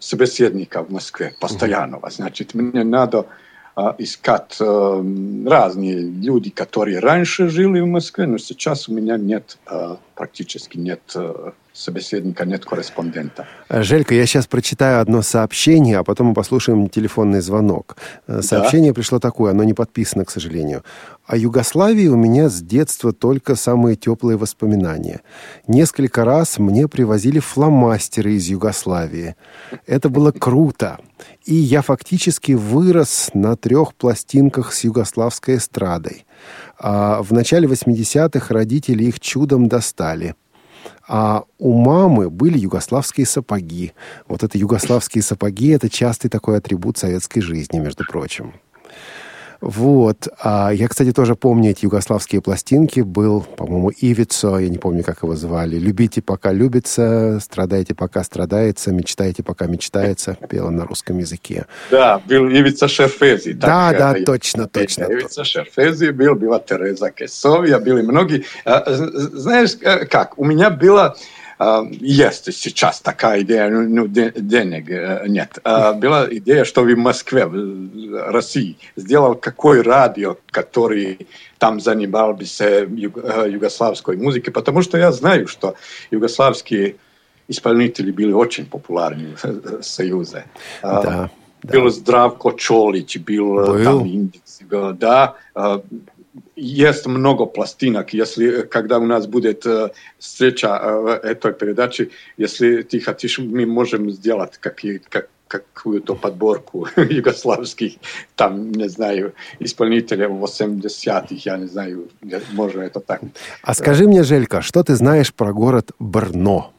собеседника 0.00 0.82
в 0.82 0.90
Москве 0.90 1.34
постоянного. 1.40 2.10
Значит, 2.10 2.54
мне 2.54 2.82
надо 2.82 3.26
искать 3.98 4.58
разные 4.60 6.00
люди, 6.00 6.50
которые 6.50 6.98
раньше 6.98 7.48
жили 7.48 7.78
в 7.78 7.86
Москве, 7.86 8.26
но 8.26 8.38
сейчас 8.38 8.88
у 8.88 8.92
меня 8.92 9.16
нет, 9.16 9.58
практически 10.22 10.78
нет 10.78 11.00
собеседника, 11.72 12.44
нет 12.44 12.64
корреспондента. 12.64 13.48
Желька, 13.68 14.14
я 14.14 14.24
сейчас 14.24 14.46
прочитаю 14.46 15.00
одно 15.00 15.20
сообщение, 15.22 15.98
а 15.98 16.04
потом 16.04 16.28
мы 16.28 16.34
послушаем 16.34 16.88
телефонный 16.88 17.40
звонок. 17.40 17.96
Сообщение 18.40 18.92
да. 18.92 18.94
пришло 18.94 19.18
такое, 19.18 19.50
оно 19.50 19.64
не 19.64 19.74
подписано, 19.74 20.24
к 20.24 20.30
сожалению. 20.30 20.84
О 21.26 21.36
Югославии 21.36 22.06
у 22.06 22.16
меня 22.16 22.48
с 22.48 22.62
детства 22.62 23.12
только 23.12 23.56
самые 23.56 23.96
теплые 23.96 24.36
воспоминания. 24.36 25.22
Несколько 25.66 26.24
раз 26.24 26.60
мне 26.60 26.86
привозили 26.86 27.40
фломастеры 27.40 28.34
из 28.34 28.46
Югославии. 28.46 29.34
Это 29.88 30.08
было 30.08 30.30
круто. 30.30 31.00
И 31.44 31.54
я 31.54 31.82
фактически 31.82 32.52
вырос 32.52 33.30
на 33.34 33.56
трех 33.56 33.94
пластинках 33.94 34.72
с 34.72 34.84
югославской 34.84 35.56
эстрадой. 35.56 36.26
А 36.78 37.22
в 37.22 37.32
начале 37.32 37.68
80-х 37.68 38.52
родители 38.52 39.04
их 39.04 39.20
чудом 39.20 39.68
достали. 39.68 40.34
А 41.08 41.44
у 41.58 41.74
мамы 41.74 42.30
были 42.30 42.58
югославские 42.58 43.26
сапоги. 43.26 43.92
Вот 44.28 44.42
это 44.42 44.58
югославские 44.58 45.22
сапоги– 45.22 45.68
это 45.70 45.88
частый 45.88 46.30
такой 46.30 46.58
атрибут 46.58 46.98
советской 46.98 47.40
жизни, 47.40 47.78
между 47.78 48.04
прочим. 48.04 48.54
Вот. 49.62 50.26
А 50.42 50.70
я, 50.72 50.88
кстати, 50.88 51.12
тоже 51.12 51.36
помню 51.36 51.70
эти 51.70 51.84
югославские 51.84 52.42
пластинки. 52.42 52.98
Был, 53.00 53.42
по-моему, 53.42 53.92
Ивицо, 53.96 54.58
я 54.58 54.68
не 54.68 54.78
помню, 54.78 55.04
как 55.04 55.22
его 55.22 55.36
звали. 55.36 55.76
«Любите, 55.76 56.20
пока 56.20 56.52
любится», 56.52 57.38
«Страдайте, 57.40 57.94
пока 57.94 58.24
страдается», 58.24 58.90
«Мечтайте, 58.92 59.44
пока 59.44 59.66
мечтается», 59.66 60.36
пела 60.48 60.70
на 60.70 60.84
русском 60.84 61.18
языке. 61.18 61.66
Да, 61.92 62.20
был 62.26 62.48
Ивица 62.48 62.88
Шерфези. 62.88 63.52
Да, 63.52 63.92
да, 63.92 64.14
точно, 64.26 64.66
точно. 64.66 65.04
Ивица 65.04 65.44
Шерфези 65.44 66.10
был, 66.10 66.34
была 66.34 66.58
Тереза 66.58 67.10
Кесовия, 67.10 67.78
были 67.78 68.02
многие. 68.02 68.44
Знаешь, 68.66 69.76
как, 70.10 70.38
у 70.40 70.44
меня 70.44 70.70
было 70.70 71.16
есть 72.00 72.52
сейчас 72.54 73.00
такая 73.00 73.42
идея, 73.42 73.68
ну, 73.68 73.82
ну 73.88 74.06
денег 74.08 74.88
нет. 75.28 75.58
Была 75.64 76.26
идея, 76.30 76.64
что 76.64 76.82
в 76.82 76.96
Москве, 76.96 77.46
в 77.46 78.30
России, 78.30 78.76
сделал 78.96 79.34
какой 79.34 79.82
радио, 79.82 80.36
который 80.50 81.26
там 81.58 81.80
занимался 81.80 82.86
югославской 82.86 84.16
музыкой, 84.16 84.52
потому 84.52 84.82
что 84.82 84.98
я 84.98 85.12
знаю, 85.12 85.46
что 85.46 85.74
югославские 86.10 86.96
исполнители 87.48 88.10
были 88.10 88.32
очень 88.32 88.66
популярны 88.66 89.36
в 89.42 89.82
Союзе. 89.82 90.44
Да. 90.82 91.30
Был 91.62 91.90
Здравко 91.90 92.52
Чолич, 92.58 93.18
был, 93.18 93.54
был. 93.54 93.84
там 93.84 94.04
Индекс, 94.04 94.60
да, 94.94 95.36
есть 96.56 97.06
много 97.06 97.46
пластинок. 97.46 98.14
Если, 98.14 98.62
когда 98.62 98.98
у 98.98 99.06
нас 99.06 99.26
будет 99.26 99.66
э, 99.66 99.90
встреча 100.18 100.80
э, 100.82 101.28
этой 101.28 101.52
передачи, 101.52 102.10
если 102.36 102.82
ты 102.82 103.00
хочешь, 103.00 103.38
мы 103.38 103.66
можем 103.66 104.10
сделать 104.10 104.58
какие, 104.58 104.98
как, 104.98 105.28
какую-то 105.46 106.14
подборку 106.14 106.88
югославских, 106.96 107.94
там, 108.36 108.72
не 108.72 108.88
знаю, 108.88 109.34
исполнителей 109.60 110.26
80-х, 110.26 111.34
я 111.44 111.56
не 111.58 111.66
знаю, 111.66 112.08
можно 112.52 112.82
это 112.82 113.00
так. 113.00 113.20
А 113.62 113.74
скажи 113.74 114.06
мне, 114.06 114.22
Желька, 114.22 114.62
что 114.62 114.82
ты 114.82 114.94
знаешь 114.94 115.32
про 115.32 115.52
город 115.52 115.92
Брно? 115.98 116.72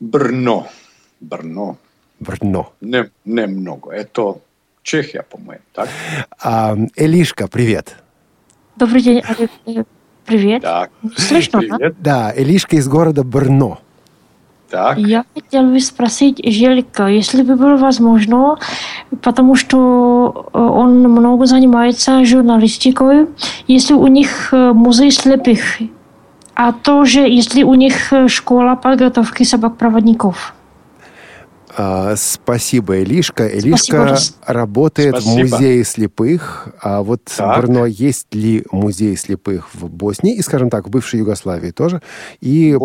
Брно. 0.00 0.68
Брно. 1.20 1.76
Брно. 2.20 2.72
Не, 2.80 3.10
немного. 3.24 3.90
Это 3.90 4.40
Чехия, 4.88 5.22
по-моему, 5.22 5.60
так? 5.74 5.86
А, 6.42 6.74
Элишка, 6.96 7.46
привет. 7.46 7.96
Добрый 8.76 9.02
день, 9.02 9.22
э, 9.66 9.84
привет. 10.24 10.62
Так. 10.62 10.90
Слышно, 11.14 11.58
привет. 11.58 11.96
да? 11.98 12.32
Да, 12.32 12.32
Элишка 12.34 12.76
из 12.76 12.88
города 12.88 13.22
Брно. 13.22 13.80
Так. 14.70 14.96
Я 14.96 15.26
хотел 15.34 15.64
бы 15.64 15.78
спросить 15.80 16.40
Желька, 16.42 17.06
если 17.08 17.42
бы 17.42 17.56
было 17.56 17.76
возможно, 17.76 18.56
потому 19.20 19.56
что 19.56 20.48
э, 20.54 20.58
он 20.58 21.02
много 21.02 21.44
занимается 21.44 22.24
журналистикой, 22.24 23.26
если 23.66 23.92
у 23.92 24.06
них 24.06 24.54
э, 24.54 24.72
музей 24.72 25.10
слепых, 25.10 25.60
а 26.54 26.72
тоже 26.72 27.28
если 27.28 27.62
у 27.62 27.74
них 27.74 28.10
школа 28.28 28.74
подготовки 28.74 29.42
собак-проводников. 29.42 30.54
А, 31.80 32.16
спасибо, 32.16 33.00
Элишка. 33.00 33.46
Элишка 33.46 34.08
спасибо. 34.08 34.36
работает 34.46 35.20
спасибо. 35.20 35.46
в 35.46 35.50
музее 35.52 35.84
слепых. 35.84 36.68
А 36.80 37.04
вот 37.04 37.22
так. 37.24 37.56
в 37.56 37.60
Брно 37.60 37.86
есть 37.86 38.34
ли 38.34 38.64
музей 38.72 39.16
слепых 39.16 39.72
в 39.74 39.88
Боснии 39.88 40.34
и, 40.34 40.42
скажем 40.42 40.70
так, 40.70 40.88
в 40.88 40.90
бывшей 40.90 41.20
Югославии 41.20 41.70
тоже? 41.70 42.02
И 42.40 42.76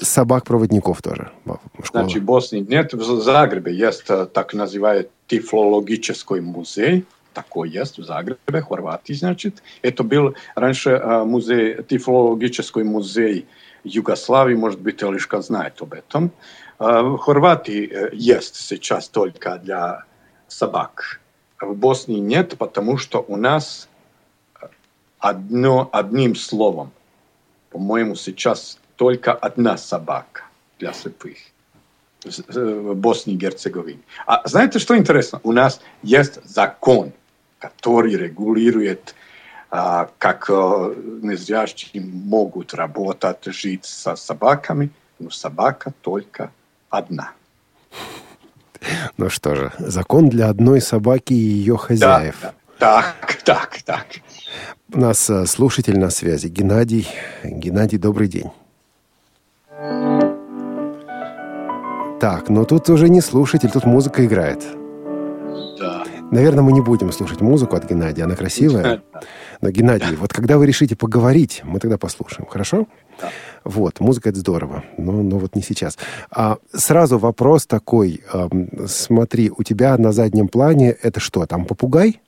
собак-проводников 0.00 1.02
тоже. 1.02 1.30
Школа. 1.44 2.04
Значит, 2.04 2.22
в 2.22 2.24
Боснии 2.24 2.60
нет. 2.66 2.94
В 2.94 3.20
Загребе 3.20 3.74
есть 3.76 4.04
э, 4.08 4.26
так 4.32 4.54
называемый 4.54 5.08
тифлологический 5.26 6.40
музей. 6.40 7.04
Такой 7.34 7.68
есть 7.68 7.98
в 7.98 8.04
Загребе, 8.04 8.62
Хорватии, 8.66 9.12
значит. 9.12 9.62
Это 9.82 10.04
был 10.04 10.34
раньше 10.54 10.90
э, 10.90 11.24
музей, 11.24 11.82
тифлологический 11.86 12.82
музей 12.82 13.46
Югославии, 13.84 14.54
может 14.54 14.80
быть, 14.80 15.02
Элишка 15.02 15.40
знает 15.42 15.74
об 15.80 15.92
этом. 15.92 16.30
В 16.78 17.18
Хорватии 17.18 18.10
есть 18.12 18.56
сейчас 18.56 19.08
только 19.08 19.58
для 19.58 20.04
собак. 20.48 21.20
В 21.60 21.74
Боснии 21.74 22.18
нет, 22.18 22.58
потому 22.58 22.96
что 22.96 23.24
у 23.26 23.36
нас 23.36 23.88
одно, 25.18 25.88
одним 25.92 26.34
словом, 26.34 26.90
по-моему, 27.70 28.16
сейчас 28.16 28.78
только 28.96 29.32
одна 29.32 29.76
собака 29.76 30.42
для 30.78 30.92
слепых 30.92 31.38
в 32.24 32.94
Боснии 32.94 33.34
и 33.34 33.38
Герцеговине. 33.38 34.02
А 34.26 34.46
знаете, 34.46 34.78
что 34.78 34.96
интересно? 34.96 35.40
У 35.42 35.52
нас 35.52 35.80
есть 36.02 36.38
закон, 36.44 37.12
который 37.58 38.16
регулирует, 38.16 39.14
как 39.70 40.48
незрячие 40.48 42.02
могут 42.02 42.74
работать, 42.74 43.44
жить 43.46 43.84
со 43.84 44.16
собаками, 44.16 44.90
но 45.18 45.30
собака 45.30 45.92
только 46.00 46.52
одна. 46.92 47.32
Ну 49.16 49.30
что 49.30 49.54
же, 49.54 49.72
закон 49.78 50.28
для 50.28 50.48
одной 50.48 50.80
собаки 50.80 51.32
и 51.32 51.36
ее 51.36 51.76
хозяев. 51.76 52.36
Да, 52.42 52.52
да. 52.52 52.54
Так, 52.78 53.42
так, 53.44 53.82
так. 53.84 54.06
У 54.92 55.00
нас 55.00 55.30
э, 55.30 55.46
слушатель 55.46 55.98
на 55.98 56.10
связи. 56.10 56.48
Геннадий. 56.48 57.08
Геннадий, 57.44 57.96
добрый 57.98 58.28
день. 58.28 58.50
Так, 62.20 62.48
но 62.48 62.64
тут 62.64 62.88
уже 62.90 63.08
не 63.08 63.20
слушатель, 63.20 63.70
тут 63.70 63.84
музыка 63.84 64.24
играет. 64.24 64.62
Да. 65.78 66.04
Наверное, 66.30 66.62
мы 66.62 66.72
не 66.72 66.80
будем 66.80 67.12
слушать 67.12 67.40
музыку 67.40 67.76
от 67.76 67.88
Геннадия, 67.88 68.24
она 68.24 68.36
красивая. 68.36 69.02
Но, 69.60 69.70
Геннадий, 69.70 70.16
вот 70.16 70.32
когда 70.32 70.58
вы 70.58 70.66
решите 70.66 70.96
поговорить, 70.96 71.62
мы 71.64 71.78
тогда 71.78 71.98
послушаем, 71.98 72.46
хорошо? 72.48 72.86
Да. 73.20 73.30
Вот, 73.64 74.00
музыка 74.00 74.30
это 74.30 74.38
здорово, 74.38 74.84
но, 74.98 75.12
но 75.12 75.38
вот 75.38 75.54
не 75.54 75.62
сейчас. 75.62 75.98
А, 76.30 76.58
сразу 76.72 77.18
вопрос 77.18 77.66
такой. 77.66 78.22
Смотри, 78.86 79.50
у 79.50 79.62
тебя 79.62 79.96
на 79.96 80.12
заднем 80.12 80.48
плане 80.48 80.90
это 80.90 81.20
что, 81.20 81.46
там 81.46 81.64
попугай? 81.64 82.20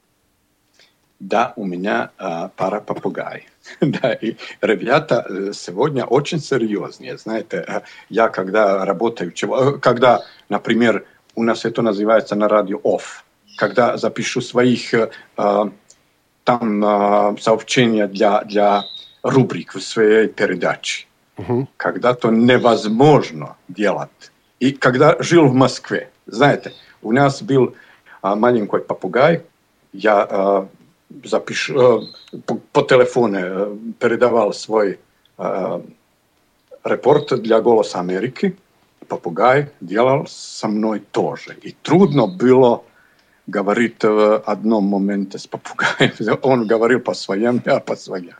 Да, 1.20 1.53
у 1.57 1.64
меня 1.64 2.11
а, 2.18 2.49
пара 2.49 2.80
попугай. 2.80 3.47
да, 3.80 4.12
и 4.12 4.37
ребята 4.61 5.24
э, 5.28 5.53
сегодня 5.55 6.05
очень 6.05 6.41
серьезные. 6.41 7.16
Знаете, 7.16 7.64
э, 7.66 7.80
я 8.11 8.28
когда 8.28 8.85
работаю, 8.85 9.32
э, 9.32 9.78
когда, 9.78 10.22
например, 10.49 11.07
у 11.35 11.43
нас 11.43 11.64
это 11.64 11.82
называется 11.82 12.35
на 12.35 12.49
радио 12.49 12.78
off, 12.78 13.22
когда 13.57 13.97
запишу 13.97 14.41
своих 14.41 14.93
а, 15.37 15.70
там 16.45 16.85
а, 16.85 17.37
сообщения 17.41 18.07
для, 18.07 18.43
для 18.45 18.85
рубрик 19.22 19.74
в 19.74 19.80
своей 19.80 20.28
передаче 20.28 21.07
угу. 21.37 21.68
когда 21.76 22.14
то 22.14 22.30
невозможно 22.30 23.57
делать. 23.68 24.32
И 24.61 24.72
когда 24.72 25.16
жил 25.20 25.47
в 25.49 25.55
Москве, 25.55 26.11
знаете, 26.26 26.72
у 27.03 27.12
нас 27.12 27.43
был 27.43 27.74
а, 28.22 28.35
маленький 28.35 28.78
попугай, 28.78 29.43
я 29.93 30.22
а, 30.22 30.68
запиш, 31.24 31.70
а, 31.70 32.01
по, 32.47 32.55
по 32.72 32.82
телефону 32.82 33.39
а, 33.41 33.78
передавал 33.99 34.53
свой 34.53 34.99
а, 35.37 35.82
репорт 36.85 37.41
для 37.43 37.61
«Голоса 37.61 38.01
Америки», 38.01 38.57
попугай 39.09 39.68
делал 39.80 40.26
со 40.26 40.68
мной 40.68 41.01
тоже. 41.12 41.57
И 41.62 41.72
трудно 41.82 42.26
было 42.26 42.82
говорить 43.47 44.03
в 44.03 44.39
одном 44.39 44.85
моменте 44.85 45.39
с 45.39 45.47
попугаем. 45.47 46.12
Он 46.43 46.66
говорил 46.66 47.01
по 47.01 47.14
своим, 47.14 47.62
я 47.66 47.80
по 47.80 47.97
своим. 47.97 48.35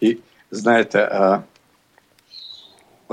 И 0.00 0.20
знаете, 0.50 0.98
а, 0.98 1.44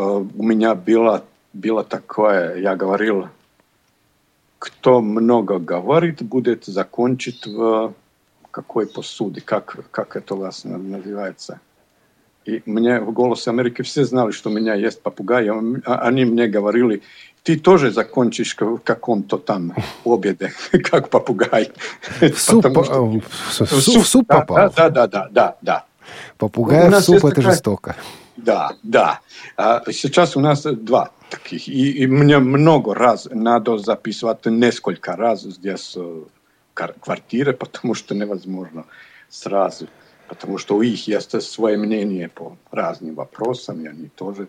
у 0.02 0.44
меня 0.44 0.76
было, 0.76 1.24
было 1.54 1.84
такое, 1.84 2.58
я 2.58 2.76
говорил, 2.76 3.28
кто 4.60 5.02
много 5.02 5.60
говорит, 5.60 6.22
будет 6.22 6.66
закончить 6.66 7.46
в 7.48 7.94
какой 8.52 8.86
посуде, 8.88 9.42
как, 9.42 9.78
как 9.92 10.16
это 10.16 10.36
у 10.36 10.38
вас 10.38 10.64
называется. 10.66 11.60
И 12.46 12.62
мне 12.66 13.00
в 13.00 13.12
«Голосе 13.12 13.52
Америки» 13.52 13.84
все 13.84 14.04
знали, 14.04 14.32
что 14.32 14.50
у 14.50 14.54
меня 14.54 14.74
есть 14.74 15.02
попугай. 15.02 15.48
Они 15.86 16.26
мне 16.26 16.48
говорили, 16.48 17.04
ты 17.44 17.58
тоже 17.58 17.92
закончишь 17.92 18.56
в 18.60 18.80
каком-то 18.80 19.38
там 19.38 19.74
обеде, 20.06 20.52
как 20.84 21.10
попугай. 21.10 21.72
В 22.20 22.38
суп, 22.38 22.66
что... 22.66 23.06
в 23.06 23.66
суп, 23.66 24.04
в 24.04 24.08
суп 24.08 24.28
попал? 24.28 24.72
Да, 24.76 24.90
да, 24.90 25.08
да, 25.08 25.28
да, 25.32 25.56
да. 25.62 25.86
Попугай 26.38 26.90
в 26.90 27.00
суп– 27.02 27.16
это 27.18 27.30
такая... 27.30 27.52
жестоко. 27.52 27.96
Да, 28.38 28.76
да. 28.84 29.20
А 29.58 29.84
сейчас 29.92 30.36
у 30.36 30.40
нас 30.40 30.64
два 30.64 31.12
таких. 31.30 31.68
И, 31.68 31.92
и 32.04 32.08
мне 32.08 32.40
много 32.40 32.94
раз 32.94 33.28
надо 33.32 33.78
записывать 33.78 34.46
несколько 34.46 35.16
раз 35.16 35.42
здесь 35.42 35.94
э, 35.96 36.24
квартиры, 36.74 37.54
потому 37.54 37.94
что 37.94 38.16
невозможно 38.16 38.86
сразу. 39.30 39.88
Потому 40.28 40.58
что 40.58 40.76
у 40.76 40.84
них 40.84 41.08
есть 41.08 41.42
свое 41.42 41.78
мнение 41.78 42.30
по 42.30 42.58
разным 42.72 43.16
вопросам, 43.16 43.82
и 43.82 43.88
они 43.88 44.08
тоже 44.08 44.48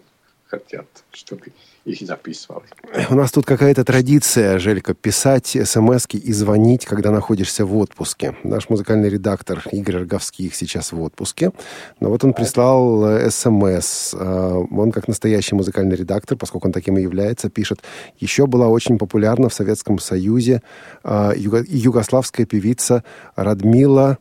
хотят, 0.52 0.86
чтобы 1.12 1.46
их 1.84 2.00
записывали. 2.00 2.66
У 3.10 3.14
нас 3.14 3.32
тут 3.32 3.46
какая-то 3.46 3.84
традиция, 3.84 4.58
Желька, 4.58 4.94
писать 4.94 5.56
смс 5.64 6.06
и 6.12 6.32
звонить, 6.32 6.84
когда 6.84 7.10
находишься 7.10 7.64
в 7.64 7.76
отпуске. 7.76 8.36
Наш 8.44 8.68
музыкальный 8.68 9.08
редактор 9.08 9.64
Игорь 9.72 9.96
Роговских 9.96 10.54
сейчас 10.54 10.92
в 10.92 11.00
отпуске. 11.00 11.52
Но 12.00 12.10
вот 12.10 12.22
он 12.22 12.34
прислал 12.34 13.04
э, 13.06 13.30
смс. 13.30 14.14
Э, 14.14 14.64
он, 14.70 14.92
как 14.92 15.08
настоящий 15.08 15.54
музыкальный 15.54 15.96
редактор, 15.96 16.36
поскольку 16.36 16.68
он 16.68 16.72
таким 16.72 16.98
и 16.98 17.02
является, 17.02 17.48
пишет, 17.48 17.80
еще 18.20 18.46
была 18.46 18.68
очень 18.68 18.98
популярна 18.98 19.48
в 19.48 19.54
Советском 19.54 19.98
Союзе 19.98 20.62
э, 21.02 21.32
юго- 21.36 21.64
югославская 21.66 22.44
певица 22.44 23.04
Радмила 23.36 24.18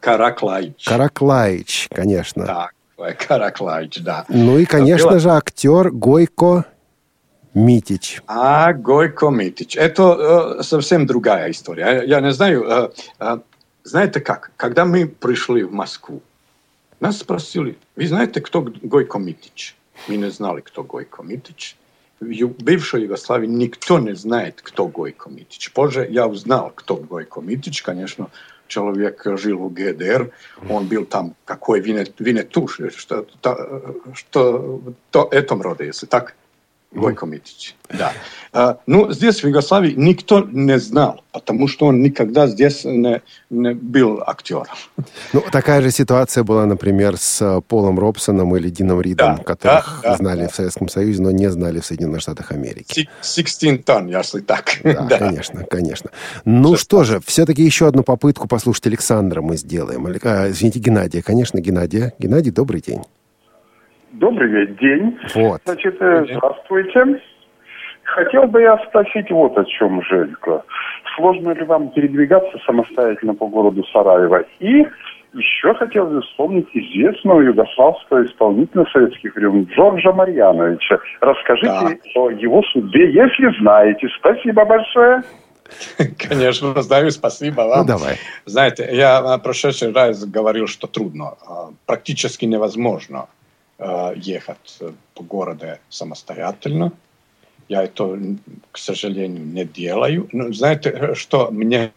Караклаич. 0.00 0.84
Караклаич, 0.84 1.88
конечно. 1.90 2.44
Так, 2.44 2.72
Караклаич, 3.10 4.00
да. 4.00 4.24
Ну 4.28 4.58
и, 4.58 4.64
конечно 4.64 5.18
же, 5.18 5.30
актер 5.30 5.90
Гойко 5.90 6.64
Митич. 7.54 8.22
А 8.26 8.72
Гойко 8.72 9.28
Митич. 9.28 9.76
Это 9.76 10.56
э, 10.58 10.62
совсем 10.62 11.06
другая 11.06 11.50
история. 11.50 12.02
Я, 12.06 12.20
не 12.20 12.32
знаю, 12.32 12.64
э, 12.64 12.90
э, 13.18 13.38
знаете 13.84 14.20
как? 14.20 14.52
Когда 14.56 14.84
мы 14.84 15.06
пришли 15.06 15.62
в 15.64 15.72
Москву, 15.72 16.22
нас 17.00 17.18
спросили, 17.18 17.76
вы 17.96 18.06
знаете, 18.06 18.40
кто 18.40 18.62
Гойко 18.62 19.18
Митич? 19.18 19.76
Мы 20.08 20.16
не 20.16 20.30
знали, 20.30 20.60
кто 20.60 20.82
Гойко 20.82 21.22
Митич. 21.22 21.76
В 22.20 22.62
бывшей 22.62 23.02
Югославии 23.02 23.48
никто 23.48 23.98
не 23.98 24.14
знает, 24.14 24.60
кто 24.62 24.86
Гойко 24.86 25.28
Митич. 25.28 25.72
Позже 25.72 26.06
я 26.08 26.28
узнал, 26.28 26.72
кто 26.74 26.96
Гойко 26.96 27.40
Митич. 27.40 27.82
Конечно, 27.82 28.30
человек 28.72 29.22
жил 29.36 29.58
в 29.58 29.72
ГДР, 29.72 30.30
он 30.68 30.86
был 30.86 31.04
там 31.04 31.34
какой 31.44 31.80
Винет, 31.80 32.14
Винетуш, 32.18 32.80
что, 32.96 33.26
то, 33.40 33.96
что 34.14 34.82
то, 35.10 35.28
этом 35.30 35.60
роде, 35.62 35.86
если 35.86 36.06
так. 36.06 36.34
Гойко 36.94 37.26
Митич, 37.26 37.74
да. 37.88 38.12
А, 38.52 38.78
ну, 38.86 39.10
здесь, 39.12 39.42
в 39.42 39.46
Югославии, 39.46 39.94
никто 39.96 40.46
не 40.50 40.78
знал, 40.78 41.24
потому 41.32 41.68
что 41.68 41.86
он 41.86 42.02
никогда 42.02 42.46
здесь 42.46 42.84
не, 42.84 43.22
не 43.48 43.72
был 43.72 44.22
актером. 44.26 44.66
Ну, 45.32 45.42
такая 45.50 45.80
же 45.80 45.90
ситуация 45.90 46.44
была, 46.44 46.66
например, 46.66 47.16
с 47.16 47.40
э, 47.40 47.62
Полом 47.66 47.98
Робсоном 47.98 48.54
или 48.56 48.68
Дином 48.68 49.00
Ридом, 49.00 49.36
Да, 49.36 49.42
которых 49.42 50.00
да, 50.02 50.10
да, 50.10 50.16
знали 50.16 50.42
да. 50.42 50.48
в 50.48 50.54
Советском 50.54 50.88
Союзе, 50.90 51.22
но 51.22 51.30
не 51.30 51.50
знали 51.50 51.80
в 51.80 51.86
Соединенных 51.86 52.20
Штатах 52.20 52.52
Америки. 52.52 53.08
16 53.22 53.84
тонн, 53.84 54.08
если 54.08 54.40
так. 54.40 54.78
Да, 54.82 55.18
конечно, 55.18 55.64
конечно. 55.64 56.10
Ну 56.44 56.76
что 56.76 57.04
же, 57.04 57.20
все-таки 57.24 57.62
еще 57.62 57.88
одну 57.88 58.02
попытку 58.02 58.48
послушать 58.48 58.86
Александра 58.86 59.40
мы 59.40 59.56
сделаем. 59.56 60.06
А, 60.06 60.50
извините, 60.50 60.78
Геннадия, 60.78 61.22
конечно, 61.22 61.58
Геннадия. 61.58 62.12
Геннадий, 62.18 62.50
добрый 62.50 62.82
день. 62.82 63.02
Добрый 64.12 64.66
день. 64.66 65.18
Вот. 65.34 65.60
Значит, 65.64 65.96
э, 66.00 66.26
здравствуйте. 66.30 67.20
Хотел 68.04 68.46
бы 68.46 68.60
я 68.60 68.76
спросить 68.88 69.30
вот 69.30 69.56
о 69.56 69.64
чем, 69.64 70.02
Желька. 70.04 70.62
Сложно 71.16 71.52
ли 71.52 71.64
вам 71.64 71.90
передвигаться 71.90 72.58
самостоятельно 72.66 73.34
по 73.34 73.46
городу 73.46 73.82
Сараево? 73.92 74.44
И 74.60 74.86
еще 75.34 75.74
хотел 75.74 76.06
бы 76.06 76.20
вспомнить 76.20 76.68
известного 76.74 77.40
югославского 77.40 78.26
исполнителя 78.26 78.84
советских 78.92 79.34
времен 79.34 79.64
Джорджа 79.64 80.12
Марьяновича. 80.12 80.98
Расскажите 81.20 81.98
о 82.14 82.30
его 82.30 82.62
судьбе, 82.64 83.10
если 83.12 83.58
знаете. 83.60 84.08
Спасибо 84.18 84.66
большое. 84.66 85.22
Конечно, 86.18 86.82
знаю, 86.82 87.10
спасибо 87.12 87.62
Ну, 87.62 87.68
вам. 87.70 87.86
давай. 87.86 88.16
Знаете, 88.44 88.86
я 88.92 89.22
в 89.22 89.38
прошедший 89.38 89.90
раз 89.92 90.22
говорил, 90.26 90.66
что 90.66 90.86
трудно, 90.86 91.32
а, 91.48 91.70
практически 91.86 92.44
невозможно 92.44 93.28
ехать 94.16 94.76
э, 94.80 94.92
по 95.14 95.22
городу 95.22 95.78
самостоятельно. 95.88 96.92
Я 97.68 97.84
это, 97.84 98.18
к 98.70 98.78
сожалению, 98.78 99.44
не 99.44 99.64
делаю. 99.64 100.28
Но 100.32 100.52
знаете, 100.52 100.90
э, 100.90 101.14
что 101.14 101.50
мне 101.50 101.92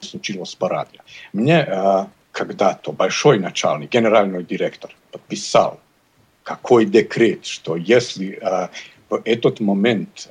случилось 0.00 0.54
по 0.54 0.68
радио? 0.68 1.00
Мне 1.32 1.60
а, 1.62 2.08
когда-то 2.32 2.92
большой 2.92 3.38
начальник, 3.40 3.90
генеральный 3.90 4.44
директор 4.44 4.94
подписал 5.10 5.80
какой 6.44 6.86
декрет, 6.86 7.44
что 7.44 7.76
если 7.76 8.38
а, 8.40 8.70
в 9.10 9.20
этот 9.24 9.60
момент 9.60 10.28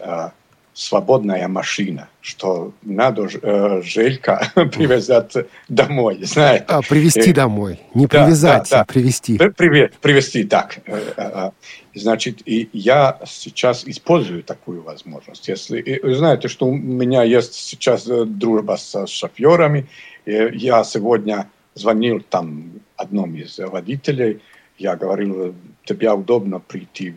свободная 0.78 1.48
машина, 1.48 2.08
что 2.22 2.72
надо 2.84 3.28
э, 3.42 3.82
Желька 3.84 4.52
привезать 4.56 5.34
домой, 5.68 6.20
знаете. 6.22 6.66
А, 6.68 6.84
привезти 6.84 7.32
Э, 7.32 7.34
домой. 7.34 7.80
Не 7.96 8.06
да, 8.06 8.26
привязать, 8.26 8.70
да, 8.70 8.78
да. 8.78 8.82
а 8.82 8.86
привезти. 8.86 9.38
При- 9.40 9.50
Привет, 9.50 9.96
привести, 10.00 10.44
так. 10.44 10.78
Э, 10.86 11.14
э, 11.18 11.52
Значит, 11.96 12.48
и 12.48 12.70
я 12.74 13.18
сейчас 13.26 13.84
использую 13.88 14.44
такую 14.44 14.84
возможность. 14.84 15.48
Если 15.48 15.80
и 15.82 16.00
вы 16.00 16.14
знаете, 16.14 16.48
что 16.48 16.68
у 16.68 16.76
меня 16.76 17.24
есть 17.24 17.56
сейчас 17.56 18.06
дружба 18.06 18.76
со 18.78 19.08
шоферами, 19.08 19.88
я 20.28 20.84
сегодня 20.84 21.50
звонил 21.74 22.22
там 22.30 22.70
одному 22.98 23.36
из 23.38 23.58
водителей, 23.58 24.42
я 24.78 24.96
говорил, 24.96 25.56
тебе 25.86 26.12
удобно 26.12 26.60
прийти 26.60 27.16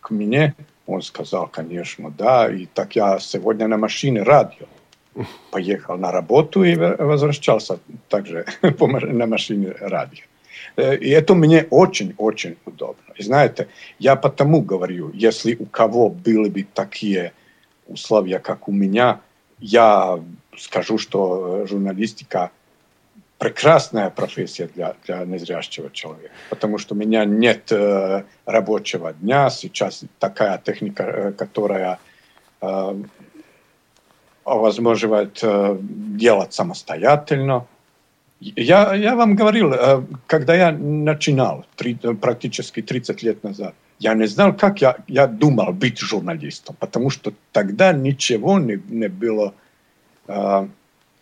к 0.00 0.10
мне? 0.10 0.54
Он 0.90 1.02
сказал, 1.02 1.46
конечно, 1.46 2.10
да. 2.10 2.50
И 2.50 2.66
так 2.66 2.96
я 2.96 3.18
сегодня 3.20 3.68
на 3.68 3.76
машине 3.76 4.22
радио 4.22 4.66
поехал 5.50 5.96
на 5.96 6.12
работу 6.12 6.64
и 6.64 6.74
возвращался 6.76 7.78
также 8.08 8.44
на 8.62 9.26
машине 9.26 9.74
радио. 9.80 10.24
Э, 10.76 10.96
И 10.96 11.08
это 11.10 11.34
мне 11.34 11.66
очень-очень 11.70 12.56
удобно. 12.64 13.14
И 13.16 13.22
знаете, 13.22 13.68
я 13.98 14.16
потому 14.16 14.62
говорю, 14.62 15.10
если 15.14 15.54
у 15.54 15.66
кого 15.66 16.10
были 16.10 16.48
бы 16.48 16.66
такие 16.74 17.32
условия, 17.86 18.38
как 18.38 18.68
у 18.68 18.72
меня, 18.72 19.20
я 19.60 20.20
скажу, 20.56 20.98
что 20.98 21.62
э, 21.62 21.66
журналистика 21.68 22.50
прекрасная 23.40 24.10
профессия 24.10 24.68
для, 24.74 24.94
для 25.06 25.24
незрящего 25.24 25.90
человека, 25.90 26.34
потому 26.50 26.76
что 26.76 26.94
у 26.94 26.98
меня 26.98 27.24
нет 27.24 27.72
э, 27.72 28.24
рабочего 28.44 29.14
дня, 29.14 29.48
сейчас 29.48 30.04
такая 30.18 30.58
техника, 30.58 31.02
э, 31.04 31.32
которая 31.32 31.98
э, 32.60 33.02
э, 35.42 35.78
делать 35.80 36.52
самостоятельно. 36.52 37.66
Я, 38.40 38.94
я 38.94 39.16
вам 39.16 39.34
говорил, 39.36 39.72
э, 39.72 40.02
когда 40.26 40.54
я 40.54 40.70
начинал 40.70 41.64
три- 41.76 41.94
практически 41.94 42.82
30 42.82 43.22
лет 43.22 43.42
назад, 43.42 43.74
я 43.98 44.12
не 44.12 44.26
знал, 44.26 44.54
как 44.54 44.82
я, 44.82 44.98
я 45.08 45.26
думал 45.26 45.72
быть 45.72 45.98
журналистом, 45.98 46.76
потому 46.78 47.08
что 47.08 47.32
тогда 47.52 47.94
ничего 47.94 48.58
не, 48.58 48.78
не 48.90 49.08
было 49.08 49.54
э, 50.28 50.68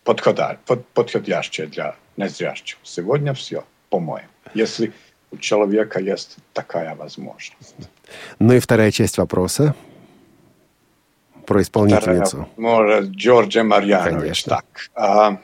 подходящее 0.03 1.69
для 1.69 1.95
незрящих. 2.19 2.79
Сегодня 2.83 3.33
все, 3.33 3.65
по-моему. 3.89 4.29
Если 4.55 4.93
у 5.31 5.37
человека 5.39 6.01
есть 6.01 6.37
такая 6.53 6.95
возможность. 6.95 7.75
Ну 8.39 8.55
и 8.55 8.59
вторая 8.59 8.91
часть 8.91 9.19
вопроса 9.19 9.75
про 11.47 11.63
исполнительницу. 11.63 12.49
Вторая, 12.55 13.03
Джорджа 13.03 13.63
Марьянович. 13.63 14.21
Конечно. 14.21 14.57
Так. 14.57 14.91
а, 14.95 15.41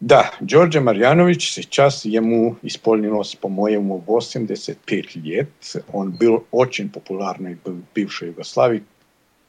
да, 0.00 0.30
Джорджа 0.42 0.80
Марьянович, 0.80 1.50
сейчас 1.50 2.04
ему 2.04 2.56
исполнилось, 2.62 3.34
по-моему, 3.34 3.98
85 3.98 5.16
лет. 5.16 5.50
Он 5.92 6.12
был 6.12 6.46
очень 6.52 6.88
популярный 6.88 7.58
в 7.64 7.82
бывшей 7.94 8.28
Югославии, 8.28 8.84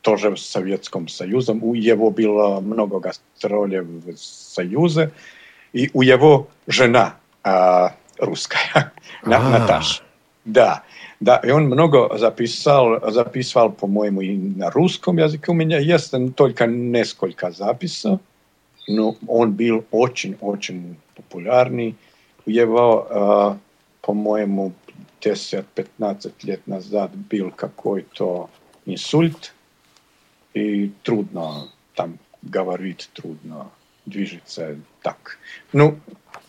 тоже 0.01 0.31
в 0.31 0.39
Советском 0.39 1.07
Союзе. 1.07 1.51
У 1.51 1.75
него 1.75 2.09
было 2.09 2.59
много 2.61 2.99
гастролей 2.99 3.81
в 3.81 4.17
Союзе. 4.17 5.11
И 5.73 5.89
у 5.93 6.01
его 6.01 6.47
жена 6.67 7.15
а, 7.43 7.93
русская, 8.17 8.91
На- 9.23 9.37
А. 9.37 9.49
Наташа. 9.59 10.03
Да, 10.45 10.83
да, 11.19 11.37
и 11.37 11.51
он 11.51 11.65
много 11.65 12.17
записал, 12.17 13.11
записывал, 13.11 13.71
по-моему, 13.71 14.21
и 14.21 14.35
на 14.35 14.71
русском 14.71 15.17
языке. 15.17 15.51
У 15.51 15.53
меня 15.53 15.77
есть 15.77 16.13
только 16.35 16.65
несколько 16.65 17.51
записей, 17.51 18.19
но 18.87 19.15
он 19.27 19.53
был 19.53 19.85
очень-очень 19.91 20.97
популярный. 21.15 21.95
У 22.45 22.51
него, 22.51 23.07
э, 23.09 23.57
по-моему, 24.01 24.71
10-15 25.21 26.31
лет 26.43 26.65
назад 26.67 27.11
был 27.15 27.51
какой-то 27.51 28.49
инсульт, 28.85 29.53
и 30.53 30.91
трудно 31.03 31.67
там 31.93 32.17
говорить, 32.41 33.09
трудно 33.13 33.69
движется 34.09 34.77
так. 35.01 35.37
Ну, 35.71 35.99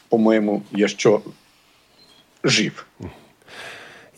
по-моему, 0.08 0.64
еще 0.70 1.22
жив. 2.42 2.86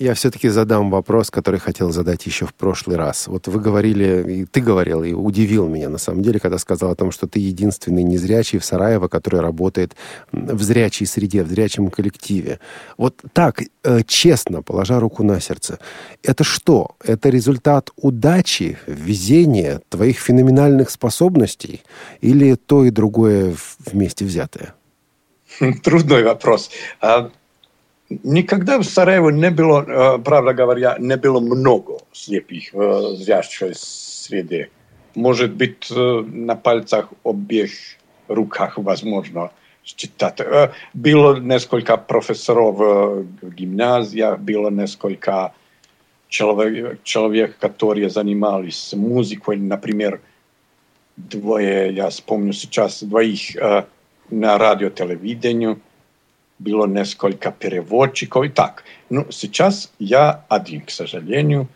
Я 0.02 0.14
все-таки 0.14 0.48
задам 0.48 0.90
вопрос, 0.90 1.30
который 1.30 1.60
хотел 1.60 1.92
задать 1.92 2.26
еще 2.26 2.44
в 2.44 2.54
прошлый 2.54 2.96
раз. 2.96 3.28
Вот 3.28 3.46
вы 3.46 3.60
говорили, 3.60 4.32
и 4.32 4.44
ты 4.46 4.60
говорил, 4.60 5.04
и 5.04 5.12
удивил 5.12 5.68
меня 5.68 5.88
на 5.88 5.98
самом 5.98 6.24
деле, 6.24 6.40
когда 6.40 6.58
сказал 6.58 6.90
о 6.90 6.96
том, 6.96 7.12
что 7.12 7.28
ты 7.28 7.38
единственный 7.38 8.02
незрячий 8.02 8.58
в 8.58 8.64
Сараево, 8.64 9.06
который 9.06 9.40
работает 9.40 9.94
в 10.32 10.60
зрячей 10.60 11.06
среде, 11.06 11.44
в 11.44 11.48
зрячем 11.48 11.88
коллективе. 11.88 12.58
Вот 12.98 13.14
так, 13.32 13.62
э, 13.84 14.00
честно, 14.04 14.62
положа 14.62 14.98
руку 14.98 15.22
на 15.22 15.40
сердце, 15.40 15.78
это 16.24 16.42
что? 16.42 16.96
Это 17.04 17.28
результат 17.28 17.90
удачи, 17.94 18.78
везения, 18.88 19.82
твоих 19.88 20.18
феноменальных 20.18 20.90
способностей 20.90 21.80
или 22.20 22.56
то 22.56 22.84
и 22.84 22.90
другое 22.90 23.54
вместе 23.92 24.24
взятое? 24.24 24.74
Трудный 25.84 26.24
вопрос. 26.24 26.70
А, 28.11 28.13
Никогда 28.23 28.77
в 28.79 28.83
Сараеву 28.83 29.31
не 29.31 29.49
было, 29.51 29.83
э, 29.85 30.17
правда 30.19 30.53
говоря, 30.53 30.95
не 30.99 31.17
было 31.17 31.39
много 31.39 31.97
слепых 32.13 32.73
в 32.73 33.15
зрячей 33.15 33.73
среде. 33.75 34.69
Может 35.15 35.53
быть, 35.53 35.91
э, 35.91 36.23
на 36.25 36.55
пальцах 36.55 37.09
обеих 37.23 37.71
руках 38.27 38.77
возможно 38.77 39.51
считать. 39.83 40.39
Э, 40.39 40.71
было 40.93 41.37
несколько 41.39 41.97
профессоров 41.97 42.77
в 42.77 43.53
гимназиях, 43.53 44.39
было 44.39 44.69
несколько 44.69 45.53
человек, 46.29 47.03
человек 47.03 47.57
которые 47.57 48.09
занимались 48.09 48.93
музыкой, 48.93 49.57
например, 49.57 50.21
двое, 51.17 51.93
я 51.93 52.09
вспомню 52.09 52.53
сейчас, 52.53 53.03
двоих 53.03 53.55
на 54.29 54.57
радиотелевидению – 54.57 55.87
bilo 56.62 56.86
несколько 56.86 57.50
переводчиков 57.50 58.44
и 58.44 58.48
так. 58.48 58.84
Ну, 59.10 59.26
сейчас 59.30 59.90
я 59.98 60.44
один, 60.48 60.80
к 60.82 60.90
сожалению. 60.90 61.68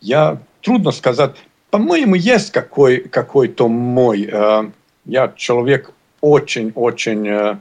Я, 0.00 0.38
трудно 0.60 0.92
сказать, 0.92 1.36
по-моему, 1.70 2.14
есть 2.14 2.52
какой, 2.52 3.00
какой-то 3.00 3.68
мой, 3.68 4.28
э, 4.30 4.70
я 5.04 5.32
человек 5.36 5.92
очень-очень 6.20 7.28
э, 7.28 7.56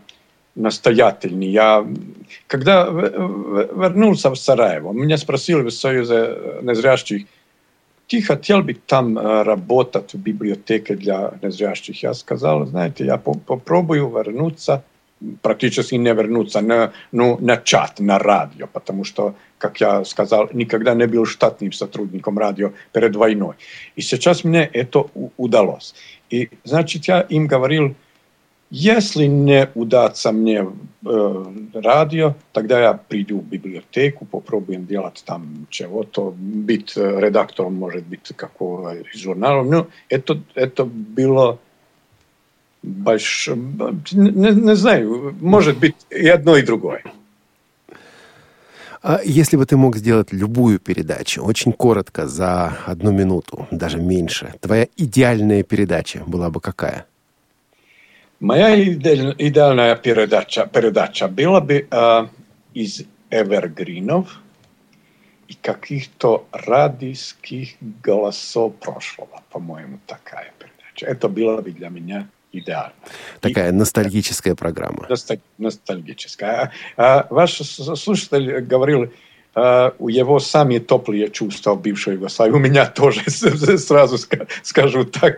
настоятельный. 0.56 1.48
Я, 1.48 1.86
когда 2.48 2.86
вернулся 2.86 4.30
в 4.30 4.36
Сараево, 4.36 4.94
меня 4.94 5.18
спросили 5.18 5.62
в 5.62 5.72
Союзе 5.72 6.38
незрящих, 6.62 7.26
ты 8.08 8.22
хотел 8.22 8.62
бы 8.62 8.74
там 8.74 9.18
э, 9.18 9.44
работать 9.44 10.14
в 10.14 10.20
библиотеке 10.20 10.96
для 10.96 11.34
незрящих? 11.42 12.04
Я 12.04 12.14
сказал, 12.14 12.66
знаете, 12.66 13.06
я 13.06 13.18
попробую 13.18 14.10
вернуться– 14.10 14.84
практически 15.41 15.95
не 15.95 16.12
вернуться 16.12 16.61
на, 16.61 16.93
ну, 17.12 17.39
на 17.41 17.57
чат, 17.57 18.01
на 18.01 18.18
радио, 18.18 18.66
потому 18.66 19.05
что, 19.05 19.35
как 19.59 19.81
я 19.81 20.05
сказал, 20.05 20.49
никогда 20.53 20.95
не 20.95 21.07
был 21.07 21.27
штатным 21.27 21.73
сотрудником 21.73 22.39
радио 22.39 22.73
перед 22.93 23.14
войной. 23.16 23.55
И 23.97 24.01
сейчас 24.01 24.45
мне 24.45 24.64
это 24.64 25.07
удалось. 25.37 25.95
И, 26.31 26.49
значит, 26.64 27.07
я 27.07 27.20
им 27.20 27.47
говорил, 27.47 27.95
если 28.70 29.27
не 29.27 29.68
удастся 29.75 30.33
мне 30.33 30.66
э, 31.07 31.45
радио, 31.75 32.35
тогда 32.53 32.81
я 32.81 32.95
приду 32.95 33.41
в 33.41 33.45
библиотеку, 33.45 34.25
попробуем 34.25 34.87
делать 34.87 35.23
там 35.27 35.66
чего-то, 35.68 36.35
быть 36.35 36.97
редактором, 36.97 37.75
может 37.75 38.07
быть, 38.07 38.33
какого 38.35 38.97
журнала. 39.14 39.62
Ну, 39.62 39.89
это, 40.09 40.41
это 40.55 40.87
было 40.87 41.59
больш... 42.88 43.50
не, 44.12 44.52
не 44.52 44.76
знаю, 44.76 45.36
может 45.42 45.78
быть 45.78 45.96
и 46.10 46.28
одно, 46.28 46.58
и 46.58 46.62
другое. 46.62 47.04
А 49.04 49.22
если 49.24 49.58
бы 49.58 49.66
ты 49.66 49.78
мог 49.78 49.96
сделать 49.96 50.34
любую 50.34 50.80
передачу, 50.80 51.44
очень 51.44 51.72
коротко, 51.72 52.28
за 52.28 52.78
одну 52.86 53.12
минуту, 53.12 53.68
даже 53.72 53.98
меньше, 53.98 54.54
твоя 54.60 54.88
идеальная 54.98 55.64
передача 55.64 56.24
была 56.26 56.50
бы 56.50 56.60
какая? 56.60 57.06
Моя 58.40 58.80
идеальная 58.80 59.96
передача, 59.96 60.68
передача 60.68 61.28
была 61.28 61.62
бы 61.62 61.88
э, 61.90 62.28
из 62.74 63.04
эвергринов 63.30 64.42
и 65.48 65.54
каких-то 65.54 66.46
радийских 66.52 67.76
голосов 68.04 68.76
прошлого, 68.76 69.42
по-моему, 69.52 70.00
такая 70.06 70.52
передача. 70.60 71.06
Это 71.06 71.30
было 71.30 71.62
бы 71.62 71.72
для 71.72 71.90
меня 71.90 72.28
идеально. 72.60 72.93
Такая 73.39 73.70
и, 73.70 73.72
ностальгическая 73.72 74.55
программа. 74.55 75.08
Ностальгическая. 75.58 76.72
А, 76.95 77.20
а, 77.20 77.28
ваш 77.30 77.62
слушатель 77.62 78.62
говорил, 78.62 79.12
а, 79.55 79.95
у 79.97 80.10
него 80.10 80.39
самые 80.39 80.80
теплые 80.80 81.30
чувства 81.30 81.74
в 81.74 81.82
бывшей 81.82 82.14
Югославии. 82.14 82.53
У 82.53 82.60
меня 82.60 82.86
тоже, 82.86 83.22
сразу 83.78 84.18
скажу 84.64 85.03
так. 85.03 85.38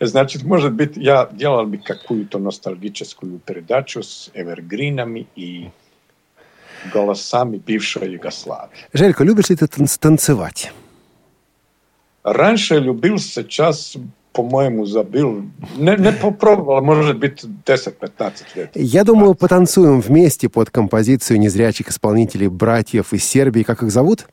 Значит, 0.00 0.42
может 0.42 0.72
быть, 0.72 0.96
я 0.96 1.28
делал 1.32 1.66
бы 1.66 1.78
какую-то 1.78 2.38
ностальгическую 2.38 3.38
передачу 3.38 4.02
с 4.02 4.30
эвергринами 4.34 5.28
и 5.36 5.70
голосами 6.92 7.58
бывшей 7.58 8.12
Югославии. 8.12 8.70
Желька, 8.92 9.22
любишь 9.24 9.50
ли 9.50 9.56
ты 9.56 9.68
танцевать? 9.68 10.72
Раньше 12.22 12.78
любил, 12.78 13.18
сейчас 13.18 13.96
по-моему, 14.32 14.86
забыл. 14.86 15.42
Не, 15.76 15.96
не 15.96 16.12
попробовал, 16.12 16.82
может 16.82 17.18
быть, 17.18 17.44
10-15 17.66 18.32
лет. 18.54 18.70
Я 18.74 19.04
думаю, 19.04 19.34
потанцуем 19.34 20.00
вместе 20.00 20.48
под 20.48 20.70
композицию 20.70 21.40
незрячих 21.40 21.88
исполнителей 21.88 22.48
братьев 22.48 23.12
из 23.12 23.24
Сербии. 23.24 23.62
Как 23.62 23.82
их 23.82 23.90
зовут? 23.90 24.26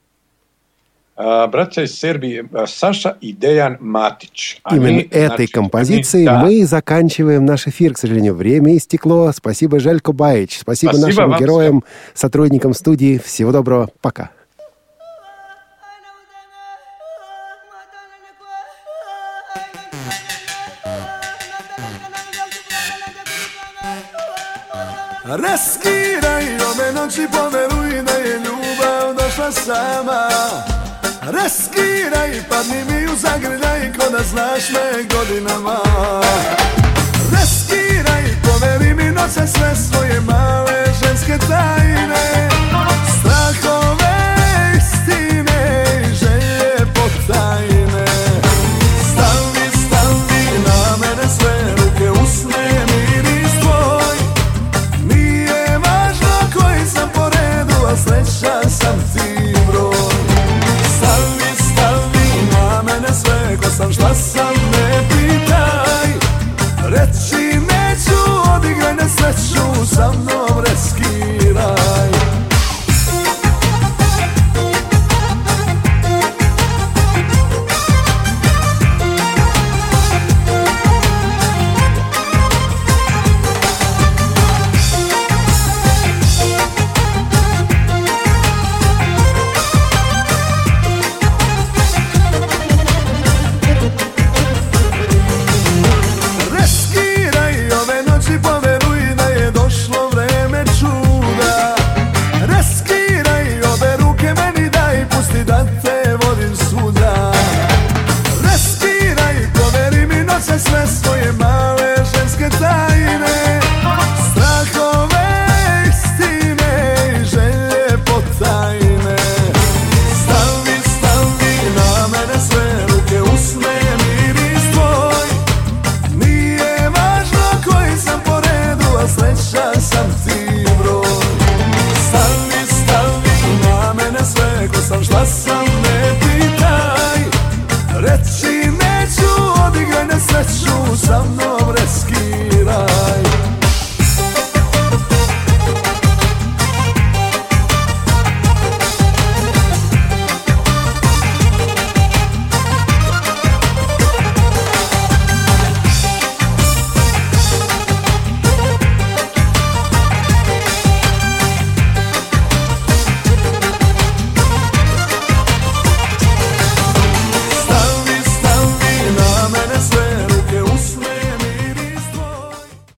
Uh, 1.18 1.48
братья 1.48 1.82
из 1.82 2.00
Сербии 2.00 2.44
uh, 2.44 2.68
Саша 2.68 3.18
и 3.20 3.32
Деян 3.32 3.78
Матич. 3.80 4.60
Они, 4.62 4.78
Именно 4.78 5.00
этой 5.10 5.36
значит, 5.36 5.52
композицией 5.52 6.28
они, 6.28 6.40
да. 6.40 6.46
мы 6.46 6.66
заканчиваем 6.68 7.44
наш 7.44 7.66
эфир. 7.66 7.96
К 7.96 7.98
сожалению, 7.98 8.36
время 8.36 8.78
истекло. 8.78 9.32
Спасибо, 9.36 9.80
Желько 9.80 10.12
Баич. 10.12 10.60
Спасибо, 10.60 10.92
Спасибо 10.92 11.26
нашим 11.26 11.40
героям, 11.40 11.82
всем. 11.82 12.14
сотрудникам 12.14 12.76
студии. 12.76 13.18
Всего 13.18 13.52
доброго. 13.52 13.90
Пока. 14.00 14.30
Raskiraj 25.44 26.46
ove 26.72 26.92
noći, 26.94 27.28
poveruj 27.32 28.04
da 28.04 28.12
je 28.12 28.40
ljubav 28.40 29.14
došla 29.14 29.52
sama. 29.52 30.30
Raskiraj, 31.22 32.44
padni 32.50 32.84
mi 32.90 33.06
u 33.06 33.16
zagrljaj, 33.16 33.94
ko 33.94 34.10
da 34.12 34.24
znaš 34.24 34.70
me 34.70 35.04
godinama. 35.04 35.80
Raskiraj, 37.32 38.24
poveri 38.44 38.94
mi 38.94 39.12
noće 39.12 39.48
sve 39.48 39.76
svoje 39.76 40.22
male 40.22 40.86
ženske 41.04 41.38
tajne 41.48 42.57